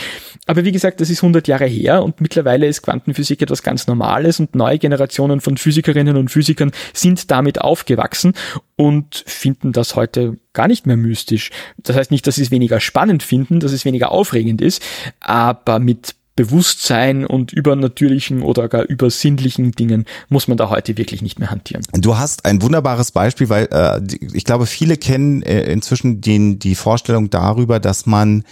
Aber 0.46 0.66
wie 0.66 0.72
gesagt, 0.72 1.00
das 1.00 1.10
ist 1.10 1.24
100 1.24 1.48
Jahre 1.48 1.66
her 1.66 2.04
und 2.04 2.20
mittlerweile 2.20 2.68
ist 2.68 2.82
Quantenphysik 2.82 3.42
etwas 3.42 3.64
ganz 3.64 3.88
Normales 3.88 4.40
und 4.40 4.54
neue 4.54 4.80
Generationen 4.80 5.40
von 5.40 5.58
Physikerinnen 5.58 6.18
und 6.18 6.30
Physikern 6.30 6.72
sind 6.94 7.32
damit 7.32 7.62
aufgewachsen 7.62 8.34
und 8.76 9.24
finden 9.26 9.72
das 9.72 9.96
heute 9.96 10.38
gar 10.54 10.68
nicht 10.68 10.86
mehr 10.88 10.98
mystisch. 10.98 11.52
Das 11.78 11.96
heißt 11.96 12.12
nicht, 12.12 12.28
dass 12.28 12.36
sie 12.36 12.44
es 12.44 12.52
weniger 12.52 12.82
spannend 12.82 13.24
finden, 13.24 13.62
dass 13.62 13.72
es 13.72 13.86
weniger 13.86 14.12
aufregend 14.12 14.62
ist, 14.62 14.84
aber 15.22 15.80
mit 15.80 16.16
Bewusstsein 16.40 17.26
und 17.26 17.52
übernatürlichen 17.52 18.44
oder 18.44 18.70
gar 18.70 18.84
übersinnlichen 18.84 19.74
Dingen 19.74 20.06
muss 20.30 20.48
man 20.48 20.56
da 20.56 20.70
heute 20.70 20.98
wirklich 20.98 21.22
nicht 21.22 21.38
mehr 21.38 21.52
hantieren. 21.52 21.84
Du 21.92 22.18
hast 22.18 22.46
ein 22.46 22.62
wunderbares 22.62 23.12
Beispiel, 23.12 23.50
weil 23.50 23.68
äh, 23.74 24.00
ich 24.32 24.46
glaube, 24.46 24.66
viele 24.66 24.96
kennen 24.96 25.42
äh, 25.42 25.70
inzwischen 25.70 26.22
den, 26.22 26.58
die 26.58 26.76
Vorstellung 26.76 27.30
darüber, 27.30 27.82
dass 27.82 28.06
man 28.06 28.46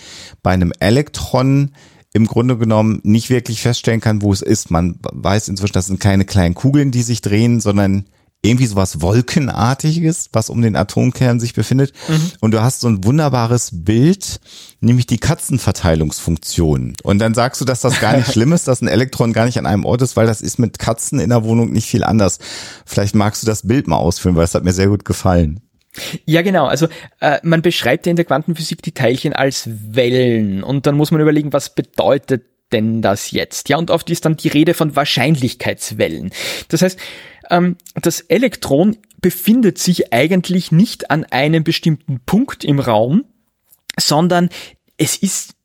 bei 0.44 0.52
einem 0.52 0.74
Elektron 0.82 1.72
im 2.12 2.26
Grunde 2.26 2.58
genommen 2.58 3.00
nicht 3.04 3.30
wirklich 3.30 3.62
feststellen 3.62 4.02
kann, 4.02 4.22
wo 4.22 4.34
es 4.34 4.42
ist. 4.42 4.70
Man 4.70 5.00
weiß 5.02 5.48
inzwischen, 5.48 5.72
das 5.72 5.86
sind 5.86 6.02
keine 6.02 6.26
kleinen 6.26 6.56
Kugeln, 6.56 6.92
die 6.92 7.04
sich 7.04 7.22
drehen, 7.22 7.62
sondern 7.62 8.04
irgendwie 8.48 8.66
sowas 8.66 9.02
Wolkenartiges, 9.02 10.30
was 10.34 10.50
um 10.50 10.62
den 10.62 10.76
Atomkern 10.76 11.40
sich 11.40 11.54
befindet. 11.54 11.94
Und 12.40 12.52
du 12.52 12.62
hast 12.62 12.82
so 12.82 12.88
ein 12.88 13.04
wunderbares 13.04 13.70
Bild, 13.74 14.40
nämlich 14.80 15.06
die 15.06 15.18
Katzenverteilungsfunktion. 15.18 16.94
Und 17.04 17.20
dann 17.20 17.34
sagst 17.34 17.62
du, 17.62 17.66
dass 17.66 17.82
das 17.82 18.00
gar 18.00 18.16
nicht 18.16 18.32
schlimm 18.32 18.54
ist, 18.54 18.68
dass 18.68 18.82
ein 18.82 18.88
Elektron 18.88 19.34
gar 19.34 19.46
nicht 19.46 19.60
an 19.60 19.66
einem 19.66 19.86
Ort 19.86 20.02
ist, 20.02 20.16
weil 20.16 20.28
das 20.28 20.42
ist 20.42 20.60
mit 20.60 20.80
Katzen 20.80 21.20
in 21.20 21.30
der 21.30 21.44
Wohnung 21.44 21.72
nicht 21.72 21.90
viel 21.90 22.04
anders. 22.04 22.40
Vielleicht 22.86 23.16
magst 23.16 23.44
du 23.44 23.48
das 23.48 23.68
Bild 23.68 23.88
mal 23.88 23.98
ausführen, 23.98 24.36
weil 24.36 24.46
es 24.46 24.56
hat 24.56 24.64
mir 24.64 24.74
sehr 24.74 24.88
gut 24.88 25.06
gefallen. 25.06 25.62
Ja, 26.26 26.42
genau. 26.42 26.68
Also 26.68 26.88
äh, 27.20 27.40
man 27.44 27.62
beschreibt 27.62 28.06
ja 28.06 28.12
in 28.12 28.16
der 28.16 28.26
Quantenphysik 28.26 28.82
die 28.82 28.92
Teilchen 28.92 29.34
als 29.34 29.68
Wellen 29.68 30.64
und 30.64 30.86
dann 30.86 30.96
muss 30.96 31.12
man 31.12 31.22
überlegen, 31.22 31.54
was 31.54 31.74
bedeutet 31.74 32.44
denn 32.72 33.02
das 33.02 33.32
jetzt? 33.32 33.70
Ja, 33.70 33.78
und 33.78 33.92
oft 33.92 34.10
ist 34.10 34.26
dann 34.26 34.38
die 34.38 34.50
Rede 34.50 34.74
von 34.74 34.96
Wahrscheinlichkeitswellen. 34.96 36.32
Das 36.68 36.82
heißt, 36.82 37.00
ähm, 37.50 37.78
das 37.96 38.22
Elektron 38.22 38.98
befindet 39.22 39.78
sich 39.78 40.14
eigentlich 40.14 40.72
nicht 40.72 41.12
an 41.12 41.24
einem 41.26 41.64
bestimmten 41.64 42.20
Punkt 42.26 42.64
im 42.64 42.80
Raum, 42.80 43.26
sondern 44.00 44.50
es 44.98 45.18
ist 45.18 45.56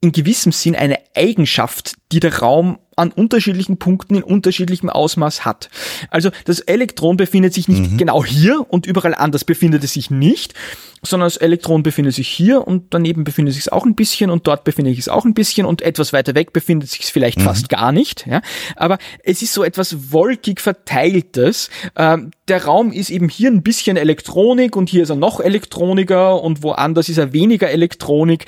in 0.00 0.12
gewissem 0.12 0.52
Sinn 0.52 0.74
eine 0.74 0.98
Eigenschaft, 1.14 1.96
die 2.12 2.20
der 2.20 2.38
Raum 2.38 2.78
an 2.96 3.10
unterschiedlichen 3.10 3.78
Punkten 3.78 4.16
in 4.16 4.22
unterschiedlichem 4.22 4.90
Ausmaß 4.90 5.44
hat. 5.44 5.70
Also 6.10 6.30
das 6.44 6.60
Elektron 6.60 7.16
befindet 7.16 7.54
sich 7.54 7.68
nicht 7.68 7.96
genau 7.98 8.24
hier 8.24 8.66
und 8.68 8.86
überall 8.86 9.14
anders 9.14 9.44
befindet 9.44 9.82
es 9.82 9.94
sich 9.94 10.10
nicht, 10.10 10.54
sondern 11.02 11.26
das 11.26 11.36
Elektron 11.36 11.82
befindet 11.82 12.14
sich 12.14 12.28
hier 12.28 12.66
und 12.66 12.94
daneben 12.94 13.24
befindet 13.24 13.54
sich 13.54 13.64
es 13.64 13.72
auch 13.72 13.86
ein 13.86 13.94
bisschen 13.94 14.30
und 14.30 14.46
dort 14.46 14.64
befindet 14.64 14.92
sich 14.92 15.00
es 15.00 15.08
auch 15.08 15.24
ein 15.24 15.34
bisschen 15.34 15.66
und 15.66 15.82
etwas 15.82 16.12
weiter 16.12 16.34
weg 16.34 16.52
befindet 16.52 16.90
sich 16.90 17.00
es 17.02 17.10
vielleicht 17.10 17.40
fast 17.40 17.68
gar 17.68 17.92
nicht. 17.92 18.26
Ja? 18.26 18.42
Aber 18.76 18.98
es 19.24 19.42
ist 19.42 19.52
so 19.52 19.64
etwas 19.64 20.12
wolkig 20.12 20.60
verteiltes. 20.60 21.70
Ähm, 21.96 22.30
der 22.46 22.64
Raum 22.64 22.92
ist 22.92 23.10
eben 23.10 23.28
hier 23.28 23.50
ein 23.50 23.62
bisschen 23.62 23.96
Elektronik 23.96 24.76
und 24.76 24.90
hier 24.90 25.02
ist 25.02 25.10
er 25.10 25.16
noch 25.16 25.40
elektroniger 25.40 26.40
und 26.40 26.62
woanders 26.62 27.08
ist 27.08 27.18
er 27.18 27.32
weniger 27.32 27.70
Elektronik. 27.70 28.46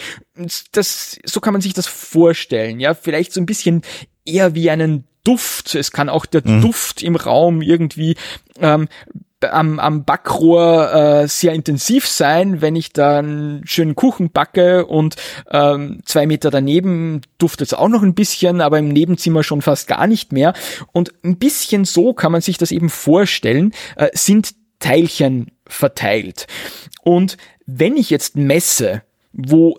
Das, 0.72 1.18
so 1.24 1.40
kann 1.40 1.52
man 1.52 1.62
sich 1.62 1.74
das 1.74 1.86
vorstellen. 1.86 2.78
Ja, 2.78 2.94
vielleicht 2.94 3.32
so 3.32 3.40
ein 3.40 3.46
bisschen 3.46 3.53
eher 4.24 4.54
wie 4.54 4.70
einen 4.70 5.04
Duft. 5.24 5.74
Es 5.74 5.90
kann 5.90 6.08
auch 6.08 6.26
der 6.26 6.42
Mhm. 6.44 6.60
Duft 6.60 7.02
im 7.02 7.16
Raum 7.16 7.62
irgendwie 7.62 8.16
ähm, 8.60 8.88
am, 9.40 9.78
am 9.78 10.04
Backrohr 10.04 10.92
äh, 10.92 11.28
sehr 11.28 11.52
intensiv 11.52 12.06
sein, 12.06 12.60
wenn 12.60 12.76
ich 12.76 12.92
da 12.92 13.18
einen 13.18 13.66
schönen 13.66 13.94
Kuchen 13.94 14.30
backe 14.30 14.86
und 14.86 15.16
ähm, 15.50 16.00
zwei 16.04 16.26
Meter 16.26 16.50
daneben 16.50 17.22
duftet 17.38 17.68
es 17.68 17.74
auch 17.74 17.88
noch 17.88 18.02
ein 18.02 18.14
bisschen, 18.14 18.60
aber 18.60 18.78
im 18.78 18.88
Nebenzimmer 18.88 19.42
schon 19.42 19.62
fast 19.62 19.88
gar 19.88 20.06
nicht 20.06 20.32
mehr. 20.32 20.54
Und 20.92 21.12
ein 21.24 21.36
bisschen 21.38 21.84
so 21.84 22.14
kann 22.14 22.32
man 22.32 22.40
sich 22.40 22.58
das 22.58 22.70
eben 22.70 22.90
vorstellen, 22.90 23.72
äh, 23.96 24.08
sind 24.12 24.54
Teilchen 24.78 25.50
verteilt. 25.66 26.46
Und 27.02 27.36
wenn 27.66 27.96
ich 27.96 28.10
jetzt 28.10 28.36
messe, 28.36 29.02
wo 29.32 29.78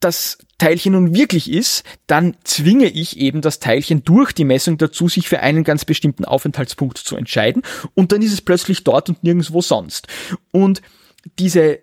das 0.00 0.38
Teilchen 0.58 0.92
nun 0.92 1.14
wirklich 1.14 1.50
ist, 1.50 1.84
dann 2.06 2.36
zwinge 2.44 2.86
ich 2.86 3.18
eben 3.18 3.40
das 3.40 3.60
Teilchen 3.60 4.04
durch 4.04 4.32
die 4.32 4.44
Messung 4.44 4.78
dazu, 4.78 5.08
sich 5.08 5.28
für 5.28 5.40
einen 5.40 5.64
ganz 5.64 5.84
bestimmten 5.84 6.24
Aufenthaltspunkt 6.24 6.98
zu 6.98 7.16
entscheiden 7.16 7.62
und 7.94 8.12
dann 8.12 8.22
ist 8.22 8.32
es 8.32 8.40
plötzlich 8.40 8.84
dort 8.84 9.08
und 9.08 9.22
nirgendwo 9.22 9.60
sonst. 9.60 10.08
Und 10.50 10.82
diese 11.38 11.80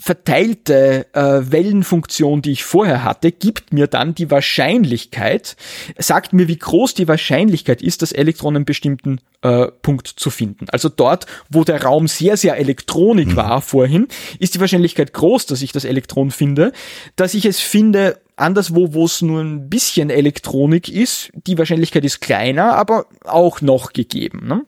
verteilte 0.00 1.06
äh, 1.12 1.50
Wellenfunktion, 1.50 2.40
die 2.40 2.52
ich 2.52 2.62
vorher 2.62 3.02
hatte, 3.02 3.32
gibt 3.32 3.72
mir 3.72 3.88
dann 3.88 4.14
die 4.14 4.30
Wahrscheinlichkeit, 4.30 5.56
sagt 5.98 6.32
mir, 6.32 6.46
wie 6.46 6.58
groß 6.58 6.94
die 6.94 7.08
Wahrscheinlichkeit 7.08 7.82
ist, 7.82 8.02
das 8.02 8.12
Elektron 8.12 8.54
einen 8.54 8.64
bestimmten 8.64 9.20
äh, 9.42 9.66
Punkt 9.82 10.06
zu 10.06 10.30
finden. 10.30 10.66
Also 10.70 10.88
dort, 10.88 11.26
wo 11.50 11.64
der 11.64 11.82
Raum 11.82 12.06
sehr, 12.06 12.36
sehr 12.36 12.56
Elektronik 12.58 13.34
war 13.34 13.60
vorhin, 13.60 14.06
ist 14.38 14.54
die 14.54 14.60
Wahrscheinlichkeit 14.60 15.12
groß, 15.12 15.46
dass 15.46 15.62
ich 15.62 15.72
das 15.72 15.84
Elektron 15.84 16.30
finde. 16.30 16.72
Dass 17.16 17.34
ich 17.34 17.44
es 17.44 17.58
finde, 17.58 18.20
anderswo, 18.36 18.94
wo 18.94 19.04
es 19.04 19.20
nur 19.20 19.40
ein 19.40 19.68
bisschen 19.68 20.10
Elektronik 20.10 20.88
ist, 20.88 21.30
die 21.46 21.58
Wahrscheinlichkeit 21.58 22.04
ist 22.04 22.20
kleiner, 22.20 22.76
aber 22.76 23.06
auch 23.24 23.60
noch 23.60 23.92
gegeben. 23.92 24.46
Ne? 24.46 24.64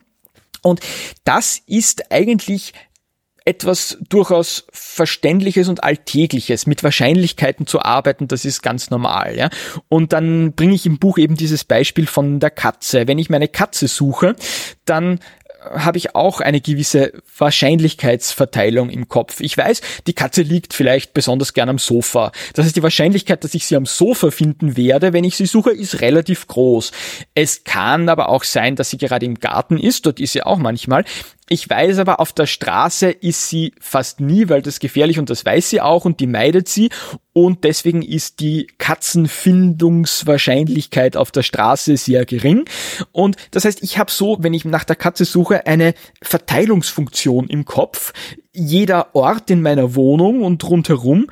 Und 0.63 0.81
das 1.25 1.63
ist 1.67 2.11
eigentlich 2.11 2.73
etwas 3.45 3.99
durchaus 4.09 4.67
Verständliches 4.73 5.69
und 5.69 5.85
Alltägliches. 5.85 6.67
Mit 6.67 6.83
Wahrscheinlichkeiten 6.83 7.67
zu 7.67 7.81
arbeiten, 7.81 8.29
das 8.29 8.45
ist 8.45 8.63
ganz 8.63 8.91
normal. 8.91 9.37
Ja? 9.37 9.51
Und 9.89 10.13
dann 10.13 10.53
bringe 10.53 10.75
ich 10.75 10.87
im 10.87 10.99
Buch 10.99 11.19
eben 11.19 11.37
dieses 11.37 11.65
Beispiel 11.65 12.07
von 12.07 12.41
der 12.41 12.51
Katze. 12.51 13.07
Wenn 13.07 13.19
ich 13.19 13.31
meine 13.31 13.49
Katze 13.49 13.89
suche, 13.89 14.37
dann 14.85 15.21
habe 15.75 15.99
ich 15.99 16.15
auch 16.15 16.41
eine 16.41 16.61
gewisse 16.61 17.13
Wahrscheinlichkeitsverteilung 17.37 18.91
im 18.91 19.09
Kopf. 19.09 19.41
Ich 19.41 19.57
weiß, 19.57 19.81
die 20.07 20.15
Katze 20.15 20.43
liegt 20.43 20.75
vielleicht 20.75 21.13
besonders 21.13 21.53
gern 21.53 21.69
am 21.69 21.79
Sofa. 21.79 22.33
Das 22.55 22.65
heißt, 22.65 22.77
die 22.77 22.83
Wahrscheinlichkeit, 22.83 23.45
dass 23.45 23.55
ich 23.55 23.67
sie 23.67 23.77
am 23.77 23.87
Sofa 23.87 24.31
finden 24.31 24.77
werde, 24.77 25.13
wenn 25.13 25.25
ich 25.25 25.37
sie 25.37 25.47
suche, 25.47 25.71
ist 25.71 26.01
relativ 26.01 26.47
groß. 26.47 26.93
Es 27.35 27.65
kann 27.65 28.09
aber 28.09 28.29
auch 28.31 28.45
sein, 28.45 28.77
dass 28.77 28.91
sie 28.91 28.99
gerade 28.99 29.27
im 29.27 29.35
Garten 29.35 29.79
ist. 29.79 30.07
Dort 30.07 30.21
ist 30.21 30.33
sie 30.33 30.43
auch 30.43 30.59
manchmal. 30.59 31.05
Ich 31.53 31.69
weiß 31.69 31.99
aber, 31.99 32.21
auf 32.21 32.33
der 32.33 32.47
Straße 32.47 33.11
ist 33.11 33.49
sie 33.49 33.75
fast 33.81 34.21
nie, 34.21 34.49
weil 34.49 34.63
das 34.63 34.79
gefährlich 34.79 35.19
und 35.19 35.31
das 35.31 35.45
weiß 35.45 35.69
sie 35.69 35.81
auch 35.81 36.05
und 36.05 36.21
die 36.21 36.29
meidet 36.29 36.69
sie. 36.69 36.91
Und 37.33 37.65
deswegen 37.65 38.03
ist 38.03 38.39
die 38.39 38.69
Katzenfindungswahrscheinlichkeit 38.79 41.17
auf 41.17 41.33
der 41.33 41.43
Straße 41.43 41.97
sehr 41.97 42.25
gering. 42.25 42.67
Und 43.11 43.35
das 43.51 43.65
heißt, 43.65 43.83
ich 43.83 43.99
habe 43.99 44.13
so, 44.13 44.37
wenn 44.39 44.55
ich 44.55 44.65
nach 44.65 44.85
der 44.85 44.95
Katze 44.95 45.25
suche, 45.25 45.67
eine 45.67 45.95
Verteilungsfunktion 46.23 47.49
im 47.49 47.65
Kopf. 47.65 48.13
Jeder 48.53 49.17
Ort 49.17 49.51
in 49.51 49.61
meiner 49.61 49.97
Wohnung 49.97 50.45
und 50.45 50.63
rundherum 50.63 51.27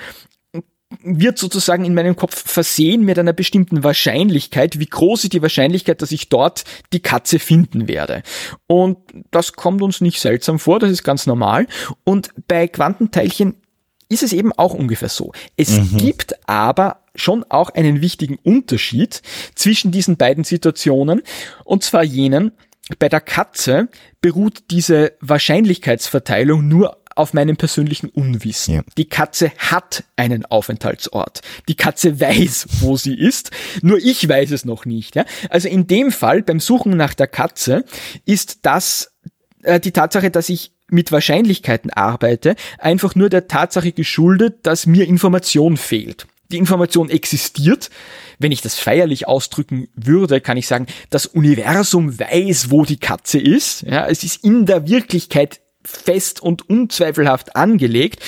wird 1.03 1.39
sozusagen 1.39 1.85
in 1.85 1.95
meinem 1.95 2.17
Kopf 2.17 2.51
versehen 2.51 3.05
mit 3.05 3.19
einer 3.19 3.33
bestimmten 3.33 3.85
Wahrscheinlichkeit. 3.85 4.79
Wie 4.79 4.87
groß 4.87 5.25
ist 5.25 5.33
die 5.33 5.43
Wahrscheinlichkeit, 5.43 6.03
dass 6.03 6.13
ich 6.13 6.29
dort 6.29 6.65
die 6.93 7.01
Katze 7.01 7.39
finden 7.39 7.89
werde? 7.89 8.23
Und 8.67 8.99
das 9.31 9.53
kommt 9.53 9.83
uns 9.83 10.01
nicht 10.01 10.21
seltsam 10.21 10.59
vor, 10.59 10.79
das 10.79 10.91
ist 10.91 11.05
ganz 11.05 11.27
normal. 11.27 11.67
Und 12.05 12.31
bei 12.49 12.69
Quantenteilchen 12.69 13.55
ist 14.09 14.23
es 14.23 14.33
eben 14.33 14.53
auch 14.53 14.75
ungefähr 14.75 15.09
so. 15.09 15.33
Es 15.57 15.79
gibt 15.97 16.49
aber 16.49 17.03
schon 17.15 17.45
auch 17.49 17.71
einen 17.71 18.01
wichtigen 18.01 18.39
Unterschied 18.43 19.23
zwischen 19.55 19.91
diesen 19.91 20.17
beiden 20.17 20.45
Situationen, 20.45 21.23
und 21.65 21.83
zwar 21.83 22.05
jenen, 22.05 22.53
bei 22.99 23.09
der 23.11 23.21
Katze 23.21 23.89
beruht 24.23 24.71
diese 24.71 25.13
Wahrscheinlichkeitsverteilung 25.21 26.67
nur 26.67 26.97
auf 27.19 27.35
meinem 27.35 27.57
persönlichen 27.57 28.09
Unwissen. 28.09 28.75
Ja. 28.75 28.83
Die 28.97 29.09
Katze 29.09 29.53
hat 29.59 30.05
einen 30.17 30.45
Aufenthaltsort. 30.47 31.41
Die 31.69 31.75
Katze 31.75 32.21
weiß, 32.21 32.67
wo 32.81 32.97
sie 32.97 33.19
ist, 33.19 33.51
nur 33.83 33.99
ich 33.99 34.29
weiß 34.29 34.53
es 34.53 34.65
noch 34.65 34.85
nicht. 34.85 35.17
Ja? 35.17 35.25
Also 35.51 35.69
in 35.69 35.87
dem 35.87 36.13
Fall, 36.13 36.43
beim 36.43 36.61
Suchen 36.61 36.97
nach 36.97 37.15
der 37.15 37.27
Katze, 37.27 37.85
ist 38.25 38.61
das 38.63 39.13
äh, 39.63 39.81
die 39.81 39.93
Tatsache, 39.93 40.31
dass 40.31 40.49
ich 40.49 40.73
mit 40.91 41.13
Wahrscheinlichkeiten 41.13 41.91
arbeite, 41.91 42.57
einfach 42.79 43.15
nur 43.15 43.29
der 43.29 43.47
Tatsache 43.49 43.93
geschuldet, 43.93 44.67
dass 44.67 44.87
mir 44.87 45.07
Information 45.07 45.77
fehlt. 45.77 46.27
Die 46.51 46.57
Information 46.57 47.11
existiert. 47.11 47.91
Wenn 48.39 48.53
ich 48.53 48.63
das 48.63 48.77
feierlich 48.77 49.29
ausdrücken 49.29 49.89
würde, 49.95 50.41
kann 50.41 50.57
ich 50.57 50.67
sagen, 50.67 50.87
das 51.11 51.27
Universum 51.27 52.19
weiß, 52.19 52.71
wo 52.71 52.85
die 52.85 52.97
Katze 52.97 53.39
ist. 53.39 53.83
Ja, 53.83 54.07
es 54.07 54.25
ist 54.25 54.45
in 54.45 54.65
der 54.65 54.89
Wirklichkeit 54.89 55.61
fest 55.89 56.41
und 56.41 56.69
unzweifelhaft 56.69 57.57
angelegt. 57.57 58.23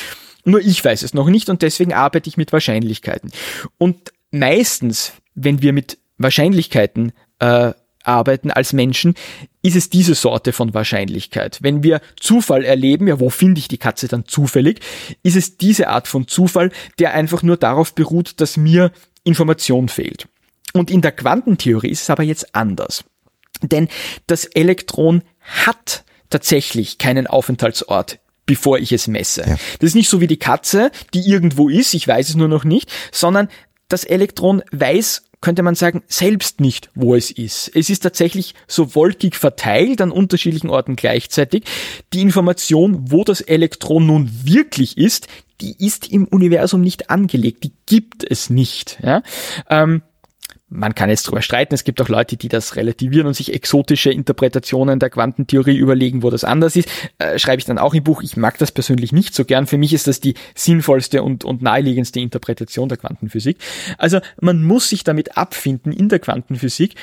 Nur 0.45 0.61
ich 0.61 0.85
weiß 0.85 1.03
es 1.03 1.15
noch 1.15 1.29
nicht 1.29 1.49
und 1.49 1.63
deswegen 1.63 1.93
arbeite 1.93 2.29
ich 2.29 2.37
mit 2.37 2.53
Wahrscheinlichkeiten. 2.53 3.31
Und 3.79 4.13
meistens, 4.31 5.13
wenn 5.35 5.63
wir 5.63 5.73
mit 5.73 5.99
Wahrscheinlichkeiten 6.19 7.13
äh, 7.39 7.73
arbeiten 8.03 8.51
als 8.51 8.73
Menschen, 8.73 9.15
ist 9.63 9.77
es 9.77 9.91
diese 9.91 10.15
Sorte 10.15 10.53
von 10.53 10.73
Wahrscheinlichkeit. 10.73 11.59
Wenn 11.61 11.83
wir 11.83 12.01
Zufall 12.19 12.65
erleben, 12.65 13.09
ja, 13.09 13.21
wo 13.21 13.29
finde 13.29 13.59
ich 13.59 13.69
die 13.69 13.79
Katze 13.79 14.09
dann 14.09 14.27
zufällig, 14.27 14.81
ist 15.23 15.37
es 15.37 15.59
diese 15.59 15.89
Art 15.89 16.09
von 16.09 16.27
Zufall, 16.27 16.71
der 16.99 17.13
einfach 17.13 17.43
nur 17.43 17.59
darauf 17.59 17.95
beruht, 17.95 18.41
dass 18.41 18.57
mir 18.57 18.93
Information 19.25 19.89
fehlt. 19.89 20.29
Und 20.73 20.91
in 20.91 21.03
der 21.03 21.13
Quantentheorie 21.13 21.91
ist 21.91 22.03
es 22.03 22.11
aber 22.11 22.23
jetzt 22.23 22.55
anders. 22.55 23.05
Denn 23.63 23.89
das 24.27 24.45
Elektron 24.47 25.23
hat 25.41 26.05
tatsächlich 26.31 26.99
keinen 26.99 27.27
Aufenthaltsort 27.27 28.19
bevor 28.47 28.79
ich 28.79 28.91
es 28.91 29.07
messe. 29.07 29.43
Ja. 29.43 29.57
Das 29.79 29.91
ist 29.91 29.95
nicht 29.95 30.09
so 30.09 30.21
wie 30.21 30.27
die 30.27 30.37
Katze, 30.37 30.91
die 31.15 31.21
irgendwo 31.21 31.69
ist, 31.69 31.95
ich 31.95 32.09
weiß 32.09 32.31
es 32.31 32.35
nur 32.35 32.49
noch 32.49 32.65
nicht, 32.65 32.91
sondern 33.13 33.49
das 33.89 34.03
Elektron 34.03 34.65
weiß, 34.73 35.23
könnte 35.41 35.63
man 35.63 35.77
sagen, 35.77 36.03
selbst 36.09 36.61
nicht, 36.61 36.91
wo 36.97 37.15
es 37.15 37.31
ist. 37.31 37.71
Es 37.75 37.89
ist 37.91 38.01
tatsächlich 38.01 38.55
so 38.67 38.97
wolkig 38.97 39.37
verteilt 39.37 40.01
an 40.01 40.11
unterschiedlichen 40.11 40.69
Orten 40.69 40.97
gleichzeitig. 40.97 41.65
Die 42.13 42.23
Information, 42.23 43.13
wo 43.13 43.23
das 43.23 43.41
Elektron 43.41 44.07
nun 44.07 44.31
wirklich 44.43 44.99
ist, 44.99 45.29
die 45.61 45.77
ist 45.79 46.11
im 46.11 46.27
Universum 46.27 46.81
nicht 46.81 47.09
angelegt, 47.09 47.65
die 47.65 47.73
gibt 47.87 48.29
es 48.29 48.51
nicht. 48.51 48.99
Ja? 49.03 49.23
Ähm, 49.69 50.03
man 50.71 50.95
kann 50.95 51.11
jetzt 51.11 51.25
drüber 51.25 51.43
streiten. 51.43 51.75
Es 51.75 51.83
gibt 51.83 52.01
auch 52.01 52.09
Leute, 52.09 52.37
die 52.37 52.49
das 52.49 52.77
relativieren 52.77 53.27
und 53.27 53.35
sich 53.35 53.53
exotische 53.53 54.11
Interpretationen 54.11 55.01
der 55.01 55.11
Quantentheorie 55.11 55.77
überlegen, 55.77 56.23
wo 56.23 56.31
das 56.31 56.45
anders 56.45 56.77
ist. 56.77 56.89
Äh, 57.19 57.39
schreibe 57.41 57.59
ich 57.59 57.65
dann 57.65 57.79
auch 57.79 57.93
im 57.93 58.05
Buch. 58.05 58.23
Ich 58.23 58.37
mag 58.37 58.57
das 58.59 58.71
persönlich 58.71 59.13
nicht 59.13 59.35
so 59.35 59.45
gern. 59.45 59.67
Für 59.67 59.79
mich 59.79 59.93
ist 59.93 60.07
das 60.07 60.21
die 60.21 60.35
sinnvollste 60.55 61.25
und, 61.25 61.45
und 61.45 61.61
naheliegendste 61.61 62.21
Interpretation 62.21 62.89
der 62.89 62.99
Quantenphysik. 62.99 63.59
Also 63.99 64.21
man 64.41 64.63
muss 64.63 64.89
sich 64.89 65.03
damit 65.03 65.37
abfinden 65.37 65.93
in 65.93 66.09
der 66.09 66.21
Quantenphysik, 66.21 66.95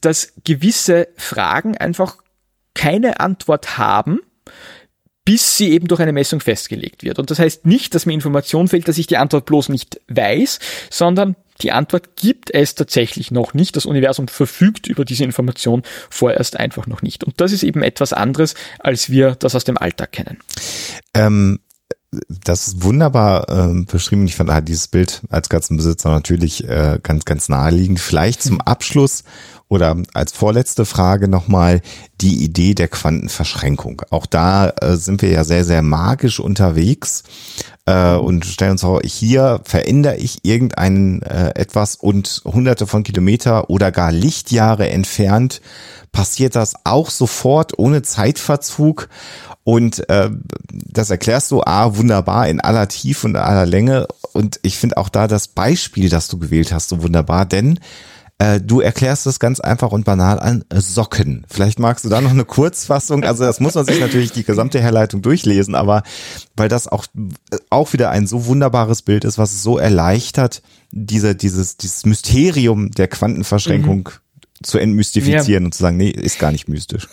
dass 0.00 0.32
gewisse 0.44 1.08
Fragen 1.16 1.78
einfach 1.78 2.16
keine 2.74 3.20
Antwort 3.20 3.78
haben, 3.78 4.18
bis 5.24 5.56
sie 5.56 5.70
eben 5.70 5.86
durch 5.86 6.00
eine 6.00 6.12
Messung 6.12 6.40
festgelegt 6.40 7.04
wird. 7.04 7.20
Und 7.20 7.30
das 7.30 7.38
heißt 7.38 7.66
nicht, 7.66 7.94
dass 7.94 8.06
mir 8.06 8.14
Information 8.14 8.66
fehlt, 8.66 8.88
dass 8.88 8.98
ich 8.98 9.06
die 9.06 9.18
Antwort 9.18 9.46
bloß 9.46 9.68
nicht 9.68 10.00
weiß, 10.08 10.58
sondern 10.90 11.36
die 11.62 11.72
Antwort 11.72 12.16
gibt 12.16 12.52
es 12.52 12.74
tatsächlich 12.74 13.30
noch 13.30 13.54
nicht. 13.54 13.76
Das 13.76 13.86
Universum 13.86 14.28
verfügt 14.28 14.86
über 14.86 15.04
diese 15.04 15.24
Information 15.24 15.82
vorerst 16.10 16.58
einfach 16.58 16.86
noch 16.86 17.02
nicht. 17.02 17.24
Und 17.24 17.40
das 17.40 17.52
ist 17.52 17.62
eben 17.62 17.82
etwas 17.82 18.12
anderes, 18.12 18.54
als 18.78 19.10
wir 19.10 19.34
das 19.36 19.54
aus 19.54 19.64
dem 19.64 19.78
Alltag 19.78 20.12
kennen. 20.12 20.38
Ähm, 21.14 21.60
das 22.28 22.68
ist 22.68 22.82
wunderbar 22.82 23.48
äh, 23.48 23.84
beschrieben. 23.84 24.26
Ich 24.26 24.36
fand 24.36 24.50
halt 24.50 24.68
dieses 24.68 24.88
Bild 24.88 25.22
als 25.30 25.48
Katzenbesitzer 25.48 26.10
natürlich 26.10 26.68
äh, 26.68 26.98
ganz, 27.02 27.24
ganz 27.24 27.48
naheliegend. 27.48 28.00
Vielleicht 28.00 28.42
zum 28.42 28.60
Abschluss 28.60 29.24
oder 29.72 29.96
als 30.12 30.32
vorletzte 30.32 30.84
Frage 30.84 31.28
nochmal 31.28 31.80
die 32.20 32.44
Idee 32.44 32.74
der 32.74 32.88
Quantenverschränkung. 32.88 34.02
Auch 34.10 34.26
da 34.26 34.68
äh, 34.68 34.96
sind 34.96 35.22
wir 35.22 35.30
ja 35.30 35.44
sehr, 35.44 35.64
sehr 35.64 35.80
magisch 35.80 36.40
unterwegs 36.40 37.24
äh, 37.86 38.14
und 38.14 38.44
stellen 38.44 38.72
uns 38.72 38.82
vor, 38.82 39.00
hier 39.02 39.62
verändere 39.64 40.16
ich 40.16 40.40
irgendein 40.42 41.22
äh, 41.22 41.54
etwas 41.54 41.96
und 41.96 42.42
hunderte 42.44 42.86
von 42.86 43.02
Kilometer 43.02 43.70
oder 43.70 43.90
gar 43.90 44.12
Lichtjahre 44.12 44.90
entfernt 44.90 45.62
passiert 46.12 46.54
das 46.54 46.74
auch 46.84 47.08
sofort 47.08 47.78
ohne 47.78 48.02
Zeitverzug. 48.02 49.08
Und 49.64 50.06
äh, 50.10 50.28
das 50.70 51.08
erklärst 51.08 51.50
du 51.50 51.62
A 51.62 51.96
wunderbar 51.96 52.46
in 52.46 52.60
aller 52.60 52.88
Tiefe 52.88 53.26
und 53.26 53.36
aller 53.36 53.64
Länge. 53.64 54.06
Und 54.34 54.60
ich 54.62 54.76
finde 54.76 54.98
auch 54.98 55.08
da 55.08 55.28
das 55.28 55.48
Beispiel, 55.48 56.10
das 56.10 56.28
du 56.28 56.38
gewählt 56.38 56.74
hast, 56.74 56.90
so 56.90 57.02
wunderbar, 57.02 57.46
denn 57.46 57.80
du 58.60 58.80
erklärst 58.80 59.26
es 59.26 59.38
ganz 59.38 59.60
einfach 59.60 59.92
und 59.92 60.04
banal 60.04 60.40
an 60.40 60.64
Socken. 60.74 61.44
Vielleicht 61.48 61.78
magst 61.78 62.04
du 62.04 62.08
da 62.08 62.20
noch 62.20 62.30
eine 62.30 62.44
Kurzfassung. 62.44 63.24
Also 63.24 63.44
das 63.44 63.60
muss 63.60 63.74
man 63.74 63.84
sich 63.84 64.00
natürlich 64.00 64.32
die 64.32 64.44
gesamte 64.44 64.80
Herleitung 64.80 65.22
durchlesen, 65.22 65.74
aber 65.74 66.02
weil 66.56 66.68
das 66.68 66.88
auch, 66.88 67.06
auch 67.70 67.92
wieder 67.92 68.10
ein 68.10 68.26
so 68.26 68.46
wunderbares 68.46 69.02
Bild 69.02 69.24
ist, 69.24 69.38
was 69.38 69.52
es 69.52 69.62
so 69.62 69.78
erleichtert, 69.78 70.62
diese, 70.90 71.34
dieses, 71.34 71.76
dieses 71.76 72.04
Mysterium 72.06 72.90
der 72.90 73.08
Quantenverschränkung 73.08 74.08
mhm. 74.08 74.62
zu 74.64 74.78
entmystifizieren 74.78 75.64
ja. 75.64 75.66
und 75.66 75.74
zu 75.74 75.82
sagen, 75.82 75.96
nee, 75.96 76.10
ist 76.10 76.38
gar 76.38 76.52
nicht 76.52 76.68
mystisch. 76.68 77.08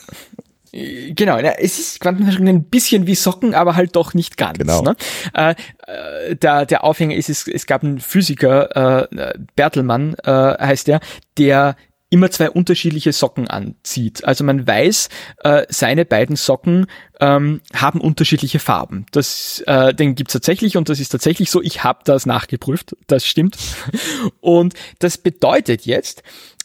Genau, 0.71 1.37
es 1.37 1.79
ist 1.79 1.99
Quantenverschränkung 1.99 2.55
ein 2.55 2.63
bisschen 2.63 3.07
wie 3.07 3.15
Socken, 3.15 3.55
aber 3.55 3.75
halt 3.75 3.95
doch 3.95 4.13
nicht 4.13 4.37
ganz. 4.37 4.59
Genau. 4.59 4.81
Ne? 4.81 4.95
Äh, 5.33 5.55
äh, 5.87 6.35
der, 6.35 6.65
der 6.65 6.83
Aufhänger 6.83 7.15
ist, 7.15 7.29
es, 7.29 7.47
es 7.47 7.65
gab 7.65 7.83
einen 7.83 7.99
Physiker, 7.99 9.07
äh, 9.11 9.33
Bertelmann 9.55 10.15
äh, 10.23 10.31
heißt 10.31 10.87
der, 10.87 10.99
der 11.37 11.75
immer 12.09 12.31
zwei 12.31 12.49
unterschiedliche 12.49 13.13
Socken 13.13 13.47
anzieht. 13.47 14.23
Also 14.23 14.43
man 14.43 14.65
weiß, 14.65 15.09
äh, 15.43 15.65
seine 15.69 16.05
beiden 16.05 16.35
Socken 16.35 16.87
ähm, 17.19 17.61
haben 17.73 18.01
unterschiedliche 18.01 18.59
Farben. 18.59 19.05
Das, 19.11 19.63
äh, 19.67 19.93
den 19.93 20.15
gibt's 20.15 20.33
tatsächlich 20.33 20.75
und 20.75 20.89
das 20.89 20.99
ist 20.99 21.09
tatsächlich 21.09 21.51
so. 21.51 21.61
Ich 21.61 21.83
habe 21.83 21.99
das 22.05 22.25
nachgeprüft, 22.25 22.95
das 23.07 23.25
stimmt. 23.25 23.57
Und 24.41 24.73
das 24.99 25.17
bedeutet 25.17 25.85
jetzt, 25.85 26.23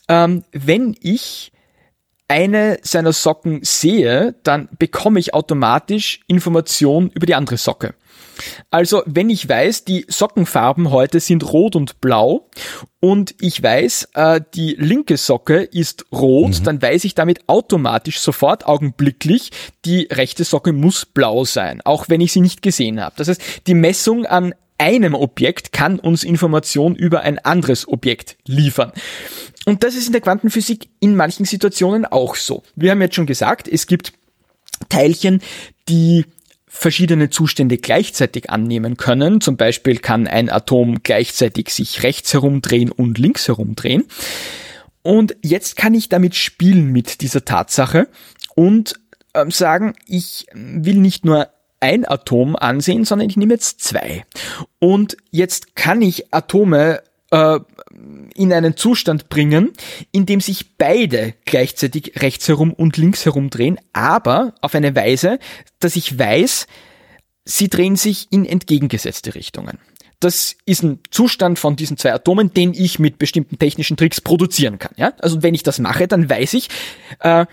ähm, 0.08 0.44
wenn 0.52 0.96
ich 1.00 1.52
eine 2.28 2.78
seiner 2.82 3.12
Socken 3.12 3.60
sehe, 3.62 4.34
dann 4.42 4.68
bekomme 4.78 5.20
ich 5.20 5.34
automatisch 5.34 6.20
Information 6.26 7.10
über 7.10 7.26
die 7.26 7.34
andere 7.34 7.58
Socke. 7.58 7.94
Also, 8.70 9.02
wenn 9.06 9.30
ich 9.30 9.48
weiß, 9.48 9.84
die 9.84 10.06
Sockenfarben 10.08 10.90
heute 10.90 11.20
sind 11.20 11.52
rot 11.52 11.76
und 11.76 12.00
blau 12.00 12.48
und 13.00 13.34
ich 13.40 13.62
weiß, 13.62 14.08
äh, 14.14 14.40
die 14.54 14.74
linke 14.78 15.16
Socke 15.16 15.62
ist 15.62 16.06
rot, 16.12 16.60
mhm. 16.60 16.64
dann 16.64 16.82
weiß 16.82 17.04
ich 17.04 17.14
damit 17.14 17.48
automatisch 17.48 18.18
sofort 18.18 18.66
augenblicklich, 18.66 19.50
die 19.84 20.08
rechte 20.10 20.44
Socke 20.44 20.72
muss 20.72 21.06
blau 21.06 21.44
sein, 21.44 21.80
auch 21.84 22.08
wenn 22.08 22.20
ich 22.20 22.32
sie 22.32 22.40
nicht 22.40 22.62
gesehen 22.62 23.00
habe. 23.00 23.14
Das 23.16 23.28
heißt, 23.28 23.66
die 23.66 23.74
Messung 23.74 24.26
an 24.26 24.54
einem 24.84 25.14
Objekt 25.14 25.72
kann 25.72 25.98
uns 25.98 26.24
Information 26.24 26.94
über 26.94 27.22
ein 27.22 27.38
anderes 27.38 27.88
Objekt 27.88 28.36
liefern. 28.46 28.92
Und 29.64 29.82
das 29.82 29.94
ist 29.94 30.08
in 30.08 30.12
der 30.12 30.20
Quantenphysik 30.20 30.90
in 31.00 31.16
manchen 31.16 31.46
Situationen 31.46 32.04
auch 32.04 32.34
so. 32.36 32.62
Wir 32.76 32.90
haben 32.90 33.00
jetzt 33.00 33.14
schon 33.14 33.24
gesagt, 33.24 33.66
es 33.66 33.86
gibt 33.86 34.12
Teilchen, 34.90 35.40
die 35.88 36.26
verschiedene 36.66 37.30
Zustände 37.30 37.78
gleichzeitig 37.78 38.50
annehmen 38.50 38.98
können. 38.98 39.40
Zum 39.40 39.56
Beispiel 39.56 40.00
kann 40.00 40.26
ein 40.26 40.50
Atom 40.50 41.02
gleichzeitig 41.02 41.70
sich 41.70 42.02
rechts 42.02 42.34
herumdrehen 42.34 42.92
und 42.92 43.16
links 43.16 43.48
herumdrehen. 43.48 44.04
Und 45.00 45.34
jetzt 45.42 45.76
kann 45.76 45.94
ich 45.94 46.10
damit 46.10 46.34
spielen 46.34 46.92
mit 46.92 47.22
dieser 47.22 47.46
Tatsache 47.46 48.06
und 48.54 49.00
ähm, 49.32 49.50
sagen, 49.50 49.94
ich 50.06 50.46
will 50.52 50.96
nicht 50.96 51.24
nur 51.24 51.48
ein 51.84 52.08
Atom 52.08 52.56
ansehen, 52.56 53.04
sondern 53.04 53.28
ich 53.28 53.36
nehme 53.36 53.52
jetzt 53.52 53.82
zwei. 53.82 54.24
Und 54.78 55.18
jetzt 55.30 55.76
kann 55.76 56.00
ich 56.00 56.32
Atome 56.32 57.02
äh, 57.30 57.60
in 58.34 58.52
einen 58.54 58.74
Zustand 58.74 59.28
bringen, 59.28 59.72
in 60.10 60.24
dem 60.24 60.40
sich 60.40 60.78
beide 60.78 61.34
gleichzeitig 61.44 62.22
rechts 62.22 62.48
herum 62.48 62.72
und 62.72 62.96
links 62.96 63.26
herum 63.26 63.50
drehen, 63.50 63.78
aber 63.92 64.54
auf 64.62 64.74
eine 64.74 64.96
Weise, 64.96 65.38
dass 65.78 65.94
ich 65.94 66.18
weiß, 66.18 66.66
sie 67.44 67.68
drehen 67.68 67.96
sich 67.96 68.28
in 68.30 68.46
entgegengesetzte 68.46 69.34
Richtungen. 69.34 69.78
Das 70.20 70.56
ist 70.64 70.82
ein 70.82 71.00
Zustand 71.10 71.58
von 71.58 71.76
diesen 71.76 71.98
zwei 71.98 72.14
Atomen, 72.14 72.54
den 72.54 72.72
ich 72.72 72.98
mit 72.98 73.18
bestimmten 73.18 73.58
technischen 73.58 73.98
Tricks 73.98 74.22
produzieren 74.22 74.78
kann. 74.78 74.92
Ja? 74.96 75.12
Also 75.18 75.42
wenn 75.42 75.54
ich 75.54 75.62
das 75.62 75.78
mache, 75.80 76.08
dann 76.08 76.30
weiß 76.30 76.54
ich, 76.54 76.70
äh, 77.20 77.44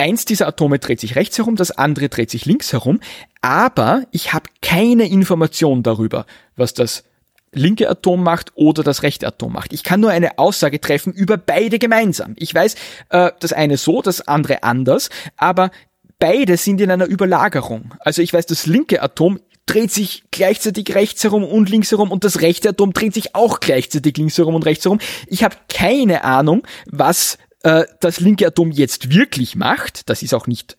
eins 0.00 0.24
dieser 0.24 0.48
Atome 0.48 0.78
dreht 0.78 1.00
sich 1.00 1.14
rechts 1.14 1.38
herum, 1.38 1.56
das 1.56 1.70
andere 1.70 2.08
dreht 2.08 2.30
sich 2.30 2.46
links 2.46 2.72
herum, 2.72 3.00
aber 3.40 4.04
ich 4.10 4.32
habe 4.32 4.50
keine 4.62 5.08
Information 5.08 5.82
darüber, 5.82 6.26
was 6.56 6.74
das 6.74 7.04
linke 7.52 7.88
Atom 7.88 8.22
macht 8.22 8.52
oder 8.54 8.82
das 8.82 9.02
rechte 9.02 9.26
Atom 9.26 9.52
macht. 9.52 9.72
Ich 9.72 9.82
kann 9.82 10.00
nur 10.00 10.10
eine 10.10 10.38
Aussage 10.38 10.80
treffen 10.80 11.12
über 11.12 11.36
beide 11.36 11.78
gemeinsam. 11.78 12.34
Ich 12.36 12.54
weiß, 12.54 12.76
äh, 13.10 13.32
das 13.40 13.52
eine 13.52 13.76
so, 13.76 14.02
das 14.02 14.26
andere 14.26 14.62
anders, 14.62 15.10
aber 15.36 15.70
beide 16.18 16.56
sind 16.56 16.80
in 16.80 16.90
einer 16.90 17.06
Überlagerung. 17.06 17.94
Also 18.00 18.22
ich 18.22 18.32
weiß, 18.32 18.46
das 18.46 18.66
linke 18.66 19.02
Atom 19.02 19.40
dreht 19.66 19.90
sich 19.90 20.24
gleichzeitig 20.30 20.94
rechts 20.94 21.22
herum 21.24 21.44
und 21.44 21.70
links 21.70 21.90
herum 21.90 22.10
und 22.10 22.24
das 22.24 22.40
rechte 22.40 22.70
Atom 22.70 22.92
dreht 22.92 23.14
sich 23.14 23.34
auch 23.34 23.60
gleichzeitig 23.60 24.16
links 24.16 24.38
herum 24.38 24.54
und 24.54 24.64
rechts 24.64 24.84
herum. 24.84 24.98
Ich 25.26 25.44
habe 25.44 25.56
keine 25.68 26.24
Ahnung, 26.24 26.66
was 26.86 27.38
äh, 27.62 27.84
das 28.00 28.20
linke 28.20 28.46
Atom 28.46 28.70
jetzt 28.70 29.12
wirklich 29.12 29.56
macht. 29.56 30.08
Das 30.08 30.22
ist 30.22 30.34
auch 30.34 30.46
nicht 30.46 30.76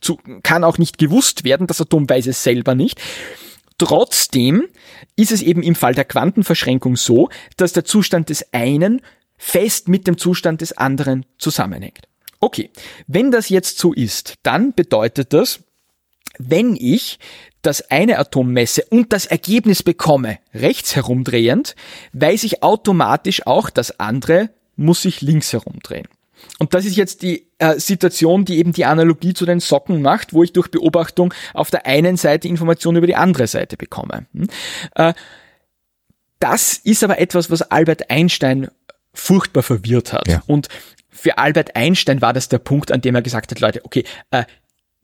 zu, 0.00 0.18
kann 0.42 0.64
auch 0.64 0.78
nicht 0.78 0.98
gewusst 0.98 1.44
werden. 1.44 1.66
Das 1.66 1.80
Atom 1.80 2.08
weiß 2.08 2.26
es 2.26 2.42
selber 2.42 2.74
nicht. 2.74 3.00
Trotzdem 3.78 4.66
ist 5.16 5.30
es 5.30 5.40
eben 5.40 5.62
im 5.62 5.76
Fall 5.76 5.94
der 5.94 6.04
Quantenverschränkung 6.04 6.96
so, 6.96 7.28
dass 7.56 7.72
der 7.72 7.84
Zustand 7.84 8.28
des 8.28 8.52
einen 8.52 9.00
fest 9.36 9.88
mit 9.88 10.06
dem 10.06 10.18
Zustand 10.18 10.60
des 10.60 10.76
anderen 10.76 11.24
zusammenhängt. 11.38 12.08
Okay, 12.40 12.70
wenn 13.06 13.30
das 13.30 13.48
jetzt 13.48 13.78
so 13.78 13.92
ist, 13.92 14.34
dann 14.42 14.74
bedeutet 14.74 15.32
das, 15.32 15.60
wenn 16.38 16.76
ich 16.76 17.18
das 17.62 17.90
eine 17.90 18.18
Atom 18.18 18.52
messe 18.52 18.84
und 18.90 19.12
das 19.12 19.26
Ergebnis 19.26 19.82
bekomme, 19.82 20.38
rechts 20.54 20.94
herumdrehend, 20.94 21.74
weiß 22.12 22.44
ich 22.44 22.62
automatisch 22.62 23.46
auch, 23.46 23.70
das 23.70 23.98
andere 23.98 24.50
muss 24.76 25.02
sich 25.02 25.20
links 25.20 25.52
herumdrehen. 25.52 26.06
Und 26.58 26.74
das 26.74 26.84
ist 26.84 26.96
jetzt 26.96 27.22
die 27.22 27.48
äh, 27.58 27.78
Situation, 27.78 28.44
die 28.44 28.58
eben 28.58 28.72
die 28.72 28.84
Analogie 28.84 29.34
zu 29.34 29.46
den 29.46 29.60
Socken 29.60 30.02
macht, 30.02 30.32
wo 30.32 30.42
ich 30.42 30.52
durch 30.52 30.70
Beobachtung 30.70 31.32
auf 31.54 31.70
der 31.70 31.86
einen 31.86 32.16
Seite 32.16 32.48
Informationen 32.48 32.98
über 32.98 33.06
die 33.06 33.16
andere 33.16 33.46
Seite 33.46 33.76
bekomme. 33.76 34.26
Hm? 34.32 34.48
Äh, 34.94 35.14
das 36.40 36.74
ist 36.74 37.02
aber 37.02 37.18
etwas, 37.18 37.50
was 37.50 37.62
Albert 37.62 38.10
Einstein 38.10 38.68
furchtbar 39.12 39.62
verwirrt 39.62 40.12
hat. 40.12 40.28
Ja. 40.28 40.42
Und 40.46 40.68
für 41.10 41.38
Albert 41.38 41.74
Einstein 41.74 42.22
war 42.22 42.32
das 42.32 42.48
der 42.48 42.58
Punkt, 42.58 42.92
an 42.92 43.00
dem 43.00 43.14
er 43.14 43.22
gesagt 43.22 43.50
hat, 43.50 43.60
Leute, 43.60 43.84
okay, 43.84 44.04
äh, 44.30 44.44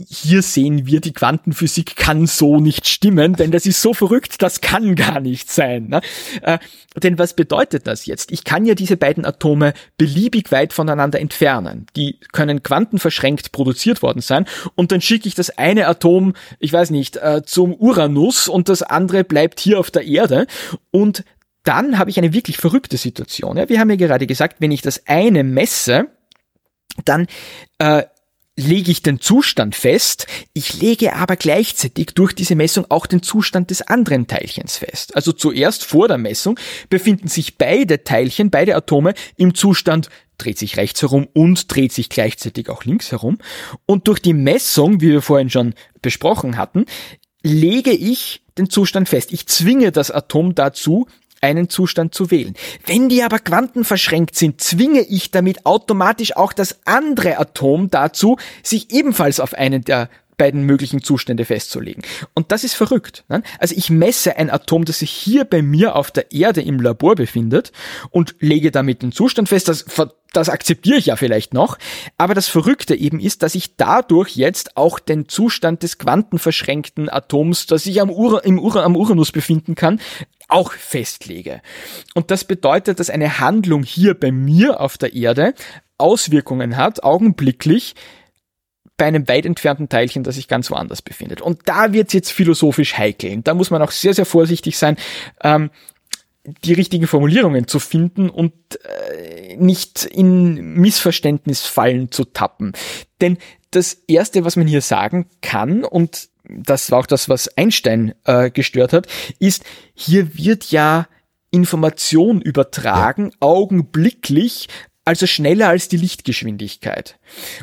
hier 0.08 0.42
sehen 0.42 0.86
wir, 0.86 1.00
die 1.00 1.12
Quantenphysik 1.12 1.96
kann 1.96 2.26
so 2.26 2.60
nicht 2.60 2.86
stimmen, 2.86 3.34
denn 3.34 3.50
das 3.50 3.66
ist 3.66 3.82
so 3.82 3.94
verrückt, 3.94 4.42
das 4.42 4.60
kann 4.60 4.94
gar 4.94 5.20
nicht 5.20 5.50
sein. 5.50 5.88
Ne? 5.88 6.00
Äh, 6.42 6.58
denn 7.02 7.18
was 7.18 7.34
bedeutet 7.34 7.86
das 7.86 8.06
jetzt? 8.06 8.30
Ich 8.32 8.44
kann 8.44 8.64
ja 8.64 8.74
diese 8.74 8.96
beiden 8.96 9.24
Atome 9.24 9.74
beliebig 9.96 10.52
weit 10.52 10.72
voneinander 10.72 11.20
entfernen. 11.20 11.86
Die 11.96 12.18
können 12.32 12.62
quantenverschränkt 12.62 13.52
produziert 13.52 14.02
worden 14.02 14.20
sein 14.20 14.46
und 14.74 14.92
dann 14.92 15.00
schicke 15.00 15.28
ich 15.28 15.34
das 15.34 15.50
eine 15.50 15.86
Atom, 15.88 16.34
ich 16.58 16.72
weiß 16.72 16.90
nicht, 16.90 17.16
äh, 17.16 17.42
zum 17.44 17.74
Uranus 17.74 18.48
und 18.48 18.68
das 18.68 18.82
andere 18.82 19.24
bleibt 19.24 19.60
hier 19.60 19.80
auf 19.80 19.90
der 19.90 20.06
Erde 20.06 20.46
und 20.90 21.24
dann 21.64 21.98
habe 21.98 22.10
ich 22.10 22.18
eine 22.18 22.32
wirklich 22.32 22.58
verrückte 22.58 22.98
Situation. 22.98 23.56
Ja, 23.56 23.68
wir 23.68 23.80
haben 23.80 23.90
ja 23.90 23.96
gerade 23.96 24.26
gesagt, 24.26 24.56
wenn 24.60 24.70
ich 24.70 24.82
das 24.82 25.06
eine 25.06 25.42
messe, 25.42 26.08
dann 27.04 27.26
äh, 27.78 28.04
lege 28.56 28.90
ich 28.90 29.02
den 29.02 29.20
Zustand 29.20 29.74
fest, 29.74 30.26
ich 30.52 30.80
lege 30.80 31.16
aber 31.16 31.36
gleichzeitig 31.36 32.08
durch 32.14 32.32
diese 32.32 32.54
Messung 32.54 32.86
auch 32.88 33.06
den 33.06 33.22
Zustand 33.22 33.70
des 33.70 33.82
anderen 33.82 34.26
Teilchens 34.26 34.76
fest. 34.76 35.16
Also 35.16 35.32
zuerst 35.32 35.84
vor 35.84 36.08
der 36.08 36.18
Messung 36.18 36.58
befinden 36.88 37.28
sich 37.28 37.58
beide 37.58 38.04
Teilchen, 38.04 38.50
beide 38.50 38.76
Atome 38.76 39.14
im 39.36 39.54
Zustand 39.54 40.08
dreht 40.38 40.58
sich 40.58 40.76
rechts 40.76 41.02
herum 41.02 41.28
und 41.32 41.72
dreht 41.74 41.92
sich 41.92 42.08
gleichzeitig 42.08 42.68
auch 42.68 42.84
links 42.84 43.12
herum. 43.12 43.38
Und 43.86 44.08
durch 44.08 44.20
die 44.20 44.34
Messung, 44.34 45.00
wie 45.00 45.10
wir 45.10 45.22
vorhin 45.22 45.50
schon 45.50 45.74
besprochen 46.02 46.56
hatten, 46.56 46.86
lege 47.42 47.92
ich 47.92 48.42
den 48.58 48.70
Zustand 48.70 49.08
fest. 49.08 49.32
Ich 49.32 49.46
zwinge 49.46 49.92
das 49.92 50.10
Atom 50.10 50.54
dazu, 50.54 51.06
einen 51.44 51.68
Zustand 51.68 52.14
zu 52.14 52.30
wählen. 52.30 52.54
Wenn 52.86 53.08
die 53.08 53.22
aber 53.22 53.38
quantenverschränkt 53.38 54.34
sind, 54.34 54.60
zwinge 54.60 55.02
ich 55.02 55.30
damit 55.30 55.66
automatisch 55.66 56.36
auch 56.36 56.52
das 56.52 56.80
andere 56.86 57.38
Atom 57.38 57.90
dazu, 57.90 58.38
sich 58.62 58.92
ebenfalls 58.92 59.40
auf 59.40 59.54
einen 59.54 59.84
der 59.84 60.08
beiden 60.36 60.64
möglichen 60.64 61.02
Zustände 61.02 61.44
festzulegen. 61.44 62.02
Und 62.34 62.50
das 62.50 62.64
ist 62.64 62.74
verrückt. 62.74 63.24
Ne? 63.28 63.42
Also 63.58 63.74
ich 63.76 63.90
messe 63.90 64.36
ein 64.36 64.50
Atom, 64.50 64.84
das 64.84 65.00
sich 65.00 65.10
hier 65.10 65.44
bei 65.44 65.62
mir 65.62 65.94
auf 65.96 66.10
der 66.10 66.32
Erde 66.32 66.62
im 66.62 66.80
Labor 66.80 67.14
befindet 67.14 67.72
und 68.10 68.34
lege 68.40 68.70
damit 68.70 69.02
den 69.02 69.12
Zustand 69.12 69.48
fest. 69.48 69.68
Das, 69.68 69.84
das 70.32 70.48
akzeptiere 70.48 70.98
ich 70.98 71.06
ja 71.06 71.16
vielleicht 71.16 71.54
noch. 71.54 71.78
Aber 72.18 72.34
das 72.34 72.48
Verrückte 72.48 72.94
eben 72.94 73.20
ist, 73.20 73.42
dass 73.42 73.54
ich 73.54 73.76
dadurch 73.76 74.36
jetzt 74.36 74.76
auch 74.76 74.98
den 74.98 75.28
Zustand 75.28 75.82
des 75.82 75.98
quantenverschränkten 75.98 77.08
Atoms, 77.08 77.66
das 77.66 77.84
sich 77.84 78.00
am, 78.00 78.10
Ur 78.10 78.44
im 78.44 78.58
Ur 78.58 78.76
am 78.82 78.96
Uranus 78.96 79.30
befinden 79.30 79.74
kann, 79.74 80.00
auch 80.48 80.72
festlege. 80.72 81.62
Und 82.14 82.30
das 82.30 82.44
bedeutet, 82.44 83.00
dass 83.00 83.10
eine 83.10 83.38
Handlung 83.40 83.82
hier 83.82 84.14
bei 84.14 84.32
mir 84.32 84.80
auf 84.80 84.98
der 84.98 85.14
Erde 85.14 85.54
Auswirkungen 85.98 86.76
hat, 86.76 87.02
augenblicklich, 87.02 87.94
bei 88.96 89.06
einem 89.06 89.26
weit 89.28 89.46
entfernten 89.46 89.88
Teilchen, 89.88 90.22
das 90.22 90.36
sich 90.36 90.46
ganz 90.48 90.70
woanders 90.70 91.02
befindet. 91.02 91.40
Und 91.40 91.62
da 91.64 91.92
wird 91.92 92.08
es 92.08 92.12
jetzt 92.12 92.32
philosophisch 92.32 92.96
heikel. 92.96 93.40
Da 93.42 93.54
muss 93.54 93.70
man 93.70 93.82
auch 93.82 93.90
sehr, 93.90 94.14
sehr 94.14 94.26
vorsichtig 94.26 94.78
sein, 94.78 94.96
ähm, 95.42 95.70
die 96.64 96.74
richtigen 96.74 97.06
Formulierungen 97.06 97.66
zu 97.66 97.78
finden 97.78 98.28
und 98.28 98.52
äh, 98.84 99.56
nicht 99.56 100.04
in 100.04 100.74
Missverständnisfallen 100.74 102.12
zu 102.12 102.24
tappen. 102.24 102.72
Denn 103.20 103.38
das 103.70 103.94
Erste, 104.06 104.44
was 104.44 104.56
man 104.56 104.66
hier 104.66 104.82
sagen 104.82 105.26
kann, 105.40 105.84
und 105.84 106.28
das 106.48 106.90
war 106.90 107.00
auch 107.00 107.06
das, 107.06 107.28
was 107.28 107.56
Einstein 107.56 108.14
äh, 108.24 108.50
gestört 108.50 108.92
hat, 108.92 109.06
ist, 109.38 109.64
hier 109.94 110.36
wird 110.36 110.70
ja 110.70 111.06
Information 111.50 112.40
übertragen, 112.40 113.30
ja. 113.30 113.36
augenblicklich 113.40 114.68
also 115.04 115.26
schneller 115.26 115.68
als 115.68 115.88
die 115.88 115.96
Lichtgeschwindigkeit. 115.96 117.18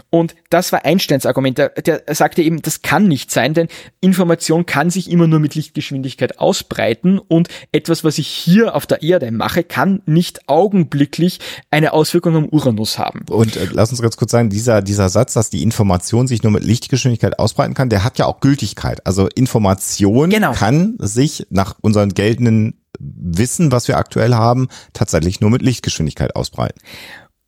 Und 0.09 0.35
das 0.49 0.71
war 0.71 0.85
Einsteins 0.85 1.25
Argument. 1.25 1.57
Der, 1.57 1.69
der 1.69 2.03
sagte 2.09 2.41
eben, 2.41 2.61
das 2.61 2.81
kann 2.81 3.07
nicht 3.07 3.31
sein, 3.31 3.53
denn 3.53 3.67
Information 3.99 4.65
kann 4.65 4.89
sich 4.89 5.09
immer 5.09 5.27
nur 5.27 5.39
mit 5.39 5.55
Lichtgeschwindigkeit 5.55 6.39
ausbreiten 6.39 7.19
und 7.19 7.47
etwas, 7.71 8.03
was 8.03 8.17
ich 8.17 8.27
hier 8.27 8.75
auf 8.75 8.85
der 8.85 9.01
Erde 9.01 9.31
mache, 9.31 9.63
kann 9.63 10.01
nicht 10.05 10.47
augenblicklich 10.47 11.39
eine 11.71 11.93
Auswirkung 11.93 12.35
am 12.35 12.45
Uranus 12.45 12.99
haben. 12.99 13.25
Und 13.29 13.55
äh, 13.55 13.67
lass 13.71 13.91
uns 13.91 14.01
ganz 14.01 14.17
kurz 14.17 14.31
sagen, 14.31 14.49
dieser, 14.49 14.81
dieser 14.81 15.09
Satz, 15.09 15.33
dass 15.33 15.49
die 15.49 15.63
Information 15.63 16.27
sich 16.27 16.43
nur 16.43 16.51
mit 16.51 16.63
Lichtgeschwindigkeit 16.63 17.39
ausbreiten 17.39 17.73
kann, 17.73 17.89
der 17.89 18.03
hat 18.03 18.19
ja 18.19 18.25
auch 18.25 18.39
Gültigkeit. 18.39 19.05
Also 19.05 19.27
Information 19.33 20.29
genau. 20.29 20.53
kann 20.53 20.95
sich 20.99 21.47
nach 21.49 21.75
unseren 21.81 22.13
geltenden 22.13 22.81
Wissen, 22.99 23.71
was 23.71 23.87
wir 23.87 23.97
aktuell 23.97 24.33
haben, 24.33 24.67
tatsächlich 24.93 25.41
nur 25.41 25.49
mit 25.49 25.61
Lichtgeschwindigkeit 25.61 26.35
ausbreiten. 26.35 26.79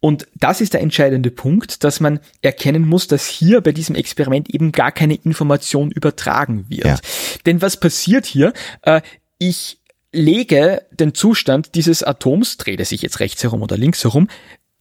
Und 0.04 0.28
das 0.36 0.60
ist 0.60 0.74
der 0.74 0.82
entscheidende 0.82 1.32
Punkt, 1.32 1.86
dass 1.86 2.01
man 2.01 2.20
erkennen 2.41 2.86
muss, 2.86 3.08
dass 3.08 3.26
hier 3.26 3.62
bei 3.62 3.72
diesem 3.72 3.95
Experiment 3.95 4.54
eben 4.54 4.74
gar 4.74 4.91
keine 4.91 5.16
Information 5.16 5.91
übertragen 5.91 6.66
wird. 6.68 6.86
Ja. 6.86 6.97
Denn 7.45 7.62
was 7.62 7.80
passiert 7.80 8.26
hier? 8.26 8.51
Äh, 8.82 8.99
ich 9.38 9.80
lege 10.12 10.82
den 10.91 11.14
Zustand 11.14 11.76
dieses 11.76 12.04
Atoms, 12.04 12.58
dreht 12.58 12.82
er 12.82 12.86
sich 12.86 13.01
jetzt 13.01 13.22
rechts 13.22 13.43
herum 13.43 13.62
oder 13.62 13.78
links 13.78 14.04
herum, 14.04 14.28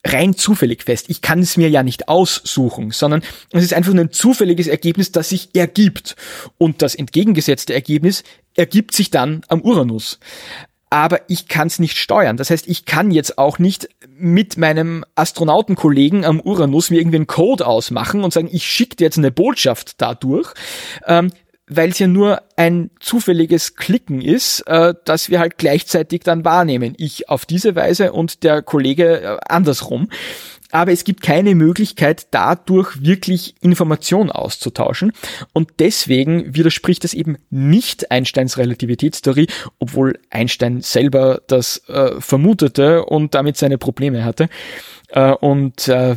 rein 0.04 0.34
zufällig 0.34 0.82
fest. 0.82 1.06
Ich 1.08 1.22
kann 1.22 1.38
es 1.38 1.56
mir 1.56 1.70
ja 1.70 1.84
nicht 1.84 2.08
aussuchen, 2.08 2.90
sondern 2.90 3.22
es 3.52 3.62
ist 3.62 3.74
einfach 3.74 3.92
nur 3.92 4.06
ein 4.06 4.10
zufälliges 4.10 4.66
Ergebnis, 4.66 5.12
das 5.12 5.28
sich 5.28 5.54
ergibt. 5.54 6.16
Und 6.58 6.82
das 6.82 6.96
entgegengesetzte 6.96 7.72
Ergebnis 7.72 8.24
ergibt 8.56 8.92
sich 8.92 9.12
dann 9.12 9.42
am 9.46 9.60
Uranus 9.60 10.18
aber 10.92 11.22
ich 11.26 11.48
kann 11.48 11.68
es 11.68 11.78
nicht 11.78 11.96
steuern. 11.96 12.36
Das 12.36 12.50
heißt, 12.50 12.68
ich 12.68 12.84
kann 12.84 13.12
jetzt 13.12 13.38
auch 13.38 13.58
nicht 13.58 13.88
mit 14.06 14.58
meinem 14.58 15.06
Astronautenkollegen 15.14 16.26
am 16.26 16.38
Uranus 16.38 16.90
mir 16.90 17.00
irgendwie 17.00 17.16
einen 17.16 17.26
Code 17.26 17.66
ausmachen 17.66 18.24
und 18.24 18.34
sagen, 18.34 18.50
ich 18.52 18.66
schicke 18.66 19.02
jetzt 19.02 19.16
eine 19.16 19.30
Botschaft 19.30 20.02
dadurch, 20.02 20.52
ähm, 21.06 21.32
weil 21.66 21.88
es 21.88 21.98
ja 21.98 22.08
nur 22.08 22.42
ein 22.56 22.90
zufälliges 23.00 23.76
Klicken 23.76 24.20
ist, 24.20 24.60
äh, 24.66 24.92
dass 25.06 25.30
wir 25.30 25.40
halt 25.40 25.56
gleichzeitig 25.56 26.24
dann 26.24 26.44
wahrnehmen. 26.44 26.92
Ich 26.98 27.30
auf 27.30 27.46
diese 27.46 27.74
Weise 27.74 28.12
und 28.12 28.42
der 28.42 28.60
Kollege 28.60 29.22
äh, 29.22 29.36
andersrum 29.48 30.10
aber 30.72 30.90
es 30.90 31.04
gibt 31.04 31.22
keine 31.22 31.54
Möglichkeit, 31.54 32.26
dadurch 32.30 33.02
wirklich 33.02 33.54
Information 33.60 34.30
auszutauschen. 34.30 35.12
Und 35.52 35.70
deswegen 35.78 36.54
widerspricht 36.54 37.04
es 37.04 37.14
eben 37.14 37.36
nicht 37.50 38.10
Einsteins 38.10 38.58
Relativitätstheorie, 38.58 39.46
obwohl 39.78 40.18
Einstein 40.30 40.80
selber 40.80 41.42
das 41.46 41.88
äh, 41.88 42.20
vermutete 42.20 43.04
und 43.04 43.34
damit 43.34 43.56
seine 43.56 43.78
Probleme 43.78 44.24
hatte 44.24 44.48
äh, 45.08 45.32
und 45.32 45.88
äh, 45.88 46.16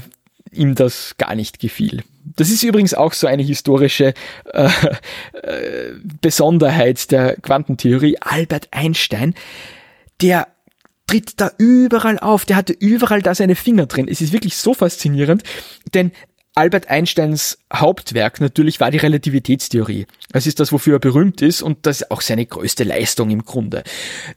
ihm 0.51 0.74
das 0.74 1.16
gar 1.18 1.36
nicht 1.36 1.60
gefiel. 1.60 2.03
Das 2.38 2.49
ist 2.49 2.64
übrigens 2.64 2.93
auch 2.93 3.14
so 3.14 3.28
eine 3.28 3.43
historische 3.43 4.14
äh, 4.53 4.70
äh, 5.34 5.91
Besonderheit 6.22 7.12
der 7.12 7.36
Quantentheorie. 7.36 8.18
Albert 8.22 8.70
Einstein, 8.72 9.36
der 10.22 10.47
tritt 11.08 11.39
da 11.39 11.51
überall 11.58 12.20
auf. 12.20 12.45
Der 12.45 12.56
hatte 12.56 12.74
überall 12.74 13.22
da 13.22 13.36
seine 13.36 13.56
Finger 13.56 13.86
drin. 13.86 14.08
Es 14.10 14.22
ist 14.22 14.34
wirklich 14.34 14.58
so 14.58 14.74
faszinierend, 14.74 15.43
denn 15.93 16.12
Albert 16.58 16.89
Einsteins 16.89 17.58
Hauptwerk 17.74 18.39
natürlich 18.39 18.80
war 18.80 18.89
die 18.89 18.97
Relativitätstheorie. 18.97 20.08
Das 20.32 20.47
ist 20.47 20.62
das, 20.62 20.72
wofür 20.72 20.95
er 20.95 20.99
berühmt 20.99 21.41
ist 21.41 21.62
und 21.62 21.86
das 21.86 22.01
ist 22.01 22.12
auch 22.12 22.22
seine 22.22 22.45
größte 22.45 22.86
Leistung 22.86 23.30
im 23.30 23.43
Grunde. 23.43 23.84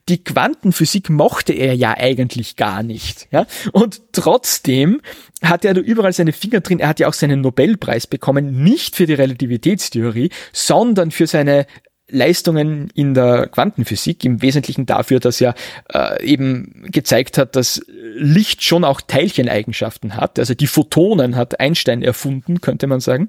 Die 0.08 0.24
Quantenphysik 0.24 1.10
mochte 1.10 1.52
er 1.52 1.74
ja 1.74 1.96
eigentlich 1.96 2.56
gar 2.56 2.82
nicht. 2.82 3.28
Ja? 3.30 3.46
Und 3.70 4.02
trotzdem 4.10 5.00
hatte 5.42 5.68
er 5.68 5.74
da 5.74 5.80
überall 5.80 6.12
seine 6.12 6.32
Finger 6.32 6.60
drin. 6.60 6.80
Er 6.80 6.88
hat 6.88 6.98
ja 6.98 7.06
auch 7.06 7.14
seinen 7.14 7.40
Nobelpreis 7.40 8.08
bekommen, 8.08 8.64
nicht 8.64 8.96
für 8.96 9.06
die 9.06 9.14
Relativitätstheorie, 9.14 10.30
sondern 10.52 11.12
für 11.12 11.28
seine 11.28 11.66
Leistungen 12.10 12.90
in 12.94 13.14
der 13.14 13.48
Quantenphysik, 13.48 14.24
im 14.24 14.40
Wesentlichen 14.42 14.86
dafür, 14.86 15.20
dass 15.20 15.40
er 15.40 15.54
äh, 15.92 16.24
eben 16.24 16.86
gezeigt 16.90 17.38
hat, 17.38 17.56
dass 17.56 17.82
Licht 17.86 18.62
schon 18.62 18.84
auch 18.84 19.00
Teilcheneigenschaften 19.00 20.16
hat. 20.16 20.38
Also 20.38 20.54
die 20.54 20.66
Photonen 20.66 21.36
hat 21.36 21.60
Einstein 21.60 22.02
erfunden, 22.02 22.60
könnte 22.60 22.86
man 22.86 23.00
sagen. 23.00 23.28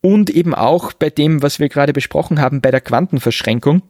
Und 0.00 0.30
eben 0.30 0.54
auch 0.54 0.92
bei 0.92 1.10
dem, 1.10 1.42
was 1.42 1.58
wir 1.58 1.68
gerade 1.68 1.92
besprochen 1.92 2.40
haben, 2.40 2.60
bei 2.60 2.70
der 2.70 2.80
Quantenverschränkung 2.80 3.82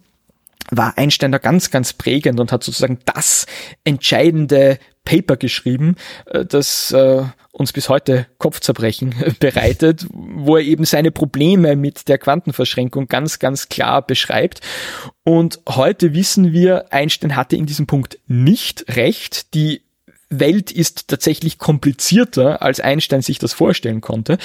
war 0.70 0.96
Einstein 0.98 1.32
da 1.32 1.38
ganz, 1.38 1.70
ganz 1.70 1.92
prägend 1.92 2.38
und 2.38 2.52
hat 2.52 2.62
sozusagen 2.62 2.98
das 3.04 3.46
entscheidende 3.84 4.78
Paper 5.04 5.36
geschrieben, 5.36 5.96
äh, 6.26 6.44
das 6.44 6.92
äh, 6.92 7.22
uns 7.52 7.72
bis 7.72 7.88
heute 7.88 8.26
Kopfzerbrechen 8.38 9.14
bereitet, 9.40 10.06
wo 10.10 10.56
er 10.56 10.62
eben 10.62 10.84
seine 10.84 11.10
Probleme 11.10 11.76
mit 11.76 12.08
der 12.08 12.18
Quantenverschränkung 12.18 13.06
ganz, 13.06 13.38
ganz 13.38 13.68
klar 13.68 14.06
beschreibt. 14.06 14.60
Und 15.24 15.60
heute 15.68 16.14
wissen 16.14 16.52
wir, 16.52 16.92
Einstein 16.92 17.36
hatte 17.36 17.56
in 17.56 17.66
diesem 17.66 17.86
Punkt 17.86 18.18
nicht 18.26 18.96
recht. 18.96 19.54
Die 19.54 19.82
Welt 20.28 20.70
ist 20.70 21.08
tatsächlich 21.08 21.58
komplizierter, 21.58 22.62
als 22.62 22.78
Einstein 22.78 23.20
sich 23.20 23.40
das 23.40 23.52
vorstellen 23.52 24.00
konnte 24.00 24.38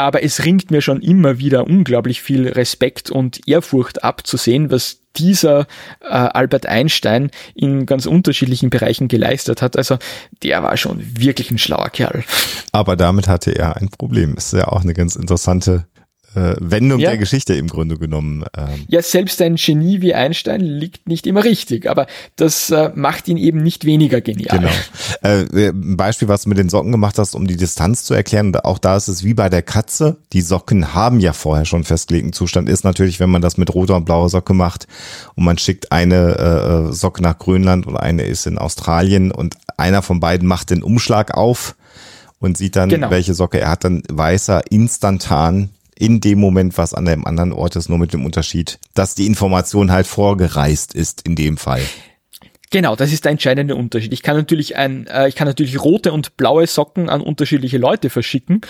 aber 0.00 0.22
es 0.22 0.46
ringt 0.46 0.70
mir 0.70 0.80
schon 0.80 1.02
immer 1.02 1.38
wieder 1.38 1.66
unglaublich 1.66 2.22
viel 2.22 2.48
Respekt 2.48 3.10
und 3.10 3.46
Ehrfurcht 3.46 4.02
ab 4.02 4.26
zu 4.26 4.38
sehen, 4.38 4.70
was 4.70 5.00
dieser 5.16 5.66
äh, 6.00 6.06
Albert 6.06 6.64
Einstein 6.64 7.30
in 7.54 7.84
ganz 7.84 8.06
unterschiedlichen 8.06 8.70
Bereichen 8.70 9.08
geleistet 9.08 9.60
hat. 9.60 9.76
Also 9.76 9.98
der 10.42 10.62
war 10.62 10.76
schon 10.78 11.02
wirklich 11.18 11.50
ein 11.50 11.58
schlauer 11.58 11.90
Kerl. 11.90 12.24
Aber 12.72 12.96
damit 12.96 13.28
hatte 13.28 13.50
er 13.50 13.76
ein 13.76 13.90
Problem. 13.90 14.36
Ist 14.36 14.54
ja 14.54 14.68
auch 14.68 14.80
eine 14.80 14.94
ganz 14.94 15.16
interessante 15.16 15.86
äh, 16.34 16.54
Wendung 16.60 17.00
ja. 17.00 17.10
der 17.10 17.18
Geschichte 17.18 17.54
im 17.54 17.66
Grunde 17.66 17.98
genommen. 17.98 18.44
Ähm. 18.56 18.84
Ja, 18.88 19.02
selbst 19.02 19.42
ein 19.42 19.56
Genie 19.56 20.00
wie 20.00 20.14
Einstein 20.14 20.60
liegt 20.60 21.08
nicht 21.08 21.26
immer 21.26 21.44
richtig, 21.44 21.88
aber 21.88 22.06
das 22.36 22.70
äh, 22.70 22.90
macht 22.94 23.26
ihn 23.28 23.36
eben 23.36 23.62
nicht 23.62 23.84
weniger 23.84 24.20
genial. 24.20 24.58
Genau. 24.58 24.70
Äh, 25.22 25.70
ein 25.70 25.96
Beispiel, 25.96 26.28
was 26.28 26.42
du 26.42 26.48
mit 26.48 26.58
den 26.58 26.68
Socken 26.68 26.92
gemacht 26.92 27.18
hast, 27.18 27.34
um 27.34 27.46
die 27.46 27.56
Distanz 27.56 28.04
zu 28.04 28.14
erklären, 28.14 28.54
auch 28.56 28.78
da 28.78 28.96
ist 28.96 29.08
es 29.08 29.24
wie 29.24 29.34
bei 29.34 29.48
der 29.48 29.62
Katze. 29.62 30.16
Die 30.32 30.40
Socken 30.40 30.94
haben 30.94 31.20
ja 31.20 31.32
vorher 31.32 31.64
schon 31.64 31.84
festgelegten 31.84 32.32
Zustand. 32.32 32.68
Ist 32.68 32.84
natürlich, 32.84 33.20
wenn 33.20 33.30
man 33.30 33.42
das 33.42 33.56
mit 33.56 33.74
roter 33.74 33.96
und 33.96 34.04
blauer 34.04 34.28
Socke 34.28 34.54
macht 34.54 34.86
und 35.34 35.44
man 35.44 35.58
schickt 35.58 35.92
eine 35.92 36.88
äh, 36.88 36.92
Socke 36.92 37.22
nach 37.22 37.38
Grönland 37.38 37.86
und 37.86 37.96
eine 37.96 38.22
ist 38.22 38.46
in 38.46 38.56
Australien 38.56 39.32
und 39.32 39.56
einer 39.76 40.02
von 40.02 40.20
beiden 40.20 40.46
macht 40.46 40.70
den 40.70 40.82
Umschlag 40.82 41.34
auf 41.36 41.74
und 42.38 42.56
sieht 42.56 42.76
dann, 42.76 42.88
genau. 42.88 43.10
welche 43.10 43.34
Socke 43.34 43.60
er 43.60 43.70
hat, 43.70 43.84
dann 43.84 44.02
weiß 44.10 44.48
er 44.48 44.70
instantan 44.70 45.70
in 46.00 46.20
dem 46.20 46.40
Moment, 46.40 46.78
was 46.78 46.94
an 46.94 47.04
dem 47.04 47.26
anderen 47.26 47.52
Ort 47.52 47.76
ist, 47.76 47.90
nur 47.90 47.98
mit 47.98 48.14
dem 48.14 48.24
Unterschied, 48.24 48.78
dass 48.94 49.14
die 49.14 49.26
Information 49.26 49.92
halt 49.92 50.06
vorgereist 50.06 50.94
ist 50.94 51.22
in 51.26 51.36
dem 51.36 51.58
Fall. 51.58 51.82
Genau, 52.70 52.96
das 52.96 53.12
ist 53.12 53.24
der 53.24 53.32
entscheidende 53.32 53.76
Unterschied. 53.76 54.12
Ich 54.12 54.22
kann 54.22 54.36
natürlich 54.36 54.76
ein, 54.76 55.06
äh, 55.08 55.28
ich 55.28 55.34
kann 55.34 55.46
natürlich 55.46 55.82
rote 55.82 56.12
und 56.12 56.36
blaue 56.36 56.66
Socken 56.66 57.10
an 57.10 57.20
unterschiedliche 57.20 57.78
Leute 57.78 58.08
verschicken 58.08 58.62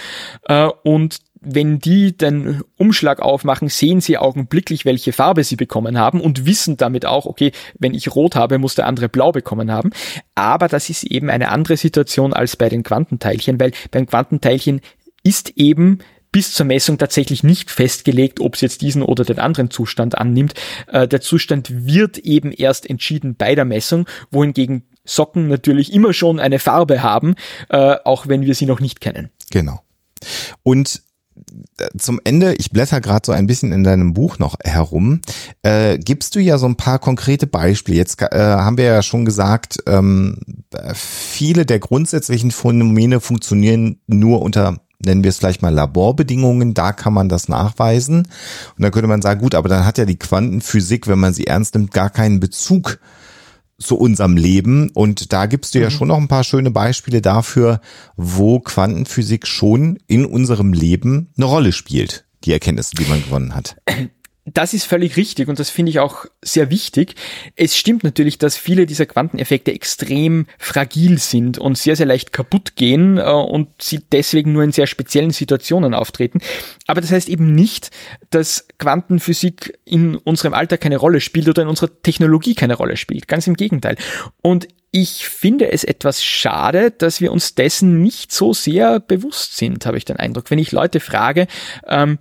äh, 0.49 0.69
und 0.83 1.19
wenn 1.43 1.79
die 1.79 2.17
den 2.17 2.63
Umschlag 2.77 3.21
aufmachen, 3.21 3.69
sehen 3.69 4.01
sie 4.01 4.19
augenblicklich, 4.19 4.85
welche 4.85 5.13
Farbe 5.13 5.43
sie 5.45 5.57
bekommen 5.57 5.99
haben 5.99 6.21
und 6.21 6.45
wissen 6.45 6.77
damit 6.77 7.07
auch, 7.07 7.25
okay, 7.25 7.53
wenn 7.79 7.95
ich 7.95 8.15
rot 8.15 8.35
habe, 8.35 8.59
muss 8.59 8.75
der 8.75 8.87
andere 8.87 9.09
blau 9.09 9.33
bekommen 9.33 9.71
haben. 9.71 9.91
Aber 10.35 10.69
das 10.69 10.91
ist 10.91 11.05
eben 11.05 11.31
eine 11.31 11.49
andere 11.49 11.79
Situation 11.79 12.35
als 12.35 12.57
bei 12.57 12.69
den 12.69 12.83
Quantenteilchen, 12.83 13.59
weil 13.59 13.73
beim 13.91 14.05
Quantenteilchen 14.07 14.83
ist 15.23 15.57
eben 15.57 16.01
bis 16.33 16.53
zur 16.53 16.67
Messung 16.67 16.99
tatsächlich 16.99 17.43
nicht 17.43 17.71
festgelegt, 17.71 18.41
ob 18.41 18.55
es 18.55 18.61
jetzt 18.61 18.83
diesen 18.83 19.03
oder 19.03 19.25
den 19.25 19.39
anderen 19.39 19.71
Zustand 19.71 20.17
annimmt. 20.17 20.55
Äh, 20.87 21.09
der 21.09 21.21
Zustand 21.21 21.87
wird 21.87 22.19
eben 22.19 22.53
erst 22.53 22.89
entschieden 22.89 23.35
bei 23.37 23.55
der 23.55 23.65
Messung, 23.65 24.07
wohingegen 24.31 24.85
Socken 25.05 25.49
natürlich 25.49 25.93
immer 25.93 26.13
schon 26.13 26.39
eine 26.39 26.59
Farbe 26.59 27.03
haben, 27.03 27.35
äh, 27.69 27.97
auch 28.05 28.29
wenn 28.29 28.43
wir 28.43 28.55
sie 28.55 28.67
noch 28.67 28.81
nicht 28.81 29.01
kennen. 29.01 29.31
Genau. 29.51 29.81
Und 30.63 31.03
zum 31.97 32.21
Ende, 32.25 32.55
ich 32.55 32.71
blätter 32.71 33.01
gerade 33.01 33.25
so 33.27 33.33
ein 33.33 33.47
bisschen 33.47 33.73
in 33.73 33.85
deinem 33.85 34.13
Buch 34.13 34.39
noch 34.39 34.57
herum, 34.63 35.21
äh, 35.63 35.99
gibst 35.99 36.35
du 36.35 36.41
ja 36.41 36.59
so 36.59 36.67
ein 36.67 36.77
paar 36.77 36.99
konkrete 36.99 37.47
Beispiele. 37.47 37.97
Jetzt 37.97 38.21
äh, 38.21 38.29
haben 38.39 38.77
wir 38.77 38.85
ja 38.85 39.03
schon 39.03 39.25
gesagt, 39.25 39.79
ähm, 39.87 40.39
viele 40.95 41.67
der 41.67 41.79
grundsätzlichen 41.79 42.51
Phänomene 42.51 43.21
funktionieren 43.21 44.01
nur 44.07 44.43
unter 44.43 44.81
nennen 45.05 45.23
wir 45.23 45.31
es 45.31 45.39
vielleicht 45.39 45.63
mal 45.63 45.75
Laborbedingungen, 45.75 46.75
da 46.75 46.93
kann 46.93 47.13
man 47.13 47.29
das 47.29 47.49
nachweisen. 47.49 48.19
Und 48.77 48.83
dann 48.83 48.93
könnte 48.93 49.09
man 49.09 49.23
sagen, 49.23 49.41
gut, 49.41 49.55
aber 49.55 49.69
dann 49.69 49.85
hat 49.85 49.99
ja 49.99 50.05
die 50.05 50.19
Quantenphysik, 50.19 51.09
wenn 51.09 51.19
man 51.19 51.33
sie 51.33 51.47
ernst 51.47 51.75
nimmt, 51.75 51.93
gar 51.93 52.11
keinen 52.11 52.41
Bezug 52.41 53.01
zu 53.79 53.97
unserem 53.97 54.37
Leben. 54.37 54.91
Und 54.91 55.33
da 55.33 55.47
gibst 55.47 55.75
du 55.75 55.81
ja 55.81 55.87
mhm. 55.87 55.93
schon 55.93 56.09
noch 56.09 56.19
ein 56.19 56.29
paar 56.29 56.45
schöne 56.45 56.71
Beispiele 56.71 57.23
dafür, 57.23 57.81
wo 58.17 58.61
Quantenphysik 58.61 59.47
schon 59.47 59.99
in 60.07 60.27
unserem 60.27 60.73
Leben 60.73 61.31
eine 61.37 61.47
Rolle 61.47 61.73
spielt, 61.73 62.27
die 62.45 62.53
Erkenntnisse, 62.53 62.95
die 62.97 63.07
man 63.07 63.23
gewonnen 63.23 63.55
hat. 63.55 63.77
Das 64.47 64.73
ist 64.73 64.85
völlig 64.85 65.17
richtig 65.19 65.49
und 65.49 65.59
das 65.59 65.69
finde 65.69 65.91
ich 65.91 66.01
auch 66.01 66.25
sehr 66.43 66.71
wichtig. 66.71 67.15
Es 67.57 67.77
stimmt 67.77 68.05
natürlich, 68.05 68.39
dass 68.39 68.57
viele 68.57 68.87
dieser 68.87 69.05
Quanteneffekte 69.05 69.73
extrem 69.73 70.47
fragil 70.59 71.19
sind 71.19 71.59
und 71.59 71.77
sehr, 71.77 71.95
sehr 71.95 72.07
leicht 72.07 72.33
kaputt 72.33 72.75
gehen 72.75 73.19
äh, 73.19 73.23
und 73.23 73.69
sie 73.81 74.01
deswegen 74.11 74.53
nur 74.53 74.65
in 74.65 74.73
sehr 74.73 74.87
speziellen 74.87 75.31
Situationen 75.31 75.93
auftreten. 75.93 76.41
Aber 76.87 77.03
das 77.03 77.13
heißt 77.13 77.29
eben 77.29 77.55
nicht, 77.55 77.91
dass 78.31 78.67
Quantenphysik 78.79 79.79
in 79.85 80.17
unserem 80.17 80.55
Alltag 80.55 80.81
keine 80.81 80.97
Rolle 80.97 81.21
spielt 81.21 81.49
oder 81.49 81.63
in 81.63 81.69
unserer 81.69 81.91
Technologie 82.03 82.55
keine 82.55 82.75
Rolle 82.75 82.97
spielt. 82.97 83.29
Ganz 83.29 83.47
im 83.47 83.55
Gegenteil. 83.55 83.97
Und 84.41 84.69
ich 84.91 85.29
finde 85.29 85.71
es 85.71 85.85
etwas 85.85 86.25
schade, 86.25 86.91
dass 86.91 87.21
wir 87.21 87.31
uns 87.31 87.55
dessen 87.55 88.03
nicht 88.03 88.33
so 88.33 88.53
sehr 88.53 88.99
bewusst 89.01 89.57
sind, 89.57 89.87
habe 89.87 89.99
ich 89.99 90.05
den 90.05 90.17
Eindruck. 90.17 90.51
Wenn 90.51 90.59
ich 90.59 90.73
Leute 90.73 90.99
frage, 90.99 91.47
ähm, 91.87 92.19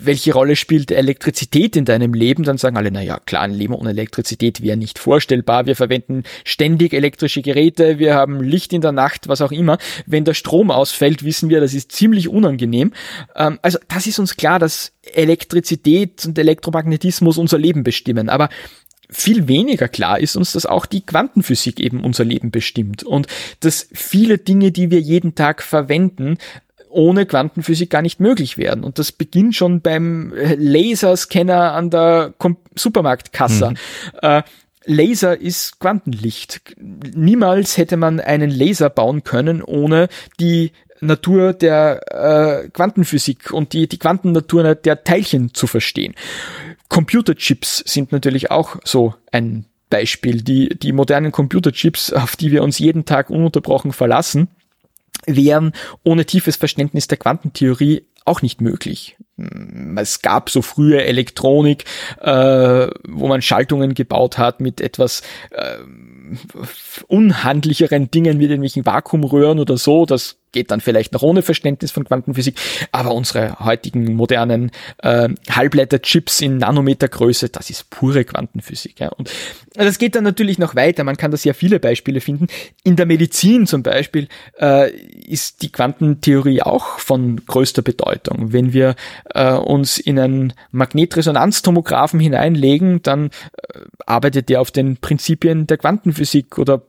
welche 0.00 0.32
Rolle 0.32 0.56
spielt 0.56 0.90
Elektrizität 0.90 1.76
in 1.76 1.84
deinem 1.84 2.14
Leben? 2.14 2.44
Dann 2.44 2.58
sagen 2.58 2.76
alle, 2.76 2.90
na 2.90 3.02
ja, 3.02 3.18
klar, 3.18 3.42
ein 3.42 3.52
Leben 3.52 3.74
ohne 3.74 3.90
Elektrizität 3.90 4.62
wäre 4.62 4.76
nicht 4.76 4.98
vorstellbar. 4.98 5.66
Wir 5.66 5.76
verwenden 5.76 6.22
ständig 6.44 6.92
elektrische 6.92 7.42
Geräte, 7.42 7.98
wir 7.98 8.14
haben 8.14 8.40
Licht 8.40 8.72
in 8.72 8.80
der 8.80 8.92
Nacht, 8.92 9.28
was 9.28 9.40
auch 9.40 9.52
immer. 9.52 9.78
Wenn 10.06 10.24
der 10.24 10.34
Strom 10.34 10.70
ausfällt, 10.70 11.24
wissen 11.24 11.48
wir, 11.48 11.60
das 11.60 11.74
ist 11.74 11.92
ziemlich 11.92 12.28
unangenehm. 12.28 12.92
Ähm, 13.34 13.58
also 13.62 13.78
das 13.88 14.06
ist 14.06 14.18
uns 14.18 14.36
klar, 14.36 14.58
dass 14.58 14.92
Elektrizität 15.02 16.24
und 16.26 16.38
Elektromagnetismus 16.38 17.38
unser 17.38 17.58
Leben 17.58 17.82
bestimmen. 17.82 18.28
Aber 18.28 18.48
viel 19.10 19.48
weniger 19.48 19.88
klar 19.88 20.20
ist 20.20 20.36
uns, 20.36 20.52
dass 20.52 20.66
auch 20.66 20.86
die 20.86 21.00
Quantenphysik 21.00 21.80
eben 21.80 22.04
unser 22.04 22.24
Leben 22.24 22.50
bestimmt 22.50 23.02
und 23.02 23.26
dass 23.60 23.88
viele 23.92 24.38
Dinge, 24.38 24.70
die 24.70 24.90
wir 24.90 25.00
jeden 25.00 25.34
Tag 25.34 25.62
verwenden, 25.62 26.36
ohne 26.98 27.26
Quantenphysik 27.26 27.90
gar 27.90 28.02
nicht 28.02 28.18
möglich 28.18 28.58
wären. 28.58 28.82
Und 28.82 28.98
das 28.98 29.12
beginnt 29.12 29.54
schon 29.54 29.82
beim 29.82 30.34
Laserscanner 30.34 31.72
an 31.72 31.90
der 31.90 32.34
Supermarktkasse. 32.74 33.70
Mhm. 33.70 33.76
Äh, 34.20 34.42
Laser 34.84 35.40
ist 35.40 35.78
Quantenlicht. 35.78 36.60
Niemals 36.80 37.76
hätte 37.76 37.96
man 37.96 38.18
einen 38.18 38.50
Laser 38.50 38.90
bauen 38.90 39.22
können, 39.22 39.62
ohne 39.62 40.08
die 40.40 40.72
Natur 41.00 41.52
der 41.52 42.00
äh, 42.64 42.68
Quantenphysik 42.70 43.52
und 43.52 43.74
die, 43.74 43.86
die 43.86 43.98
Quantennatur 43.98 44.74
der 44.74 45.04
Teilchen 45.04 45.54
zu 45.54 45.68
verstehen. 45.68 46.14
Computerchips 46.88 47.84
sind 47.86 48.10
natürlich 48.10 48.50
auch 48.50 48.76
so 48.82 49.14
ein 49.30 49.66
Beispiel. 49.88 50.42
Die, 50.42 50.70
die 50.70 50.90
modernen 50.90 51.30
Computerchips, 51.30 52.12
auf 52.12 52.34
die 52.34 52.50
wir 52.50 52.64
uns 52.64 52.80
jeden 52.80 53.04
Tag 53.04 53.30
ununterbrochen 53.30 53.92
verlassen, 53.92 54.48
wären 55.26 55.72
ohne 56.04 56.24
tiefes 56.24 56.56
Verständnis 56.56 57.08
der 57.08 57.18
Quantentheorie 57.18 58.06
auch 58.24 58.42
nicht 58.42 58.60
möglich. 58.60 59.16
Hm, 59.36 59.96
es 59.98 60.22
gab 60.22 60.50
so 60.50 60.62
frühe 60.62 61.02
Elektronik, 61.02 61.84
äh, 62.20 62.88
wo 63.08 63.26
man 63.26 63.42
Schaltungen 63.42 63.94
gebaut 63.94 64.38
hat 64.38 64.60
mit 64.60 64.80
etwas 64.80 65.22
äh, 65.50 65.78
unhandlicheren 67.06 68.10
Dingen 68.10 68.38
wie 68.38 68.44
irgendwelchen 68.44 68.86
Vakuumröhren 68.86 69.58
oder 69.58 69.78
so. 69.78 70.04
Das 70.04 70.36
geht 70.52 70.70
dann 70.70 70.80
vielleicht 70.80 71.12
noch 71.12 71.22
ohne 71.22 71.42
Verständnis 71.42 71.90
von 71.90 72.04
Quantenphysik, 72.04 72.58
aber 72.92 73.14
unsere 73.14 73.58
heutigen 73.60 74.14
modernen 74.14 74.70
äh, 74.98 75.28
Halbleiterchips 75.50 76.40
in 76.40 76.58
Nanometergröße, 76.58 77.48
das 77.48 77.70
ist 77.70 77.90
pure 77.90 78.24
Quantenphysik. 78.24 79.00
Ja. 79.00 79.08
Und 79.08 79.30
das 79.74 79.98
geht 79.98 80.14
dann 80.14 80.24
natürlich 80.24 80.58
noch 80.58 80.74
weiter, 80.74 81.04
man 81.04 81.16
kann 81.16 81.30
da 81.30 81.36
sehr 81.36 81.54
viele 81.54 81.80
Beispiele 81.80 82.20
finden. 82.20 82.46
In 82.84 82.96
der 82.96 83.06
Medizin 83.06 83.66
zum 83.66 83.82
Beispiel 83.82 84.28
äh, 84.60 84.90
ist 84.90 85.62
die 85.62 85.70
Quantentheorie 85.70 86.62
auch 86.62 86.98
von 86.98 87.44
größter 87.44 87.82
Bedeutung. 87.82 88.52
Wenn 88.52 88.72
wir 88.72 88.94
äh, 89.34 89.52
uns 89.52 89.98
in 89.98 90.18
einen 90.18 90.52
Magnetresonanztomographen 90.70 92.20
hineinlegen, 92.20 93.02
dann 93.02 93.26
äh, 93.26 93.80
arbeitet 94.06 94.48
der 94.48 94.60
auf 94.60 94.70
den 94.70 94.96
Prinzipien 94.96 95.66
der 95.66 95.78
Quantenphysik 95.78 96.58
oder 96.58 96.82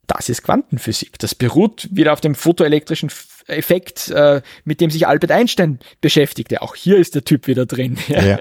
Das 0.08 0.30
ist 0.30 0.44
Quantenphysik. 0.44 1.20
Das 1.20 1.36
beruht 1.36 1.90
wieder 1.92 2.14
auf 2.14 2.22
dem 2.22 2.34
photoelektrischen 2.34 3.10
Effekt, 3.48 4.10
äh, 4.10 4.42
mit 4.66 4.82
dem 4.82 4.90
sich 4.90 5.08
Albert 5.08 5.32
Einstein 5.32 5.80
beschäftigte. 6.02 6.62
Auch 6.62 6.76
hier 6.76 6.98
ist 6.98 7.16
der 7.16 7.24
Typ 7.24 7.48
wieder 7.48 7.66
drin. 7.66 7.98
Ja. 8.08 8.40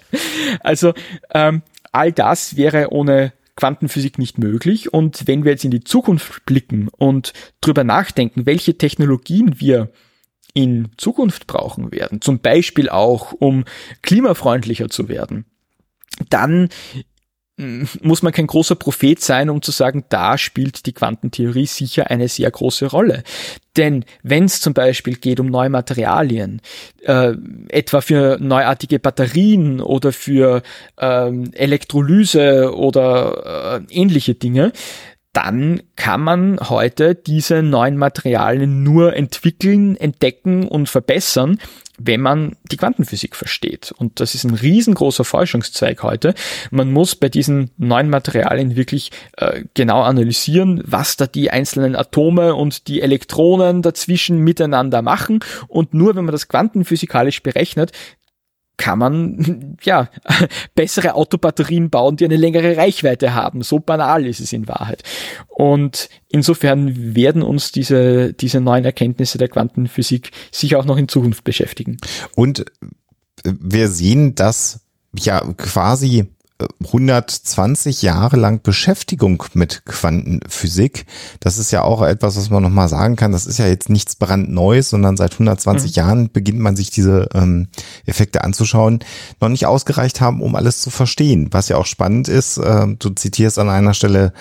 Also 0.61 0.95
ähm, 1.35 1.63
all 1.93 2.13
das 2.13 2.57
wäre 2.57 2.93
ohne 2.93 3.33
Quantenphysik 3.57 4.19
nicht 4.19 4.39
möglich. 4.39 4.93
Und 4.93 5.27
wenn 5.27 5.45
wir 5.45 5.53
jetzt 5.53 5.65
in 5.65 5.71
die 5.71 5.83
Zukunft 5.85 6.47
blicken 6.47 6.89
und 6.89 7.33
drüber 7.61 7.85
nachdenken, 7.85 8.47
welche 8.47 8.79
Technologien 8.79 9.61
wir 9.61 9.91
in 10.55 10.89
Zukunft 10.97 11.47
brauchen 11.47 11.93
werden, 11.93 12.21
zum 12.21 12.39
Beispiel 12.41 12.89
auch 12.89 13.33
um 13.33 13.65
klimafreundlicher 14.03 14.89
zu 14.89 15.09
werden, 15.09 15.45
dann 16.31 16.69
muss 17.59 18.23
man 18.23 18.33
kein 18.33 18.47
großer 18.47 18.75
Prophet 18.75 19.21
sein, 19.21 19.49
um 19.49 19.63
zu 19.63 19.71
sagen, 19.71 20.05
da 20.11 20.37
spielt 20.37 20.85
die 20.85 20.93
Quantentheorie 20.93 21.67
sicher 21.67 22.11
eine 22.11 22.29
sehr 22.29 22.51
große 22.51 22.87
Rolle. 22.87 23.23
Denn 23.77 24.05
wenn 24.23 24.45
es 24.45 24.61
zum 24.61 24.75
Beispiel 24.75 25.15
geht 25.17 25.41
um 25.41 25.47
neue 25.47 25.71
Materialien, 25.71 26.61
äh, 27.03 27.33
etwa 27.69 28.03
für 28.03 28.39
neuartige 28.41 28.99
Batterien 28.99 29.81
oder 29.81 30.13
für 30.13 30.63
ähm, 30.99 31.51
Elektrolyse 31.55 32.75
oder 32.75 33.81
äh, 33.89 33.95
ähnliche 33.95 34.35
Dinge, 34.35 34.73
dann 35.33 35.83
kann 35.97 36.23
man 36.23 36.59
heute 36.61 37.15
diese 37.15 37.63
neuen 37.63 37.99
Materialien 37.99 38.83
nur 38.83 39.15
entwickeln, 39.15 39.95
entdecken 39.95 40.67
und 40.67 40.89
verbessern, 40.89 41.59
wenn 41.99 42.21
man 42.21 42.57
die 42.71 42.77
Quantenphysik 42.77 43.37
versteht. 43.37 43.93
Und 43.97 44.21
das 44.21 44.35
ist 44.35 44.45
ein 44.45 44.55
riesengroßer 44.55 45.25
Forschungszweig 45.25 46.03
heute. 46.03 46.35
Man 46.71 46.93
muss 46.93 47.15
bei 47.17 47.29
diesen 47.29 47.71
neuen 47.79 48.11
Materialien 48.11 48.77
wirklich 48.77 49.11
äh, 49.37 49.63
genau 49.75 50.03
analysieren, 50.03 50.83
was 50.85 51.17
da 51.17 51.27
die 51.27 51.51
einzelnen 51.51 51.97
Atome 51.97 52.55
und 52.55 52.89
die 52.89 53.01
Elektronen 53.01 53.83
dazwischen 53.83 54.39
miteinander 54.39 55.03
machen. 55.03 55.41
Und 55.69 55.95
nur 55.95 56.17
wenn 56.17 56.25
man 56.25 56.33
das 56.33 56.49
quantenphysikalisch 56.49 57.43
berechnet, 57.43 57.93
kann 58.77 58.99
man 58.99 59.77
ja 59.83 60.09
bessere 60.75 61.15
Autobatterien 61.15 61.91
bauen, 61.91 62.17
die 62.17 62.25
eine 62.25 62.37
längere 62.37 62.77
Reichweite 62.77 63.35
haben. 63.35 63.63
So 63.63 63.79
banal 63.79 64.27
ist 64.27 64.41
es 64.41 64.53
in 64.53 64.69
Wahrheit. 64.69 65.03
Und 65.49 66.09
insofern 66.29 67.15
werden 67.15 67.43
uns 67.43 67.73
diese, 67.73 68.33
diese 68.33 68.61
neuen 68.61 68.85
Erkenntnisse 68.85 69.39
der 69.39 69.49
Quantenphysik 69.49 70.31
sicher 70.51 70.79
auch 70.79 70.85
noch 70.85 70.97
in 70.97 71.09
Zukunft 71.09 71.45
beschäftigen. 71.45 71.97
Und 72.35 72.65
wir 73.45 73.89
sehen, 73.89 74.35
dass 74.35 74.81
ja 75.19 75.41
quasi 75.57 76.27
120 76.85 78.03
Jahre 78.03 78.37
lang 78.37 78.63
Beschäftigung 78.63 79.45
mit 79.53 79.85
Quantenphysik. 79.85 81.05
Das 81.41 81.59
ist 81.59 81.71
ja 81.71 81.83
auch 81.83 82.03
etwas, 82.03 82.37
was 82.37 82.49
man 82.49 82.63
nochmal 82.63 82.89
sagen 82.89 83.17
kann. 83.17 83.33
Das 83.33 83.47
ist 83.47 83.59
ja 83.59 83.67
jetzt 83.67 83.91
nichts 83.91 84.17
brandneues, 84.17 84.91
sondern 84.91 85.17
seit 85.17 85.33
120 85.33 85.91
mhm. 85.91 85.95
Jahren 85.95 86.33
beginnt 86.33 86.61
man 86.61 86.75
sich 86.75 86.91
diese 86.91 87.29
ähm, 87.35 87.69
Effekte 88.07 88.43
anzuschauen, 88.43 89.01
noch 89.41 89.51
nicht 89.51 89.67
ausgereicht 89.67 90.21
haben, 90.21 90.41
um 90.41 90.55
alles 90.55 90.81
zu 90.81 90.91
verstehen. 90.91 91.49
Was 91.51 91.69
ja 91.69 91.77
auch 91.77 91.87
spannend 91.87 92.29
ist, 92.29 92.57
äh, 92.57 92.87
du 92.99 93.11
zitierst 93.11 93.59
an 93.59 93.69
einer 93.69 93.93
Stelle 93.93 94.33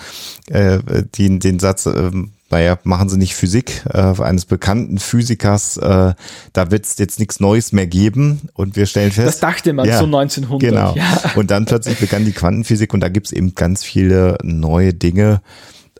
äh, 0.46 0.78
den, 1.18 1.40
den 1.40 1.58
Satz, 1.58 1.84
äh, 1.86 2.10
naja, 2.50 2.78
machen 2.84 3.08
sie 3.08 3.18
nicht 3.18 3.34
Physik 3.34 3.82
äh, 3.92 3.98
eines 4.22 4.44
bekannten 4.44 4.98
Physikers, 4.98 5.76
äh, 5.78 6.14
da 6.52 6.70
wird 6.70 6.86
es 6.86 6.96
jetzt 6.98 7.18
nichts 7.18 7.40
Neues 7.40 7.72
mehr 7.72 7.86
geben 7.86 8.48
und 8.54 8.76
wir 8.76 8.86
stellen 8.86 9.10
fest. 9.10 9.26
Das 9.26 9.40
dachte 9.40 9.72
man 9.72 9.86
ja, 9.86 9.98
so 9.98 10.04
1900. 10.04 10.70
Genau. 10.70 10.94
Ja. 10.94 11.32
Und 11.34 11.50
dann 11.50 11.64
plötzlich 11.66 11.98
begann 11.98 12.24
die 12.24 12.32
Quantenphysik 12.32 12.94
und 12.94 13.00
da 13.00 13.08
gibt 13.08 13.26
es 13.26 13.32
eben 13.32 13.54
ganz 13.54 13.82
viele 13.82 14.38
neue 14.42 14.94
Dinge, 14.94 15.40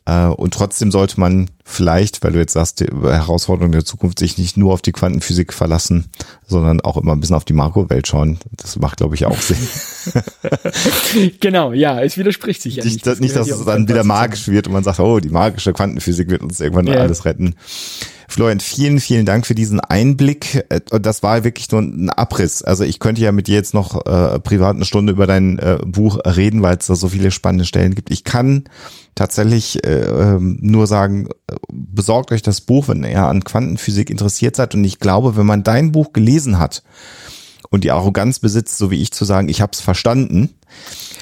und 0.07 0.55
trotzdem 0.55 0.93
sollte 0.93 1.19
man 1.19 1.51
vielleicht, 1.65 2.23
weil 2.23 2.33
du 2.33 2.39
jetzt 2.39 2.53
sagst, 2.53 2.79
die 2.79 2.87
Herausforderungen 2.87 3.73
der 3.73 3.85
Zukunft 3.85 4.21
sich 4.21 4.39
nicht 4.39 4.57
nur 4.57 4.73
auf 4.73 4.81
die 4.81 4.93
Quantenphysik 4.93 5.53
verlassen, 5.53 6.07
sondern 6.47 6.81
auch 6.81 6.97
immer 6.97 7.13
ein 7.13 7.19
bisschen 7.19 7.35
auf 7.35 7.45
die 7.45 7.55
Makrowelt 7.55 8.07
schauen. 8.07 8.39
Das 8.53 8.79
macht, 8.79 8.99
glaube 8.99 9.17
ich, 9.17 9.27
auch 9.27 9.39
Sinn. 9.41 9.59
genau, 11.41 11.73
ja, 11.73 12.01
es 12.01 12.17
widerspricht 12.17 12.63
sich 12.63 12.77
ja 12.77 12.85
nicht. 12.85 13.05
Das 13.05 13.19
nicht, 13.19 13.35
dass 13.35 13.51
es 13.51 13.65
dann 13.65 13.89
wieder 13.89 14.05
magisch 14.05 14.47
wird 14.47 14.69
und 14.69 14.75
man 14.75 14.85
sagt, 14.85 15.01
oh, 15.01 15.19
die 15.19 15.29
magische 15.29 15.73
Quantenphysik 15.73 16.31
wird 16.31 16.43
uns 16.43 16.61
irgendwann 16.61 16.87
ja. 16.87 17.01
alles 17.01 17.25
retten. 17.25 17.57
Florian, 18.29 18.61
vielen, 18.61 19.01
vielen 19.01 19.27
Dank 19.27 19.47
für 19.47 19.55
diesen 19.55 19.81
Einblick. 19.81 20.65
Äh, 20.69 20.81
das 21.01 21.23
war 21.23 21.45
wirklich 21.45 21.71
nur 21.71 21.81
ein 21.81 22.11
Abriss. 22.11 22.63
Also 22.63 22.85
ich 22.85 22.99
könnte 22.99 23.23
ja 23.23 23.33
mit 23.33 23.49
dir 23.49 23.55
jetzt 23.55 23.75
noch 23.75 24.07
äh, 24.07 24.39
privat 24.41 24.77
eine 24.77 24.85
Stunde 24.85 25.13
über 25.13 25.27
dein 25.27 25.59
äh, 25.59 25.79
Buch 25.85 26.19
reden, 26.25 26.63
weil 26.63 26.77
es 26.77 26.87
da 26.87 26.95
so 26.95 27.09
viele 27.09 27.31
spannende 27.31 27.65
Stellen 27.65 27.95
gibt. 27.95 28.11
Ich 28.11 28.25
kann 28.25 28.65
tatsächlich 29.17 29.85
äh, 29.85 30.05
ähm, 30.05 30.59
nur 30.61 30.87
sagen, 30.87 31.29
besorgt 31.73 32.31
euch 32.31 32.43
das 32.43 32.61
Buch, 32.61 32.87
wenn 32.87 33.03
ihr 33.03 33.25
an 33.25 33.43
Quantenphysik 33.43 34.11
interessiert 34.11 34.55
seid. 34.55 34.77
Und 34.77 34.85
ich 34.85 35.01
glaube, 35.01 35.37
wenn 35.37 35.47
man 35.47 35.65
dein 35.65 35.91
Buch 35.91 36.13
gelesen 36.13 36.61
hat 36.61 36.85
und 37.71 37.83
die 37.83 37.91
Arroganz 37.91 38.39
besitzt, 38.39 38.79
so 38.79 38.91
wie 38.91 39.01
ich 39.01 39.13
zu 39.13 39.25
sagen, 39.25 39.49
ich 39.49 39.61
habe 39.61 39.73
es 39.73 39.81
verstanden, 39.81 40.51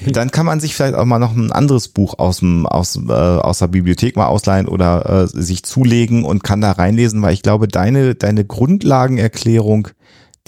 dann 0.06 0.32
kann 0.32 0.44
man 0.44 0.58
sich 0.58 0.74
vielleicht 0.74 0.96
auch 0.96 1.04
mal 1.04 1.20
noch 1.20 1.34
ein 1.34 1.52
anderes 1.52 1.88
Buch 1.88 2.18
aus, 2.18 2.38
dem, 2.38 2.66
aus, 2.66 2.96
äh, 2.96 3.12
aus 3.12 3.60
der 3.60 3.68
Bibliothek 3.68 4.16
mal 4.16 4.26
ausleihen 4.26 4.66
oder 4.66 5.22
äh, 5.22 5.26
sich 5.28 5.62
zulegen 5.62 6.24
und 6.24 6.42
kann 6.42 6.60
da 6.60 6.72
reinlesen, 6.72 7.22
weil 7.22 7.32
ich 7.32 7.42
glaube, 7.42 7.68
deine, 7.68 8.16
deine 8.16 8.44
Grundlagenerklärung, 8.44 9.88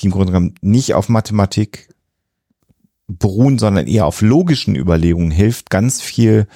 die 0.01 0.07
im 0.07 0.13
Grunde 0.13 0.33
genommen 0.33 0.55
nicht 0.63 0.95
auf 0.95 1.09
Mathematik 1.09 1.89
beruhen, 3.07 3.61
sondern 3.61 3.87
eher 3.87 4.05
auf 4.05 4.21
logischen 4.21 4.75
Überlegungen, 4.75 5.31
hilft 5.31 5.71
ganz 5.71 6.01
viel 6.01 6.49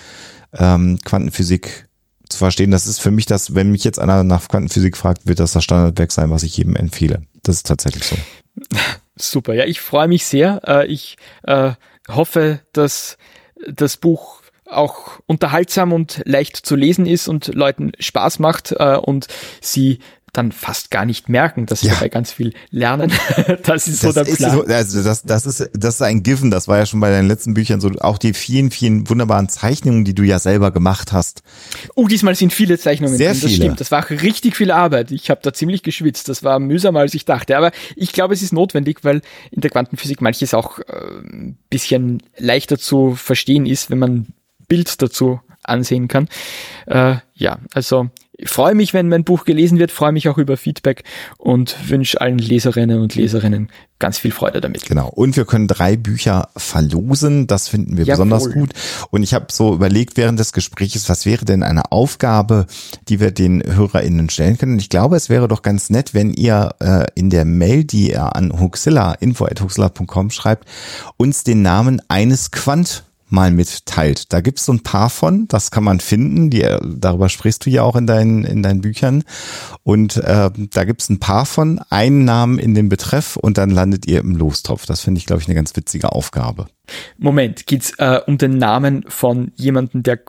ähm, 0.58 0.98
Quantenphysik 1.04 1.88
zu 2.28 2.38
verstehen. 2.38 2.70
Das 2.70 2.86
ist 2.86 3.00
für 3.00 3.10
mich 3.10 3.26
das, 3.26 3.54
wenn 3.54 3.70
mich 3.70 3.84
jetzt 3.84 3.98
einer 3.98 4.24
nach 4.24 4.48
Quantenphysik 4.48 4.96
fragt, 4.96 5.26
wird 5.26 5.40
das 5.40 5.52
das 5.52 5.64
Standardwerk 5.64 6.12
sein, 6.12 6.30
was 6.30 6.42
ich 6.42 6.56
jedem 6.56 6.76
empfehle. 6.76 7.22
Das 7.42 7.56
ist 7.56 7.66
tatsächlich 7.66 8.04
so. 8.04 8.16
Super, 9.16 9.54
ja, 9.54 9.64
ich 9.64 9.80
freue 9.80 10.08
mich 10.08 10.24
sehr. 10.24 10.62
Äh, 10.66 10.86
ich 10.86 11.16
äh, 11.42 11.72
hoffe, 12.08 12.60
dass 12.72 13.18
das 13.66 13.96
Buch 13.96 14.40
auch 14.66 15.20
unterhaltsam 15.26 15.92
und 15.92 16.22
leicht 16.24 16.56
zu 16.56 16.76
lesen 16.76 17.04
ist 17.06 17.28
und 17.28 17.48
Leuten 17.54 17.92
Spaß 17.98 18.38
macht 18.38 18.72
äh, 18.72 18.96
und 18.96 19.26
sie 19.60 19.98
dann 20.32 20.52
fast 20.52 20.90
gar 20.90 21.04
nicht 21.04 21.28
merken, 21.28 21.66
dass 21.66 21.80
sie 21.80 21.88
ja. 21.88 21.94
dabei 21.94 22.08
ganz 22.08 22.32
viel 22.32 22.52
lernen. 22.70 23.12
das 23.62 23.88
ist 23.88 24.00
so 24.00 24.12
das 24.12 24.28
der 24.28 24.34
Plan. 24.34 24.52
So, 24.52 24.64
also 24.64 25.02
das, 25.02 25.22
das 25.22 25.46
ist, 25.46 25.70
das 25.74 25.96
ist 25.96 26.02
ein 26.02 26.22
Given. 26.22 26.50
Das 26.50 26.68
war 26.68 26.78
ja 26.78 26.86
schon 26.86 27.00
bei 27.00 27.10
deinen 27.10 27.28
letzten 27.28 27.54
Büchern 27.54 27.80
so. 27.80 27.90
Auch 28.00 28.18
die 28.18 28.32
vielen, 28.34 28.70
vielen 28.70 29.08
wunderbaren 29.08 29.48
Zeichnungen, 29.48 30.04
die 30.04 30.14
du 30.14 30.22
ja 30.22 30.38
selber 30.38 30.70
gemacht 30.70 31.12
hast. 31.12 31.42
Oh, 31.94 32.06
diesmal 32.06 32.34
sind 32.34 32.52
viele 32.52 32.78
Zeichnungen 32.78 33.16
Sehr 33.16 33.32
drin. 33.32 33.40
Das 33.40 33.50
viele. 33.50 33.64
stimmt. 33.64 33.80
Das 33.80 33.90
war 33.90 34.08
richtig 34.10 34.56
viel 34.56 34.70
Arbeit. 34.70 35.10
Ich 35.10 35.30
habe 35.30 35.40
da 35.42 35.52
ziemlich 35.52 35.82
geschwitzt. 35.82 36.28
Das 36.28 36.42
war 36.42 36.58
mühsamer, 36.58 37.00
als 37.00 37.14
ich 37.14 37.24
dachte. 37.24 37.56
Aber 37.56 37.72
ich 37.96 38.12
glaube, 38.12 38.34
es 38.34 38.42
ist 38.42 38.52
notwendig, 38.52 38.98
weil 39.02 39.22
in 39.50 39.60
der 39.60 39.70
Quantenphysik 39.70 40.20
manches 40.20 40.54
auch 40.54 40.78
äh, 40.80 40.84
ein 41.22 41.58
bisschen 41.68 42.22
leichter 42.38 42.78
zu 42.78 43.14
verstehen 43.14 43.66
ist, 43.66 43.90
wenn 43.90 43.98
man 43.98 44.26
Bild 44.68 45.02
dazu 45.02 45.40
ansehen 45.62 46.08
kann. 46.08 46.28
Äh, 46.86 47.16
ja, 47.34 47.58
also 47.72 48.10
ich 48.42 48.48
freue 48.48 48.74
mich, 48.74 48.94
wenn 48.94 49.08
mein 49.08 49.24
Buch 49.24 49.44
gelesen 49.44 49.78
wird, 49.78 49.90
freue 49.90 50.12
mich 50.12 50.28
auch 50.28 50.38
über 50.38 50.56
Feedback 50.56 51.04
und 51.36 51.76
wünsche 51.90 52.20
allen 52.20 52.38
Leserinnen 52.38 53.00
und 53.00 53.14
Leserinnen 53.14 53.68
ganz 53.98 54.18
viel 54.18 54.32
Freude 54.32 54.62
damit. 54.62 54.86
Genau. 54.86 55.08
Und 55.08 55.36
wir 55.36 55.44
können 55.44 55.68
drei 55.68 55.96
Bücher 55.96 56.48
verlosen. 56.56 57.46
Das 57.46 57.68
finden 57.68 57.98
wir 57.98 58.06
Jawohl. 58.06 58.24
besonders 58.24 58.50
gut. 58.50 58.70
Und 59.10 59.22
ich 59.22 59.34
habe 59.34 59.46
so 59.50 59.74
überlegt 59.74 60.16
während 60.16 60.40
des 60.40 60.54
Gesprächs, 60.54 61.06
was 61.10 61.26
wäre 61.26 61.44
denn 61.44 61.62
eine 61.62 61.92
Aufgabe, 61.92 62.66
die 63.08 63.20
wir 63.20 63.30
den 63.30 63.62
HörerInnen 63.62 64.30
stellen 64.30 64.56
können. 64.56 64.72
Und 64.72 64.80
ich 64.80 64.88
glaube, 64.88 65.16
es 65.16 65.28
wäre 65.28 65.46
doch 65.46 65.60
ganz 65.60 65.90
nett, 65.90 66.14
wenn 66.14 66.32
ihr 66.32 66.74
äh, 66.80 67.06
in 67.14 67.28
der 67.28 67.44
Mail, 67.44 67.84
die 67.84 68.10
ihr 68.10 68.34
an 68.34 68.58
Huxilla, 68.58 69.12
info.huxilla.com 69.12 70.30
schreibt, 70.30 70.66
uns 71.18 71.44
den 71.44 71.60
Namen 71.60 72.00
eines 72.08 72.50
Quant 72.50 73.04
mal 73.32 73.50
mitteilt. 73.50 74.32
Da 74.32 74.40
gibt's 74.40 74.64
so 74.64 74.72
ein 74.72 74.82
paar 74.82 75.10
von, 75.10 75.48
das 75.48 75.70
kann 75.70 75.84
man 75.84 76.00
finden, 76.00 76.50
die, 76.50 76.66
darüber 76.82 77.28
sprichst 77.28 77.66
du 77.66 77.70
ja 77.70 77.82
auch 77.82 77.96
in 77.96 78.06
deinen, 78.06 78.44
in 78.44 78.62
deinen 78.62 78.80
Büchern. 78.80 79.24
Und 79.82 80.16
äh, 80.16 80.50
da 80.54 80.84
gibt's 80.84 81.08
ein 81.08 81.20
paar 81.20 81.46
von, 81.46 81.80
einen 81.90 82.24
Namen 82.24 82.58
in 82.58 82.74
dem 82.74 82.88
Betreff 82.88 83.36
und 83.36 83.58
dann 83.58 83.70
landet 83.70 84.06
ihr 84.06 84.20
im 84.20 84.36
Lostopf. 84.36 84.86
Das 84.86 85.00
finde 85.00 85.18
ich, 85.18 85.26
glaube 85.26 85.42
ich, 85.42 85.48
eine 85.48 85.54
ganz 85.54 85.74
witzige 85.76 86.12
Aufgabe. 86.12 86.66
Moment, 87.18 87.66
geht's 87.66 87.92
äh, 87.98 88.20
um 88.26 88.38
den 88.38 88.58
Namen 88.58 89.04
von 89.08 89.52
jemandem, 89.56 90.02
der 90.02 90.20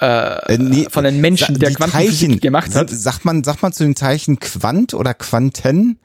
äh, 0.00 0.54
äh, 0.54 0.58
nee, 0.58 0.86
von 0.90 1.06
einem 1.06 1.20
Menschen, 1.20 1.58
der 1.58 1.72
Quantenphysik 1.72 2.40
gemacht 2.40 2.74
hat. 2.74 2.90
Sagt 2.90 3.24
man, 3.24 3.44
sagt 3.44 3.62
man 3.62 3.72
zu 3.72 3.84
den 3.84 3.96
Zeichen 3.96 4.38
Quant 4.40 4.94
oder 4.94 5.14
Quanten? 5.14 5.98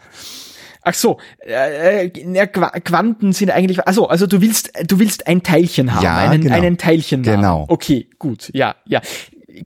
Ach 0.83 0.93
so, 0.93 1.17
äh, 1.45 2.07
äh, 2.07 2.47
Quanten 2.47 3.33
sind 3.33 3.51
eigentlich, 3.51 3.85
also 3.87 4.07
also 4.07 4.25
du 4.25 4.41
willst, 4.41 4.71
du 4.87 4.99
willst 4.99 5.27
ein 5.27 5.43
Teilchen 5.43 5.93
haben, 5.93 6.03
ja, 6.03 6.17
einen, 6.17 6.41
genau. 6.41 6.55
einen 6.55 6.77
Teilchen. 6.77 7.21
Genau. 7.21 7.65
Okay, 7.67 8.07
gut, 8.17 8.49
ja, 8.53 8.75
ja. 8.85 9.01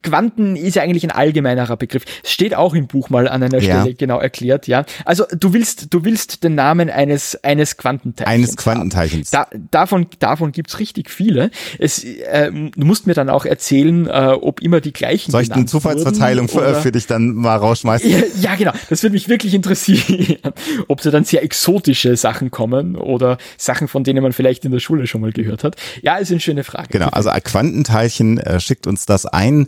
Quanten 0.01 0.55
ist 0.55 0.75
ja 0.75 0.83
eigentlich 0.83 1.03
ein 1.03 1.11
allgemeinerer 1.11 1.77
Begriff. 1.77 2.03
Es 2.23 2.31
steht 2.31 2.55
auch 2.55 2.73
im 2.73 2.87
Buch 2.87 3.09
mal 3.09 3.27
an 3.27 3.43
einer 3.43 3.61
Stelle 3.61 3.89
ja. 3.89 3.95
genau 3.97 4.19
erklärt, 4.19 4.67
ja. 4.67 4.85
Also 5.05 5.25
du 5.31 5.53
willst, 5.53 5.93
du 5.93 6.03
willst 6.03 6.43
den 6.43 6.55
Namen 6.55 6.89
eines, 6.89 7.43
eines 7.43 7.77
Quantenteilchens. 7.77 8.33
Eines 8.33 8.57
Quantenteilchens. 8.57 9.31
Da, 9.31 9.47
davon, 9.71 10.07
davon 10.19 10.51
gibt's 10.51 10.79
richtig 10.79 11.09
viele. 11.09 11.51
Es, 11.79 12.03
äh, 12.03 12.51
du 12.51 12.85
musst 12.85 13.07
mir 13.07 13.13
dann 13.13 13.29
auch 13.29 13.45
erzählen, 13.45 14.07
äh, 14.07 14.35
ob 14.39 14.61
immer 14.61 14.81
die 14.81 14.93
gleichen 14.93 15.31
Soll 15.31 15.43
ich 15.43 15.51
eine 15.51 15.65
Zufallsverteilung 15.65 16.47
für, 16.47 16.75
für, 16.75 16.91
dich 16.91 17.07
dann 17.07 17.33
mal 17.33 17.55
rausschmeißen? 17.55 18.09
Ja, 18.09 18.19
ja, 18.39 18.55
genau. 18.55 18.71
Das 18.89 19.03
würde 19.03 19.13
mich 19.13 19.29
wirklich 19.29 19.53
interessieren. 19.53 20.37
ob 20.87 21.01
da 21.01 21.11
dann 21.11 21.23
sehr 21.23 21.43
exotische 21.43 22.15
Sachen 22.15 22.51
kommen 22.51 22.95
oder 22.95 23.37
Sachen, 23.57 23.87
von 23.87 24.03
denen 24.03 24.23
man 24.23 24.33
vielleicht 24.33 24.65
in 24.65 24.71
der 24.71 24.79
Schule 24.79 25.07
schon 25.07 25.21
mal 25.21 25.31
gehört 25.31 25.63
hat. 25.63 25.75
Ja, 26.01 26.17
ist 26.17 26.31
eine 26.31 26.39
schöne 26.39 26.63
Frage. 26.63 26.89
Genau, 26.91 27.07
also 27.09 27.29
Quantenteilchen 27.43 28.37
äh, 28.39 28.59
schickt 28.59 28.87
uns 28.87 29.05
das 29.05 29.25
ein 29.25 29.67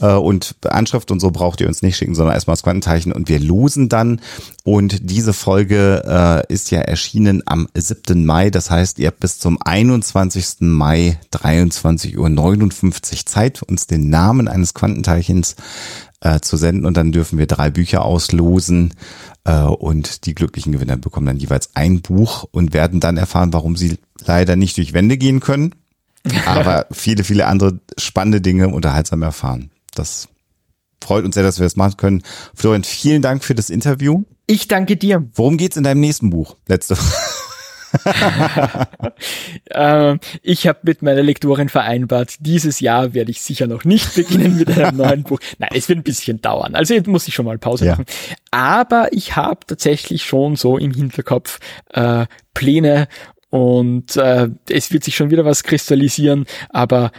Äh, 0.00 0.12
und 0.12 0.56
Anschrift 0.68 1.10
und 1.10 1.20
so 1.20 1.30
braucht 1.30 1.60
ihr 1.60 1.68
uns 1.68 1.82
nicht 1.82 1.96
schicken, 1.96 2.14
sondern 2.14 2.34
erstmal 2.34 2.54
das 2.54 2.62
Quantenteilchen 2.62 3.12
und 3.12 3.28
wir 3.28 3.40
losen 3.40 3.88
dann. 3.88 4.20
Und 4.64 5.10
diese 5.10 5.32
Folge 5.32 6.02
äh, 6.06 6.52
ist 6.52 6.70
ja 6.70 6.80
erschienen 6.80 7.42
am 7.46 7.68
7. 7.74 8.24
Mai. 8.24 8.50
Das 8.50 8.70
heißt, 8.70 8.98
ihr 8.98 9.08
habt 9.08 9.20
bis 9.20 9.38
zum 9.38 9.58
21. 9.62 10.56
Mai 10.60 11.18
23.59 11.32 12.16
Uhr 12.18 13.26
Zeit, 13.26 13.62
uns 13.62 13.86
den 13.86 14.10
Namen 14.10 14.48
eines 14.48 14.74
Quantenteilchens 14.74 15.56
äh, 16.20 16.40
zu 16.40 16.56
senden 16.56 16.84
und 16.84 16.96
dann 16.96 17.12
dürfen 17.12 17.38
wir 17.38 17.46
drei 17.46 17.70
Bücher 17.70 18.04
auslosen 18.04 18.94
äh, 19.44 19.60
und 19.60 20.26
die 20.26 20.34
glücklichen 20.34 20.72
Gewinner 20.72 20.96
bekommen 20.96 21.26
dann 21.26 21.38
jeweils 21.38 21.70
ein 21.74 22.02
Buch 22.02 22.44
und 22.50 22.72
werden 22.72 23.00
dann 23.00 23.16
erfahren, 23.16 23.52
warum 23.52 23.76
sie 23.76 23.98
leider 24.26 24.56
nicht 24.56 24.76
durch 24.76 24.92
Wände 24.92 25.16
gehen 25.16 25.40
können, 25.40 25.74
aber 26.46 26.86
viele, 26.90 27.24
viele 27.24 27.46
andere 27.46 27.80
spannende 27.98 28.40
Dinge 28.40 28.68
unterhaltsam 28.68 29.22
erfahren. 29.22 29.70
Das 29.94 30.28
freut 31.02 31.24
uns 31.24 31.34
sehr, 31.34 31.44
dass 31.44 31.58
wir 31.58 31.64
das 31.64 31.76
machen 31.76 31.96
können. 31.96 32.22
Florian, 32.54 32.84
vielen 32.84 33.22
Dank 33.22 33.44
für 33.44 33.54
das 33.54 33.70
Interview. 33.70 34.24
Ich 34.46 34.68
danke 34.68 34.96
dir. 34.96 35.28
Worum 35.34 35.56
geht's 35.56 35.76
in 35.76 35.84
deinem 35.84 36.00
nächsten 36.00 36.30
Buch? 36.30 36.56
Letzte 36.66 36.96
ähm, 39.70 40.20
ich 40.42 40.66
habe 40.66 40.80
mit 40.82 41.02
meiner 41.02 41.22
Lektorin 41.22 41.68
vereinbart, 41.68 42.34
dieses 42.40 42.80
Jahr 42.80 43.14
werde 43.14 43.30
ich 43.30 43.40
sicher 43.40 43.66
noch 43.66 43.84
nicht 43.84 44.14
beginnen 44.14 44.56
mit 44.56 44.70
einem 44.70 44.96
neuen 44.96 45.22
Buch. 45.22 45.38
Nein, 45.58 45.70
es 45.74 45.88
wird 45.88 45.98
ein 45.98 46.02
bisschen 46.02 46.40
dauern. 46.40 46.74
Also 46.74 46.94
jetzt 46.94 47.06
muss 47.06 47.28
ich 47.28 47.34
schon 47.34 47.46
mal 47.46 47.58
Pause 47.58 47.86
ja. 47.86 47.92
machen. 47.92 48.06
Aber 48.50 49.08
ich 49.12 49.36
habe 49.36 49.60
tatsächlich 49.66 50.24
schon 50.24 50.56
so 50.56 50.76
im 50.78 50.92
Hinterkopf 50.92 51.60
äh, 51.92 52.26
Pläne 52.54 53.08
und 53.50 54.16
äh, 54.16 54.48
es 54.68 54.92
wird 54.92 55.04
sich 55.04 55.16
schon 55.16 55.30
wieder 55.30 55.44
was 55.44 55.62
kristallisieren, 55.62 56.46
aber 56.70 57.12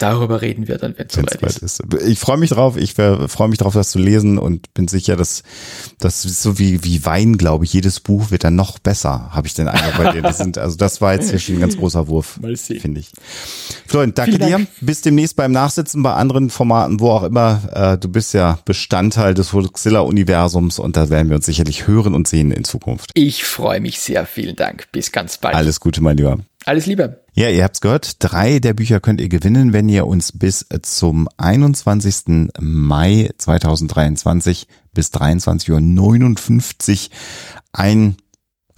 Darüber 0.00 0.40
reden 0.40 0.66
wir 0.66 0.78
dann, 0.78 0.94
wenn 0.96 1.08
es 1.08 1.14
soweit 1.14 1.42
ist. 1.42 1.62
ist. 1.62 1.82
Ich 2.06 2.18
freue 2.18 2.38
mich 2.38 2.48
drauf. 2.48 2.78
Ich 2.78 2.94
freue 2.94 3.48
mich 3.48 3.58
drauf, 3.58 3.74
das 3.74 3.90
zu 3.90 3.98
lesen 3.98 4.38
und 4.38 4.72
bin 4.72 4.88
sicher, 4.88 5.14
dass 5.14 5.42
das 5.98 6.24
ist 6.24 6.42
so 6.42 6.58
wie 6.58 6.82
wie 6.82 7.04
Wein, 7.04 7.36
glaube 7.36 7.66
ich. 7.66 7.72
Jedes 7.74 8.00
Buch 8.00 8.30
wird 8.30 8.44
dann 8.44 8.56
noch 8.56 8.78
besser. 8.78 9.28
Habe 9.30 9.46
ich 9.46 9.52
den 9.52 9.68
Eindruck 9.68 10.02
bei 10.02 10.12
dir. 10.12 10.22
Das 10.22 10.38
sind 10.38 10.56
also 10.56 10.76
das 10.76 11.02
war 11.02 11.12
jetzt 11.12 11.28
hier 11.28 11.38
schon 11.38 11.56
ein 11.56 11.60
ganz 11.60 11.76
großer 11.76 12.08
Wurf, 12.08 12.40
finde 12.80 13.00
ich. 13.00 13.12
Florian, 13.86 14.14
danke 14.14 14.38
Dank. 14.38 14.56
dir. 14.56 14.66
Bis 14.80 15.02
demnächst 15.02 15.36
beim 15.36 15.52
Nachsitzen 15.52 16.02
bei 16.02 16.14
anderen 16.14 16.48
Formaten, 16.48 16.98
wo 16.98 17.10
auch 17.10 17.24
immer. 17.24 17.60
Äh, 17.72 17.98
du 17.98 18.08
bist 18.08 18.32
ja 18.32 18.58
Bestandteil 18.64 19.34
des 19.34 19.52
Huxilla-Universums 19.52 20.78
und 20.78 20.96
da 20.96 21.10
werden 21.10 21.28
wir 21.28 21.36
uns 21.36 21.46
sicherlich 21.46 21.86
hören 21.86 22.14
und 22.14 22.26
sehen 22.26 22.52
in 22.52 22.64
Zukunft. 22.64 23.10
Ich 23.14 23.44
freue 23.44 23.80
mich 23.80 24.00
sehr. 24.00 24.24
Vielen 24.24 24.56
Dank. 24.56 24.90
Bis 24.92 25.12
ganz 25.12 25.36
bald. 25.36 25.54
Alles 25.54 25.78
Gute, 25.78 26.00
mein 26.00 26.16
Lieber. 26.16 26.38
Alles 26.66 26.86
Liebe. 26.86 27.24
Ja, 27.32 27.48
ihr 27.48 27.64
habt's 27.64 27.80
gehört. 27.80 28.16
Drei 28.18 28.58
der 28.58 28.74
Bücher 28.74 29.00
könnt 29.00 29.20
ihr 29.20 29.28
gewinnen, 29.28 29.72
wenn 29.72 29.88
ihr 29.88 30.06
uns 30.06 30.32
bis 30.32 30.66
zum 30.82 31.28
21. 31.38 32.50
Mai 32.60 33.30
2023 33.38 34.66
bis 34.92 35.08
23.59 35.12 37.10
Uhr 37.10 37.16
ein 37.72 38.16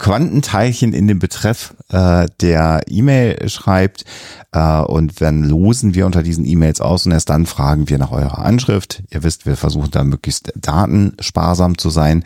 Quantenteilchen 0.03 0.91
in 0.91 1.07
den 1.07 1.19
Betreff 1.19 1.75
äh, 1.87 2.27
der 2.41 2.81
E-Mail 2.89 3.47
schreibt 3.47 4.03
äh, 4.51 4.81
und 4.81 5.21
dann 5.21 5.43
losen 5.43 5.95
wir 5.95 6.05
unter 6.05 6.23
diesen 6.23 6.45
E-Mails 6.45 6.81
aus 6.81 7.05
und 7.05 7.13
erst 7.13 7.29
dann 7.29 7.45
fragen 7.45 7.87
wir 7.87 7.97
nach 7.97 8.11
eurer 8.11 8.39
Anschrift. 8.39 9.01
Ihr 9.11 9.23
wisst, 9.23 9.45
wir 9.45 9.55
versuchen 9.55 9.91
da 9.91 10.03
möglichst 10.03 10.51
datensparsam 10.57 11.77
zu 11.77 11.89
sein 11.89 12.25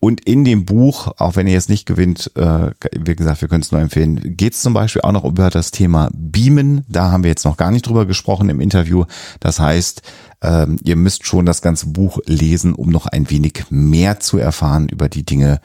und 0.00 0.24
in 0.24 0.46
dem 0.46 0.64
Buch, 0.64 1.12
auch 1.18 1.36
wenn 1.36 1.46
ihr 1.46 1.52
jetzt 1.52 1.68
nicht 1.68 1.84
gewinnt, 1.84 2.32
äh, 2.34 2.70
wie 2.98 3.14
gesagt, 3.14 3.42
wir 3.42 3.48
können 3.48 3.62
es 3.62 3.72
nur 3.72 3.82
empfehlen, 3.82 4.36
geht 4.36 4.54
es 4.54 4.62
zum 4.62 4.72
Beispiel 4.72 5.02
auch 5.02 5.12
noch 5.12 5.24
über 5.24 5.50
das 5.50 5.70
Thema 5.70 6.08
Beamen. 6.14 6.84
Da 6.88 7.10
haben 7.10 7.24
wir 7.24 7.30
jetzt 7.30 7.44
noch 7.44 7.58
gar 7.58 7.70
nicht 7.70 7.86
drüber 7.86 8.06
gesprochen 8.06 8.48
im 8.48 8.60
Interview. 8.60 9.04
Das 9.38 9.60
heißt, 9.60 10.00
ähm, 10.42 10.78
ihr 10.82 10.96
müsst 10.96 11.26
schon 11.26 11.46
das 11.46 11.62
ganze 11.62 11.86
Buch 11.86 12.18
lesen, 12.26 12.74
um 12.74 12.90
noch 12.90 13.06
ein 13.06 13.30
wenig 13.30 13.64
mehr 13.70 14.20
zu 14.20 14.38
erfahren 14.38 14.88
über 14.88 15.08
die 15.08 15.24
Dinge, 15.24 15.60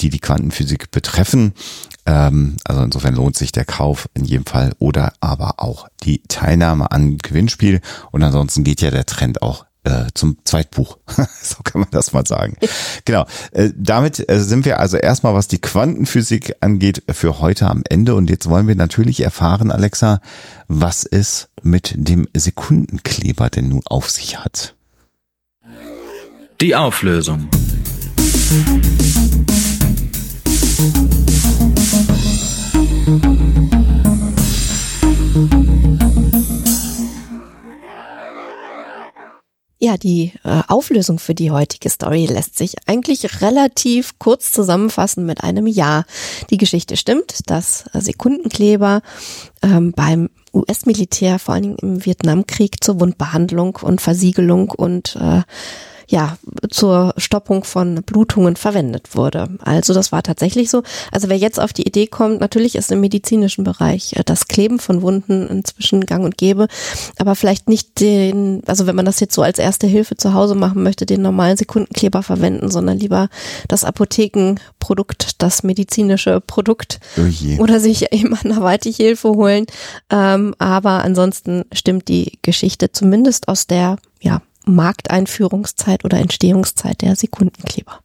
die 0.00 0.08
die 0.08 0.20
Quantenphysik 0.20 0.90
betreffen. 0.90 1.52
Ähm, 2.06 2.56
also 2.64 2.82
insofern 2.82 3.14
lohnt 3.14 3.36
sich 3.36 3.52
der 3.52 3.64
Kauf 3.64 4.08
in 4.14 4.24
jedem 4.24 4.46
Fall 4.46 4.72
oder 4.78 5.12
aber 5.20 5.54
auch 5.58 5.88
die 6.02 6.22
Teilnahme 6.28 6.90
an 6.92 7.18
Gewinnspiel. 7.18 7.80
Und 8.12 8.22
ansonsten 8.22 8.64
geht 8.64 8.80
ja 8.80 8.90
der 8.90 9.06
Trend 9.06 9.42
auch 9.42 9.66
äh, 9.84 10.06
zum 10.14 10.38
Zweitbuch. 10.44 10.98
so 11.42 11.62
kann 11.64 11.80
man 11.80 11.90
das 11.90 12.12
mal 12.12 12.26
sagen. 12.26 12.56
genau. 13.04 13.26
Äh, 13.52 13.70
damit 13.76 14.28
äh, 14.28 14.40
sind 14.40 14.64
wir 14.64 14.80
also 14.80 14.96
erstmal, 14.96 15.34
was 15.34 15.48
die 15.48 15.60
Quantenphysik 15.60 16.56
angeht, 16.60 17.02
für 17.10 17.40
heute 17.40 17.68
am 17.68 17.82
Ende. 17.88 18.14
Und 18.14 18.30
jetzt 18.30 18.48
wollen 18.48 18.68
wir 18.68 18.76
natürlich 18.76 19.20
erfahren, 19.20 19.70
Alexa, 19.70 20.20
was 20.68 21.04
es 21.04 21.48
mit 21.62 21.94
dem 21.96 22.28
Sekundenkleber 22.34 23.50
denn 23.50 23.68
nun 23.68 23.82
auf 23.86 24.10
sich 24.10 24.38
hat. 24.38 24.74
Die 26.60 26.76
Auflösung. 26.76 27.48
Ja, 39.90 39.96
die 39.96 40.32
äh, 40.44 40.62
Auflösung 40.68 41.18
für 41.18 41.34
die 41.34 41.50
heutige 41.50 41.90
Story 41.90 42.26
lässt 42.26 42.56
sich 42.56 42.76
eigentlich 42.86 43.42
relativ 43.42 44.20
kurz 44.20 44.52
zusammenfassen 44.52 45.26
mit 45.26 45.42
einem 45.42 45.66
Ja. 45.66 46.04
Die 46.50 46.58
Geschichte 46.58 46.96
stimmt, 46.96 47.50
dass 47.50 47.86
Sekundenkleber 47.92 49.02
ähm, 49.62 49.90
beim 49.90 50.30
US-Militär, 50.54 51.40
vor 51.40 51.54
allen 51.54 51.64
Dingen 51.64 51.76
im 51.82 52.06
Vietnamkrieg, 52.06 52.84
zur 52.84 53.00
Wundbehandlung 53.00 53.80
und 53.82 54.00
Versiegelung 54.00 54.70
und 54.70 55.16
äh, 55.16 55.42
ja, 56.10 56.38
zur 56.70 57.14
Stoppung 57.18 57.62
von 57.62 58.02
Blutungen 58.02 58.56
verwendet 58.56 59.14
wurde. 59.14 59.48
Also 59.62 59.94
das 59.94 60.10
war 60.10 60.24
tatsächlich 60.24 60.68
so. 60.68 60.82
Also 61.12 61.28
wer 61.28 61.36
jetzt 61.38 61.60
auf 61.60 61.72
die 61.72 61.86
Idee 61.86 62.08
kommt, 62.08 62.40
natürlich 62.40 62.74
ist 62.74 62.90
im 62.90 63.00
medizinischen 63.00 63.62
Bereich 63.62 64.14
äh, 64.16 64.24
das 64.24 64.48
Kleben 64.48 64.80
von 64.80 65.02
Wunden 65.02 65.46
inzwischen 65.46 66.04
gang 66.06 66.24
und 66.24 66.36
gäbe, 66.36 66.66
aber 67.18 67.36
vielleicht 67.36 67.68
nicht 67.68 68.00
den, 68.00 68.62
also 68.66 68.88
wenn 68.88 68.96
man 68.96 69.04
das 69.04 69.20
jetzt 69.20 69.36
so 69.36 69.42
als 69.42 69.60
erste 69.60 69.86
Hilfe 69.86 70.16
zu 70.16 70.34
Hause 70.34 70.56
machen 70.56 70.82
möchte, 70.82 71.06
den 71.06 71.22
normalen 71.22 71.56
Sekundenkleber 71.56 72.24
verwenden, 72.24 72.72
sondern 72.72 72.98
lieber 72.98 73.28
das 73.68 73.84
Apothekenprodukt, 73.84 75.40
das 75.40 75.62
medizinische 75.62 76.40
Produkt 76.40 76.98
oh 77.18 77.62
oder 77.62 77.78
sich 77.78 78.12
eben 78.12 78.34
anderweitig 78.34 78.96
Hilfe 78.96 79.28
holen. 79.28 79.66
Ähm, 80.10 80.56
aber 80.58 81.04
ansonsten 81.04 81.66
stimmt 81.72 82.08
die 82.08 82.38
Geschichte 82.42 82.90
zumindest 82.90 83.46
aus 83.46 83.68
der 83.68 83.96
ja, 84.20 84.42
Markteinführungszeit 84.74 86.04
oder 86.04 86.18
Entstehungszeit 86.18 87.02
der 87.02 87.16
Sekundenkleber. 87.16 88.00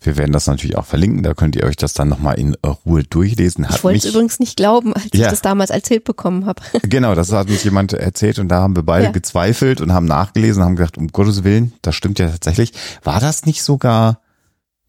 Wir 0.00 0.16
werden 0.16 0.32
das 0.32 0.46
natürlich 0.46 0.76
auch 0.76 0.86
verlinken, 0.86 1.22
da 1.22 1.34
könnt 1.34 1.56
ihr 1.56 1.64
euch 1.64 1.76
das 1.76 1.92
dann 1.92 2.08
nochmal 2.08 2.38
in 2.38 2.54
Ruhe 2.86 3.02
durchlesen. 3.04 3.68
Hat 3.68 3.76
ich 3.76 3.84
wollte 3.84 3.98
es 3.98 4.14
übrigens 4.14 4.38
nicht 4.38 4.56
glauben, 4.56 4.92
als 4.94 5.08
ja. 5.12 5.26
ich 5.26 5.30
das 5.30 5.42
damals 5.42 5.70
erzählt 5.70 6.04
bekommen 6.04 6.46
habe. 6.46 6.62
Genau, 6.82 7.14
das 7.14 7.30
hat 7.30 7.48
uns 7.48 7.62
jemand 7.62 7.92
erzählt 7.92 8.38
und 8.38 8.48
da 8.48 8.60
haben 8.60 8.74
wir 8.74 8.82
beide 8.82 9.06
ja. 9.06 9.10
gezweifelt 9.12 9.80
und 9.80 9.92
haben 9.92 10.06
nachgelesen 10.06 10.62
und 10.62 10.68
haben 10.68 10.76
gedacht, 10.76 10.98
um 10.98 11.08
Gottes 11.08 11.44
Willen, 11.44 11.72
das 11.82 11.94
stimmt 11.94 12.18
ja 12.18 12.28
tatsächlich. 12.28 12.72
War 13.04 13.20
das 13.20 13.46
nicht 13.46 13.62
sogar 13.62 14.20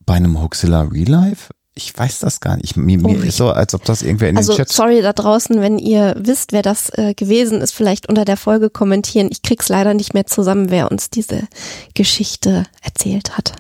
bei 0.06 0.16
einem 0.16 0.42
Hoaxilla 0.42 0.82
Real 0.82 1.08
Life? 1.08 1.54
Ich 1.74 1.98
weiß 1.98 2.20
das 2.20 2.42
gar 2.42 2.58
nicht. 2.58 2.76
Mir, 2.76 2.98
mir 2.98 3.20
oh, 3.20 3.22
ist 3.22 3.38
so, 3.38 3.50
als 3.50 3.74
ob 3.74 3.86
das 3.86 4.02
irgendwer 4.02 4.30
in 4.30 4.38
also, 4.38 4.52
den 4.52 4.58
Chat. 4.58 4.70
Sorry 4.70 5.02
da 5.02 5.14
draußen, 5.14 5.62
wenn 5.62 5.80
ihr 5.80 6.16
wisst, 6.18 6.52
wer 6.52 6.62
das 6.62 6.90
äh, 6.98 7.14
gewesen 7.14 7.62
ist, 7.62 7.72
vielleicht 7.72 8.10
unter 8.10 8.26
der 8.26 8.36
Folge 8.36 8.70
kommentieren. 8.70 9.30
Ich 9.32 9.42
krieg's 9.42 9.70
leider 9.70 9.94
nicht 9.94 10.14
mehr 10.14 10.26
zusammen, 10.26 10.70
wer 10.70 10.92
uns 10.92 11.10
diese 11.10 11.48
Geschichte 11.94 12.66
erzählt 12.84 13.38
hat. 13.38 13.54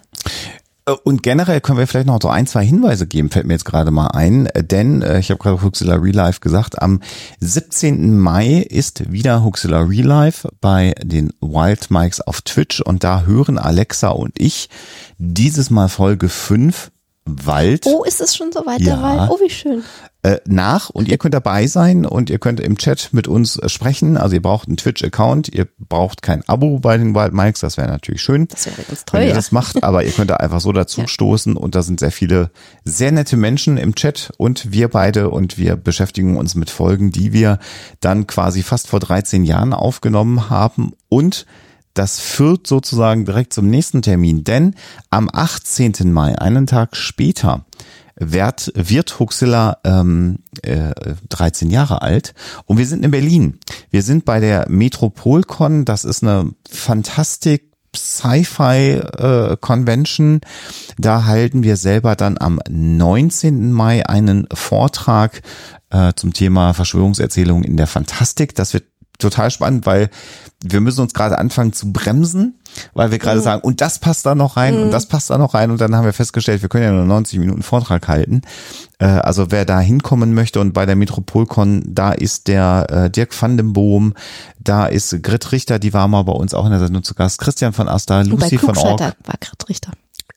Äh, 0.85 0.91
und 1.03 1.23
generell 1.23 1.61
können 1.61 1.77
wir 1.77 1.87
vielleicht 1.87 2.07
noch 2.07 2.19
so 2.21 2.29
ein, 2.29 2.47
zwei 2.47 2.65
Hinweise 2.65 3.07
geben, 3.07 3.29
fällt 3.29 3.45
mir 3.45 3.53
jetzt 3.53 3.65
gerade 3.65 3.91
mal 3.91 4.07
ein, 4.07 4.47
äh, 4.47 4.63
denn 4.63 5.01
äh, 5.01 5.19
ich 5.19 5.29
habe 5.29 5.39
gerade 5.39 5.61
Huxilla 5.61 5.95
Real 5.95 6.15
Life 6.15 6.39
gesagt, 6.39 6.81
am 6.81 7.01
17. 7.39 8.17
Mai 8.19 8.57
ist 8.57 9.11
wieder 9.11 9.43
Huxilla 9.43 9.81
Real 9.81 10.07
Life 10.07 10.49
bei 10.59 10.93
den 11.01 11.31
Wild 11.41 11.91
Mikes 11.91 12.21
auf 12.21 12.41
Twitch 12.41 12.81
und 12.81 13.03
da 13.03 13.23
hören 13.23 13.57
Alexa 13.57 14.09
und 14.09 14.33
ich 14.37 14.69
dieses 15.17 15.69
Mal 15.69 15.87
Folge 15.87 16.29
5 16.29 16.91
Wald. 17.25 17.85
Oh, 17.85 18.03
ist 18.03 18.19
es 18.19 18.35
schon 18.35 18.51
so 18.51 18.65
weit, 18.65 18.81
ja. 18.81 18.95
der 18.95 19.03
Wald? 19.03 19.29
Oh, 19.31 19.39
wie 19.39 19.49
schön. 19.49 19.83
Äh, 20.23 20.37
nach 20.45 20.89
und 20.91 21.07
ihr 21.07 21.17
könnt 21.17 21.33
dabei 21.33 21.65
sein 21.65 22.05
und 22.05 22.29
ihr 22.29 22.37
könnt 22.37 22.59
im 22.59 22.77
Chat 22.77 23.09
mit 23.11 23.27
uns 23.27 23.57
äh, 23.57 23.69
sprechen. 23.69 24.17
Also 24.17 24.35
ihr 24.35 24.41
braucht 24.41 24.67
einen 24.67 24.77
Twitch-Account, 24.77 25.49
ihr 25.49 25.67
braucht 25.79 26.21
kein 26.21 26.47
Abo 26.47 26.79
bei 26.79 26.97
den 26.97 27.15
Wild 27.15 27.33
Mikes, 27.33 27.61
das 27.61 27.77
wäre 27.77 27.87
natürlich 27.87 28.21
schön. 28.21 28.47
Das 28.47 28.67
wäre 28.67 28.83
ganz 28.87 29.05
toll. 29.05 29.19
Wenn 29.19 29.29
ihr 29.29 29.33
das 29.33 29.51
macht, 29.51 29.83
aber 29.83 30.03
ihr 30.03 30.11
könnt 30.11 30.29
da 30.29 30.35
einfach 30.35 30.61
so 30.61 30.71
dazu 30.71 31.01
ja. 31.01 31.07
stoßen 31.07 31.57
und 31.57 31.73
da 31.73 31.81
sind 31.81 31.99
sehr 31.99 32.11
viele 32.11 32.51
sehr 32.83 33.11
nette 33.11 33.35
Menschen 33.35 33.77
im 33.77 33.95
Chat 33.95 34.31
und 34.37 34.71
wir 34.71 34.89
beide 34.89 35.29
und 35.29 35.57
wir 35.57 35.75
beschäftigen 35.75 36.37
uns 36.37 36.53
mit 36.53 36.69
Folgen, 36.69 37.11
die 37.11 37.33
wir 37.33 37.57
dann 37.99 38.27
quasi 38.27 38.61
fast 38.61 38.87
vor 38.87 38.99
13 38.99 39.43
Jahren 39.43 39.73
aufgenommen 39.73 40.51
haben 40.51 40.93
und 41.09 41.45
das 41.93 42.19
führt 42.19 42.67
sozusagen 42.67 43.25
direkt 43.25 43.53
zum 43.53 43.69
nächsten 43.69 44.01
Termin, 44.01 44.43
denn 44.43 44.75
am 45.09 45.29
18. 45.31 46.11
Mai, 46.11 46.37
einen 46.37 46.67
Tag 46.67 46.95
später, 46.95 47.65
wird, 48.15 48.71
wird 48.75 49.19
Huxilla 49.19 49.77
ähm, 49.83 50.39
äh, 50.61 50.93
13 51.29 51.71
Jahre 51.71 52.01
alt 52.01 52.33
und 52.65 52.77
wir 52.77 52.85
sind 52.85 53.03
in 53.03 53.11
Berlin. 53.11 53.59
Wir 53.89 54.03
sind 54.03 54.25
bei 54.25 54.39
der 54.39 54.69
Metropolcon, 54.69 55.85
das 55.85 56.05
ist 56.05 56.23
eine 56.23 56.53
Fantastik 56.69 57.71
Sci-Fi 57.95 59.01
äh, 59.17 59.57
Convention. 59.59 60.41
Da 60.97 61.25
halten 61.25 61.63
wir 61.63 61.75
selber 61.75 62.15
dann 62.15 62.37
am 62.39 62.61
19. 62.69 63.71
Mai 63.71 64.07
einen 64.07 64.47
Vortrag 64.53 65.41
äh, 65.89 66.13
zum 66.15 66.31
Thema 66.31 66.73
Verschwörungserzählungen 66.73 67.63
in 67.65 67.75
der 67.75 67.87
Fantastik. 67.87 68.55
Das 68.55 68.73
wird 68.73 68.85
total 69.21 69.51
spannend, 69.51 69.85
weil 69.85 70.09
wir 70.63 70.81
müssen 70.81 71.01
uns 71.01 71.13
gerade 71.13 71.37
anfangen 71.37 71.73
zu 71.73 71.91
bremsen, 71.91 72.59
weil 72.93 73.11
wir 73.11 73.17
gerade 73.17 73.39
mhm. 73.39 73.43
sagen, 73.43 73.61
und 73.61 73.81
das 73.81 73.99
passt 73.99 74.25
da 74.25 74.35
noch 74.35 74.57
rein 74.57 74.75
mhm. 74.75 74.83
und 74.83 74.91
das 74.91 75.07
passt 75.07 75.29
da 75.29 75.37
noch 75.37 75.53
rein 75.53 75.71
und 75.71 75.81
dann 75.81 75.95
haben 75.95 76.05
wir 76.05 76.13
festgestellt, 76.13 76.61
wir 76.61 76.69
können 76.69 76.83
ja 76.83 76.91
nur 76.91 77.05
90 77.05 77.39
Minuten 77.39 77.63
Vortrag 77.63 78.07
halten. 78.07 78.41
Äh, 78.99 79.05
also 79.05 79.51
wer 79.51 79.65
da 79.65 79.79
hinkommen 79.79 80.33
möchte 80.33 80.59
und 80.59 80.73
bei 80.73 80.85
der 80.85 80.95
Metropolcon, 80.95 81.83
da 81.87 82.11
ist 82.11 82.47
der 82.47 82.87
äh, 82.89 83.09
Dirk 83.09 83.39
van 83.39 83.57
den 83.57 83.73
Boom, 83.73 84.13
da 84.59 84.85
ist 84.85 85.23
Grit 85.23 85.51
Richter, 85.51 85.79
die 85.79 85.93
war 85.93 86.07
mal 86.07 86.23
bei 86.23 86.33
uns 86.33 86.53
auch 86.53 86.65
in 86.65 86.71
der 86.71 86.79
Sendung 86.79 87.03
zu 87.03 87.15
Gast, 87.15 87.39
Christian 87.39 87.73
von 87.73 87.87
Asta, 87.87 88.21
Lucy 88.21 88.57
von 88.57 88.77
Org. 88.77 88.99
war 88.99 89.35
Grit 89.39 89.69
Richter 89.69 89.91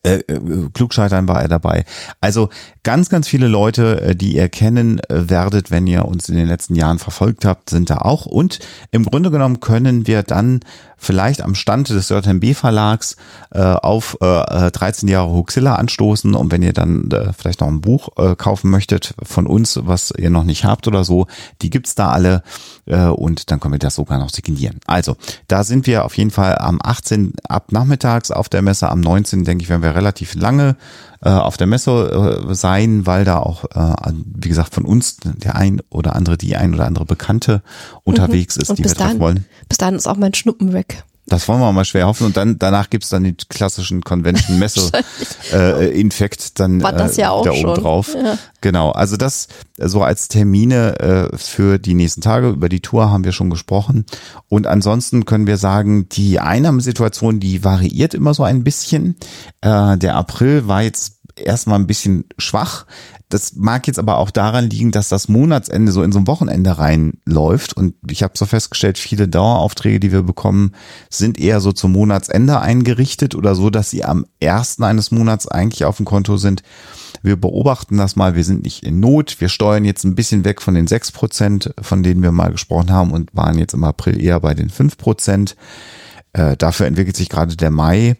äh, 0.04 0.16
äh, 0.28 0.68
Klugscheitern 0.72 1.26
war 1.28 1.42
er 1.42 1.48
dabei. 1.48 1.84
Also 2.20 2.50
ganz, 2.82 3.08
ganz 3.08 3.26
viele 3.26 3.48
Leute, 3.48 4.00
äh, 4.00 4.16
die 4.16 4.36
ihr 4.36 4.48
kennen 4.48 5.00
äh, 5.00 5.30
werdet, 5.30 5.70
wenn 5.70 5.86
ihr 5.86 6.04
uns 6.04 6.28
in 6.28 6.36
den 6.36 6.46
letzten 6.46 6.74
Jahren 6.74 6.98
verfolgt 6.98 7.44
habt, 7.44 7.70
sind 7.70 7.90
da 7.90 7.98
auch. 7.98 8.26
Und 8.26 8.58
im 8.90 9.04
Grunde 9.04 9.30
genommen 9.30 9.60
können 9.60 10.06
wir 10.06 10.22
dann 10.22 10.60
vielleicht 10.96 11.42
am 11.42 11.54
Stand 11.54 11.88
des 11.90 12.08
JMB 12.08 12.54
Verlags 12.54 13.16
äh, 13.50 13.60
auf 13.60 14.16
äh, 14.20 14.70
13 14.70 15.08
Jahre 15.08 15.32
Huxilla 15.32 15.76
anstoßen 15.76 16.34
und 16.34 16.52
wenn 16.52 16.62
ihr 16.62 16.72
dann 16.72 17.10
äh, 17.10 17.32
vielleicht 17.32 17.60
noch 17.60 17.68
ein 17.68 17.80
Buch 17.80 18.08
äh, 18.16 18.36
kaufen 18.36 18.70
möchtet 18.70 19.14
von 19.22 19.46
uns, 19.46 19.80
was 19.82 20.12
ihr 20.16 20.30
noch 20.30 20.44
nicht 20.44 20.64
habt 20.64 20.88
oder 20.88 21.04
so, 21.04 21.26
die 21.62 21.70
gibt's 21.70 21.94
da 21.94 22.10
alle 22.10 22.42
äh, 22.86 23.06
und 23.06 23.50
dann 23.50 23.60
können 23.60 23.74
wir 23.74 23.78
das 23.78 23.94
sogar 23.94 24.18
noch 24.18 24.30
signieren. 24.30 24.80
Also, 24.86 25.16
da 25.48 25.64
sind 25.64 25.86
wir 25.86 26.04
auf 26.04 26.16
jeden 26.16 26.30
Fall 26.30 26.58
am 26.58 26.78
18. 26.82 27.34
ab 27.48 27.72
nachmittags 27.72 28.30
auf 28.30 28.48
der 28.48 28.62
Messe, 28.62 28.88
am 28.88 29.00
19. 29.00 29.44
denke 29.44 29.62
ich, 29.62 29.68
werden 29.68 29.82
wir 29.82 29.94
relativ 29.94 30.34
lange 30.34 30.76
äh, 31.24 31.30
auf 31.30 31.56
der 31.56 31.66
Messe 31.66 32.44
äh, 32.50 32.54
sein, 32.54 33.06
weil 33.06 33.24
da 33.24 33.38
auch, 33.38 33.64
äh, 33.64 34.12
wie 34.34 34.48
gesagt, 34.48 34.74
von 34.74 34.84
uns 34.84 35.16
der 35.22 35.56
ein 35.56 35.80
oder 35.88 36.14
andere, 36.14 36.36
die 36.36 36.56
ein 36.56 36.74
oder 36.74 36.86
andere 36.86 37.06
Bekannte 37.06 37.62
unterwegs 38.02 38.56
mhm. 38.56 38.62
ist, 38.62 38.78
die 38.78 38.84
wir 38.84 38.92
treffen 38.92 39.20
wollen. 39.20 39.46
Bis 39.68 39.78
dahin 39.78 39.94
ist 39.94 40.06
auch 40.06 40.16
mein 40.16 40.34
Schnuppen 40.34 40.72
weg. 40.72 41.04
Das 41.26 41.48
wollen 41.48 41.60
wir 41.60 41.72
mal 41.72 41.86
schwer 41.86 42.06
hoffen. 42.06 42.26
Und 42.26 42.36
dann 42.36 42.58
danach 42.58 42.90
gibt's 42.90 43.08
dann 43.08 43.24
den 43.24 43.38
klassischen 43.48 44.02
Convention-Messe-Infekt 44.02 46.40
äh, 46.40 46.50
dann 46.54 46.82
War 46.82 46.92
das 46.92 47.16
ja 47.16 47.30
auch 47.30 47.44
da 47.44 47.52
oben 47.52 47.72
drauf. 47.74 48.14
Ja. 48.14 48.36
Genau. 48.60 48.90
Also 48.90 49.16
das 49.16 49.48
so 49.78 50.02
als 50.02 50.28
Termine 50.28 51.00
äh, 51.00 51.34
für 51.36 51.78
die 51.78 51.94
nächsten 51.94 52.20
Tage. 52.20 52.50
Über 52.50 52.68
die 52.68 52.80
Tour 52.80 53.10
haben 53.10 53.24
wir 53.24 53.32
schon 53.32 53.48
gesprochen. 53.48 54.04
Und 54.48 54.66
ansonsten 54.66 55.24
können 55.24 55.46
wir 55.46 55.56
sagen, 55.56 56.10
die 56.10 56.40
Einnahmesituation, 56.40 57.40
die 57.40 57.64
variiert 57.64 58.12
immer 58.12 58.34
so 58.34 58.42
ein 58.44 58.62
bisschen. 58.62 59.16
Äh, 59.62 59.96
der 59.96 60.16
April 60.16 60.68
war 60.68 60.82
jetzt 60.82 61.22
erstmal 61.36 61.78
ein 61.78 61.86
bisschen 61.86 62.24
schwach. 62.38 62.86
Das 63.28 63.56
mag 63.56 63.86
jetzt 63.86 63.98
aber 63.98 64.18
auch 64.18 64.30
daran 64.30 64.70
liegen, 64.70 64.92
dass 64.92 65.08
das 65.08 65.28
Monatsende 65.28 65.90
so 65.90 66.02
in 66.02 66.12
so 66.12 66.18
ein 66.18 66.26
Wochenende 66.26 66.78
reinläuft. 66.78 67.72
Und 67.72 67.94
ich 68.08 68.22
habe 68.22 68.36
so 68.36 68.46
festgestellt, 68.46 68.98
viele 68.98 69.26
Daueraufträge, 69.26 69.98
die 70.00 70.12
wir 70.12 70.22
bekommen, 70.22 70.72
sind 71.10 71.38
eher 71.38 71.60
so 71.60 71.72
zum 71.72 71.92
Monatsende 71.92 72.60
eingerichtet 72.60 73.34
oder 73.34 73.54
so, 73.54 73.70
dass 73.70 73.90
sie 73.90 74.04
am 74.04 74.26
ersten 74.40 74.84
eines 74.84 75.10
Monats 75.10 75.48
eigentlich 75.48 75.84
auf 75.84 75.96
dem 75.96 76.06
Konto 76.06 76.36
sind. 76.36 76.62
Wir 77.22 77.36
beobachten 77.36 77.96
das 77.96 78.16
mal, 78.16 78.34
wir 78.36 78.44
sind 78.44 78.64
nicht 78.64 78.82
in 78.82 79.00
Not. 79.00 79.40
Wir 79.40 79.48
steuern 79.48 79.84
jetzt 79.84 80.04
ein 80.04 80.14
bisschen 80.14 80.44
weg 80.44 80.60
von 80.60 80.74
den 80.74 80.86
sechs 80.86 81.10
Prozent, 81.10 81.74
von 81.80 82.02
denen 82.02 82.22
wir 82.22 82.32
mal 82.32 82.52
gesprochen 82.52 82.92
haben 82.92 83.12
und 83.12 83.34
waren 83.34 83.58
jetzt 83.58 83.74
im 83.74 83.84
April 83.84 84.22
eher 84.22 84.40
bei 84.40 84.54
den 84.54 84.68
fünf 84.68 84.98
Prozent. 84.98 85.56
Äh, 86.34 86.56
dafür 86.56 86.86
entwickelt 86.86 87.16
sich 87.16 87.28
gerade 87.28 87.56
der 87.56 87.70
Mai 87.70 88.16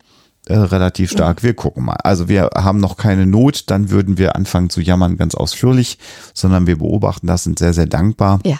äh, 0.47 0.57
relativ 0.57 1.11
stark. 1.11 1.42
Wir 1.42 1.55
gucken 1.55 1.84
mal. 1.84 1.97
Also 2.03 2.28
wir 2.28 2.51
haben 2.55 2.78
noch 2.78 2.97
keine 2.97 3.26
Not, 3.26 3.70
dann 3.70 3.90
würden 3.90 4.18
wir 4.18 4.36
anfangen 4.36 4.70
zu 4.70 4.80
jammern 4.80 5.16
ganz 5.16 5.34
ausführlich, 5.34 5.99
sondern 6.34 6.66
wir 6.66 6.78
beobachten 6.78 7.26
das, 7.26 7.45
sind 7.45 7.59
sehr, 7.59 7.72
sehr 7.72 7.86
dankbar. 7.86 8.40
Ja. 8.45 8.59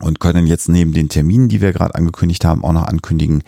Und 0.00 0.18
können 0.18 0.46
jetzt 0.46 0.68
neben 0.68 0.92
den 0.92 1.08
Terminen, 1.08 1.48
die 1.48 1.60
wir 1.60 1.72
gerade 1.72 1.94
angekündigt 1.94 2.44
haben, 2.44 2.64
auch 2.64 2.72
noch 2.72 2.88
ankündigen, 2.88 3.44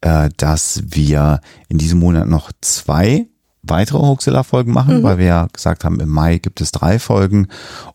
äh, 0.00 0.30
dass 0.38 0.82
wir 0.86 1.40
in 1.68 1.78
diesem 1.78 1.98
Monat 1.98 2.28
noch 2.28 2.50
zwei 2.62 3.26
weitere 3.62 3.98
Hoaxilla-Folgen 3.98 4.72
machen, 4.72 4.98
mhm. 4.98 5.02
weil 5.02 5.18
wir 5.18 5.26
ja 5.26 5.48
gesagt 5.52 5.84
haben, 5.84 6.00
im 6.00 6.08
Mai 6.08 6.38
gibt 6.38 6.60
es 6.60 6.72
drei 6.72 6.98
Folgen 6.98 7.48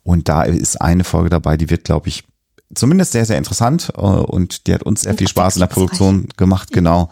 und 0.04 0.30
da 0.30 0.44
ist 0.44 0.80
eine 0.80 1.04
Folge 1.04 1.30
dabei, 1.30 1.58
die 1.58 1.70
wird, 1.70 1.84
glaube 1.84 2.08
ich, 2.08 2.24
zumindest 2.74 3.12
sehr, 3.12 3.26
sehr 3.26 3.38
interessant 3.38 3.92
äh, 3.96 4.02
und 4.02 4.68
die 4.68 4.74
hat 4.74 4.84
uns 4.84 5.02
sehr 5.02 5.16
viel 5.16 5.28
Spaß 5.28 5.56
in 5.56 5.62
der 5.62 5.68
Produktion 5.68 6.28
gemacht, 6.38 6.72
genau. 6.72 7.10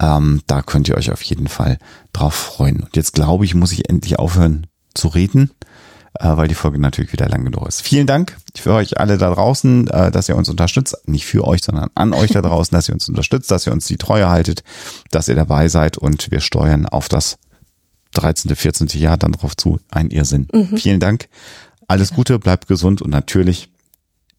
Ähm, 0.00 0.42
da 0.46 0.62
könnt 0.62 0.88
ihr 0.88 0.96
euch 0.96 1.10
auf 1.10 1.22
jeden 1.22 1.48
Fall 1.48 1.78
drauf 2.12 2.34
freuen. 2.34 2.80
Und 2.80 2.96
jetzt 2.96 3.12
glaube 3.14 3.44
ich, 3.44 3.54
muss 3.54 3.72
ich 3.72 3.88
endlich 3.88 4.18
aufhören 4.18 4.66
zu 4.94 5.08
reden, 5.08 5.50
äh, 6.18 6.36
weil 6.36 6.48
die 6.48 6.54
Folge 6.54 6.78
natürlich 6.78 7.12
wieder 7.12 7.28
lang 7.28 7.44
genug 7.44 7.66
ist. 7.66 7.82
Vielen 7.82 8.06
Dank 8.06 8.36
für 8.56 8.74
euch 8.74 8.98
alle 8.98 9.18
da 9.18 9.32
draußen, 9.32 9.88
äh, 9.88 10.10
dass 10.10 10.28
ihr 10.28 10.36
uns 10.36 10.48
unterstützt. 10.48 10.96
Nicht 11.06 11.26
für 11.26 11.44
euch, 11.46 11.62
sondern 11.62 11.90
an 11.94 12.12
euch 12.12 12.30
da 12.30 12.42
draußen, 12.42 12.74
dass 12.74 12.88
ihr 12.88 12.94
uns 12.94 13.08
unterstützt, 13.08 13.50
dass 13.50 13.66
ihr 13.66 13.72
uns 13.72 13.86
die 13.86 13.96
Treue 13.96 14.28
haltet, 14.28 14.62
dass 15.10 15.28
ihr 15.28 15.34
dabei 15.34 15.68
seid 15.68 15.98
und 15.98 16.30
wir 16.30 16.40
steuern 16.40 16.86
auf 16.86 17.08
das 17.08 17.38
13., 18.14 18.54
14. 18.54 18.88
Jahr 19.00 19.16
dann 19.16 19.32
drauf 19.32 19.56
zu. 19.56 19.80
Ein 19.90 20.10
Irrsinn. 20.10 20.48
Mhm. 20.52 20.76
Vielen 20.76 21.00
Dank. 21.00 21.28
Alles 21.88 22.12
Gute, 22.12 22.38
bleibt 22.38 22.68
gesund 22.68 23.02
und 23.02 23.10
natürlich 23.10 23.71